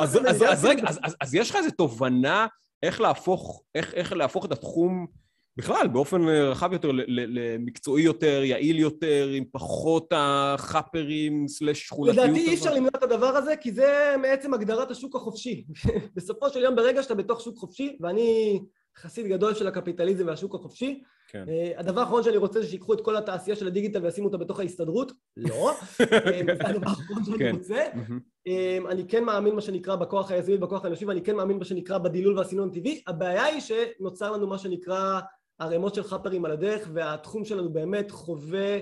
אז 1.20 1.34
יש 1.34 1.50
לך 1.50 1.56
איזו 1.56 1.70
תובנה 1.70 2.46
איך 2.82 3.00
להפוך 4.12 4.44
את 4.44 4.52
התחום... 4.52 5.06
בכלל, 5.56 5.88
באופן 5.88 6.28
אה, 6.28 6.50
רחב 6.50 6.72
יותר, 6.72 6.90
למקצועי 7.08 8.02
יותר, 8.02 8.42
יעיל 8.44 8.78
יותר, 8.78 9.28
עם 9.32 9.44
פחות 9.52 10.12
החאפרים 10.16 11.48
סלש 11.48 11.86
שכונתיות. 11.86 12.26
לדעתי 12.26 12.48
אי 12.48 12.54
אפשר 12.54 12.74
למנוע 12.74 12.90
את 12.96 13.02
הדבר 13.02 13.36
הזה, 13.36 13.56
כי 13.56 13.72
זה 13.72 14.14
מעצם 14.22 14.54
הגדרת 14.54 14.90
השוק 14.90 15.16
החופשי. 15.16 15.64
בסופו 16.16 16.50
של 16.50 16.62
יום, 16.62 16.76
ברגע 16.76 17.02
שאתה 17.02 17.14
בתוך 17.14 17.40
שוק 17.40 17.56
חופשי, 17.56 17.96
ואני 18.00 18.60
חסיד 18.98 19.26
גדול 19.26 19.54
של 19.54 19.66
הקפיטליזם 19.66 20.26
והשוק 20.26 20.54
החופשי, 20.54 21.02
כן. 21.28 21.44
אה, 21.48 21.72
הדבר 21.76 22.00
האחרון 22.00 22.22
שאני 22.22 22.36
רוצה 22.36 22.60
זה 22.60 22.66
שיקחו 22.66 22.94
את 22.94 23.00
כל 23.00 23.16
התעשייה 23.16 23.56
של 23.56 23.66
הדיגיטל 23.66 24.04
וישימו 24.04 24.26
אותה 24.26 24.38
בתוך 24.38 24.60
ההסתדרות. 24.60 25.12
לא. 25.36 25.70
אה, 26.00 26.40
זה 26.56 26.68
הדבר 26.68 26.90
האחרון 26.90 27.24
שאני 27.24 27.38
כן. 27.38 27.54
רוצה. 27.54 27.84
אני 28.90 29.08
כן 29.08 29.24
מאמין 29.24 29.54
מה 29.54 29.60
שנקרא 29.60 29.96
בכוח 29.96 30.30
היזמי, 30.30 30.56
בכוח 30.56 30.84
האנושי, 30.84 31.04
ואני 31.04 31.22
כן 31.22 31.36
מאמין 31.36 31.58
מה 31.58 31.64
שנקרא 31.64 31.98
בדילול 31.98 32.38
והסינון 32.38 32.68
הטבעי. 32.68 33.02
הבעיה 33.06 33.44
היא 33.44 33.60
שנוצר 33.60 34.32
לנו 34.32 34.46
מה 34.46 34.58
שנקרא 34.58 35.20
ערימות 35.60 35.94
של 35.94 36.02
חאפרים 36.02 36.44
על 36.44 36.50
הדרך, 36.50 36.88
והתחום 36.92 37.44
שלנו 37.44 37.72
באמת 37.72 38.10
חווה 38.10 38.78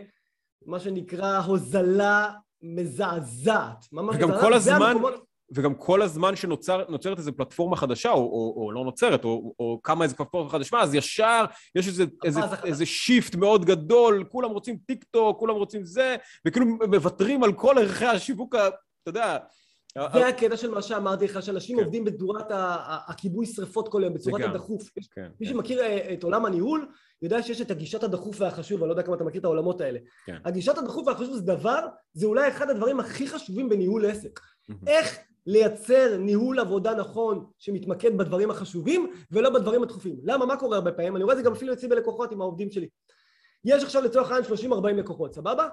מה 0.66 0.80
שנקרא 0.80 1.38
הוזלה 1.38 2.32
מזעזעת. 2.62 3.86
ממש 3.92 4.16
וגם 4.16 4.28
מזעזעת. 4.28 4.44
כל 4.44 4.54
הזמן... 4.54 4.82
המקומות... 4.82 5.28
וגם 5.54 5.74
כל 5.74 6.02
הזמן 6.02 6.36
שנוצרת 6.36 7.18
איזו 7.18 7.32
פלטפורמה 7.36 7.76
חדשה, 7.76 8.10
או, 8.10 8.16
או, 8.16 8.54
או 8.56 8.72
לא 8.72 8.84
נוצרת, 8.84 9.24
או, 9.24 9.54
או 9.58 9.80
קמה 9.82 10.04
איזו 10.04 10.16
פלטפורמה 10.16 10.50
חדשה, 10.50 10.80
אז 10.80 10.94
ישר 10.94 11.44
יש 11.74 11.88
איזה, 11.88 12.04
איזה, 12.24 12.40
איזה 12.64 12.86
shift 12.86 13.34
מאוד 13.34 13.64
גדול, 13.64 14.24
כולם 14.28 14.50
רוצים 14.50 14.76
טיק 14.86 15.04
טוק, 15.04 15.38
כולם 15.38 15.54
רוצים 15.54 15.84
זה, 15.84 16.16
וכאילו 16.46 16.66
מוותרים 16.66 17.44
על 17.44 17.52
כל 17.52 17.78
ערכי 17.78 18.06
השיווק, 18.06 18.54
אתה 18.54 18.70
יודע, 19.06 19.38
זה 19.94 20.28
הקטע 20.28 20.56
של 20.56 20.70
מה 20.70 20.82
שאמרתי 20.82 21.24
לך, 21.24 21.42
שאנשים 21.42 21.76
כן. 21.76 21.82
עובדים 21.84 22.04
בצורת 22.04 22.46
הכיבוי 23.08 23.46
שרפות 23.46 23.88
כל 23.88 24.02
היום, 24.02 24.14
בצורת 24.14 24.42
הדחוף. 24.44 24.90
כן, 25.14 25.28
מי 25.40 25.46
כן. 25.46 25.52
שמכיר 25.52 25.80
אה, 25.80 26.12
את 26.12 26.22
עולם 26.22 26.46
הניהול, 26.46 26.88
יודע 27.22 27.42
שיש 27.42 27.60
את 27.60 27.70
הגישת 27.70 28.02
הדחוף 28.02 28.40
והחשוב, 28.40 28.80
אני 28.80 28.88
לא 28.88 28.92
יודע 28.92 29.02
כמה 29.02 29.16
אתה 29.16 29.24
מכיר 29.24 29.40
את 29.40 29.44
העולמות 29.44 29.80
האלה. 29.80 29.98
כן. 30.26 30.36
הגישת 30.44 30.78
הדחוף 30.78 31.06
והחשוב 31.06 31.34
זה 31.34 31.42
דבר, 31.42 31.80
זה 32.12 32.26
אולי 32.26 32.48
אחד 32.48 32.70
הדברים 32.70 33.00
הכי 33.00 33.28
חשובים 33.28 33.68
בניהול 33.68 34.06
עסק. 34.06 34.40
איך 34.86 35.18
לייצר 35.46 36.16
ניהול 36.16 36.58
עבודה 36.58 36.94
נכון 36.94 37.46
שמתמקד 37.58 38.18
בדברים 38.18 38.50
החשובים 38.50 39.12
ולא 39.30 39.50
בדברים 39.50 39.82
הדחופים. 39.82 40.16
למה? 40.22 40.46
מה 40.46 40.56
קורה 40.56 40.76
הרבה 40.76 40.92
פעמים? 40.92 41.16
אני 41.16 41.24
רואה 41.24 41.32
את 41.32 41.38
זה 41.38 41.44
גם 41.44 41.52
אפילו 41.52 41.72
אצלי 41.72 41.88
בלקוחות 41.88 42.32
עם 42.32 42.40
העובדים 42.40 42.70
שלי. 42.70 42.88
יש 43.64 43.84
עכשיו 43.84 44.02
לצורך 44.02 44.30
העניין 44.30 44.52
30-40 44.72 44.86
לקוחות, 44.86 45.34
סבבה? 45.34 45.68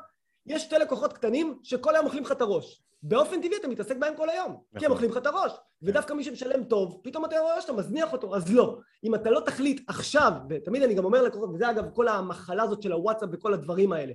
יש 0.45 0.61
שתי 0.61 0.75
לקוחות 0.77 1.13
קטנים 1.13 1.59
שכל 1.63 1.95
היום 1.95 2.05
אוכלים 2.05 2.23
לך 2.23 2.31
את 2.31 2.41
הראש. 2.41 2.81
באופן 3.03 3.41
טבעי 3.41 3.57
אתה 3.57 3.67
מתעסק 3.67 3.97
בהם 3.97 4.15
כל 4.17 4.29
היום, 4.29 4.51
כי 4.51 4.57
הם 4.85 4.91
נכון. 4.91 4.91
אוכלים 4.91 5.11
לך 5.11 5.17
את 5.17 5.25
הראש. 5.25 5.51
ודווקא 5.81 6.13
מי 6.13 6.23
שמשלם 6.23 6.63
טוב, 6.63 7.01
פתאום 7.03 7.25
אתה 7.25 7.39
רואה 7.39 7.61
שאתה 7.61 7.73
מזניח 7.73 8.13
אותו, 8.13 8.35
אז 8.35 8.53
לא. 8.53 8.77
אם 9.03 9.15
אתה 9.15 9.29
לא 9.29 9.39
תחליט 9.39 9.89
עכשיו, 9.89 10.31
ותמיד 10.49 10.83
אני 10.83 10.93
גם 10.93 11.05
אומר 11.05 11.21
ללקוחות, 11.21 11.49
וזה 11.53 11.69
אגב 11.69 11.85
כל 11.93 12.07
המחלה 12.07 12.63
הזאת 12.63 12.81
של 12.81 12.91
הוואטסאפ 12.91 13.29
וכל 13.31 13.53
הדברים 13.53 13.93
האלה. 13.93 14.13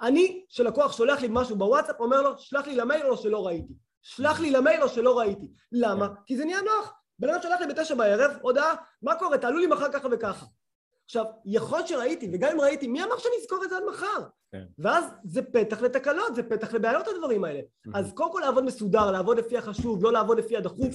אני, 0.00 0.44
שלקוח 0.48 0.92
שולח 0.92 1.20
לי 1.20 1.28
משהו 1.30 1.56
בוואטסאפ, 1.56 2.00
אומר 2.00 2.22
לו, 2.22 2.38
שלח 2.38 2.66
לי 2.66 2.76
למייל 2.76 3.06
או 3.06 3.16
שלא 3.16 3.46
ראיתי. 3.46 3.72
שלח 4.02 4.40
לי 4.40 4.50
למייל 4.50 4.82
או 4.82 4.88
שלא 4.88 5.18
ראיתי. 5.18 5.52
למה? 5.72 6.08
כי 6.26 6.36
זה 6.36 6.44
נהיה 6.44 6.60
נוח. 6.62 6.92
בן 7.18 7.28
אדם 7.28 7.42
שלח 7.42 7.60
לי 7.60 7.66
בתשע 7.66 7.94
בערב, 7.94 8.36
הודעה, 8.40 8.74
מה 9.02 9.14
קורה, 9.14 9.38
תעלו 9.38 9.58
לי 9.58 9.66
מחר 9.66 9.92
ככה 9.92 10.08
וככה. 10.10 10.46
עכשיו, 11.04 11.24
יכול 11.44 11.78
להיות 11.78 11.88
שראיתי, 11.88 12.30
וגם 12.32 12.50
אם 12.52 12.60
ראיתי, 12.60 12.86
מי 12.86 13.04
אמר 13.04 13.18
שאני 13.18 13.34
אזכור 13.40 13.64
את 13.64 13.70
זה 13.70 13.76
עד 13.76 13.82
מחר? 13.88 14.28
כן. 14.52 14.64
ואז 14.78 15.04
זה 15.24 15.42
פתח 15.42 15.82
לתקלות, 15.82 16.34
זה 16.34 16.42
פתח 16.42 16.74
לבעיות 16.74 17.08
הדברים 17.08 17.44
האלה. 17.44 17.60
אז 17.94 18.12
קודם 18.12 18.32
כל 18.32 18.40
לעבוד 18.44 18.64
מסודר, 18.64 19.10
לעבוד 19.10 19.38
לפי 19.38 19.58
החשוב, 19.58 20.04
לא 20.04 20.12
לעבוד 20.12 20.38
לפי 20.38 20.56
הדחוף, 20.56 20.94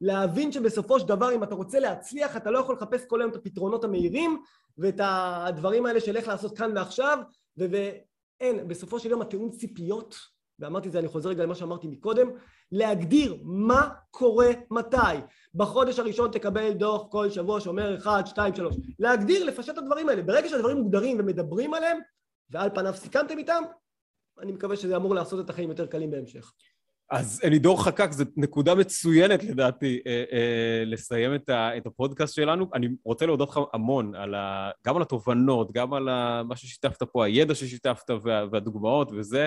להבין 0.00 0.52
שבסופו 0.52 1.00
של 1.00 1.06
דבר 1.06 1.34
אם 1.34 1.42
אתה 1.42 1.54
רוצה 1.54 1.80
להצליח, 1.80 2.36
אתה 2.36 2.50
לא 2.50 2.58
יכול 2.58 2.74
לחפש 2.74 3.04
כל 3.04 3.20
היום 3.20 3.30
את 3.30 3.36
הפתרונות 3.36 3.84
המהירים 3.84 4.42
ואת 4.78 5.00
הדברים 5.02 5.86
האלה 5.86 6.00
של 6.00 6.16
איך 6.16 6.28
לעשות 6.28 6.58
כאן 6.58 6.76
ועכשיו, 6.76 7.18
ו- 7.58 7.66
ואין, 7.70 8.68
בסופו 8.68 8.98
של 8.98 9.10
יום 9.10 9.22
התיאום 9.22 9.50
ציפיות, 9.50 10.14
ואמרתי 10.58 10.88
את 10.88 10.92
זה, 10.92 10.98
אני 10.98 11.08
חוזר 11.08 11.30
רגע 11.30 11.42
למה 11.42 11.54
שאמרתי 11.54 11.86
מקודם, 11.88 12.28
להגדיר 12.72 13.36
מה 13.42 13.88
קורה 14.10 14.50
מתי. 14.70 14.96
בחודש 15.54 15.98
הראשון 15.98 16.30
תקבל 16.30 16.72
דוח 16.72 17.06
כל 17.10 17.30
שבוע 17.30 17.60
שאומר 17.60 17.98
1, 17.98 18.26
2, 18.26 18.54
3. 18.54 18.76
להגדיר, 18.98 19.44
לפשט 19.44 19.70
את 19.70 19.78
הדברים 19.78 20.08
האלה. 20.08 20.22
ברגע 20.22 20.48
שהדברים 20.48 20.76
מוגדרים 20.76 21.16
ומדברים 21.20 21.74
עליהם, 21.74 21.98
ועל 22.50 22.70
פניו 22.74 22.94
סיכמתם 22.94 23.38
איתם, 23.38 23.62
אני 24.42 24.52
מקווה 24.52 24.76
שזה 24.76 24.96
אמור 24.96 25.14
לעשות 25.14 25.44
את 25.44 25.50
החיים 25.50 25.68
יותר 25.68 25.86
קלים 25.86 26.10
בהמשך. 26.10 26.52
אז 27.10 27.40
אלידור 27.44 27.84
חקק, 27.84 28.12
זו 28.12 28.24
נקודה 28.36 28.74
מצוינת 28.74 29.44
לדעתי 29.44 30.00
אה, 30.06 30.24
אה, 30.32 30.82
לסיים 30.86 31.34
את, 31.34 31.48
ה, 31.48 31.76
את 31.76 31.86
הפודקאסט 31.86 32.34
שלנו. 32.34 32.66
אני 32.74 32.88
רוצה 33.04 33.26
להודות 33.26 33.48
לך 33.48 33.60
המון, 33.72 34.14
על 34.14 34.34
ה, 34.34 34.70
גם 34.86 34.96
על 34.96 35.02
התובנות, 35.02 35.72
גם 35.72 35.94
על 35.94 36.08
ה, 36.08 36.42
מה 36.48 36.56
ששיתפת 36.56 37.02
פה, 37.02 37.24
הידע 37.24 37.54
ששיתפת 37.54 38.10
וה, 38.22 38.44
והדוגמאות 38.52 39.12
וזה. 39.16 39.46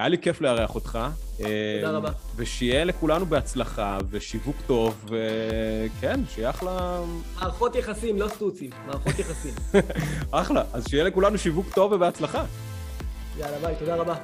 היה 0.00 0.08
לי 0.08 0.18
כיף 0.18 0.40
לארח 0.40 0.74
אותך. 0.74 0.98
תודה 1.36 1.90
רבה. 1.90 2.10
ושיהיה 2.36 2.84
לכולנו 2.84 3.26
בהצלחה, 3.26 3.98
ושיווק 4.10 4.56
טוב, 4.66 5.04
וכן, 5.04 6.20
שיהיה 6.34 6.50
אחלה... 6.50 7.00
מערכות 7.40 7.74
יחסים, 7.74 8.18
לא 8.18 8.28
סטוצים, 8.28 8.70
מערכות 8.86 9.18
יחסים. 9.18 9.54
אחלה. 10.30 10.62
אז 10.72 10.88
שיהיה 10.88 11.04
לכולנו 11.04 11.38
שיווק 11.38 11.66
טוב 11.74 11.92
ובהצלחה. 11.92 12.44
יאללה, 13.38 13.58
ביי, 13.58 13.74
תודה 13.78 13.96
רבה. 13.96 14.14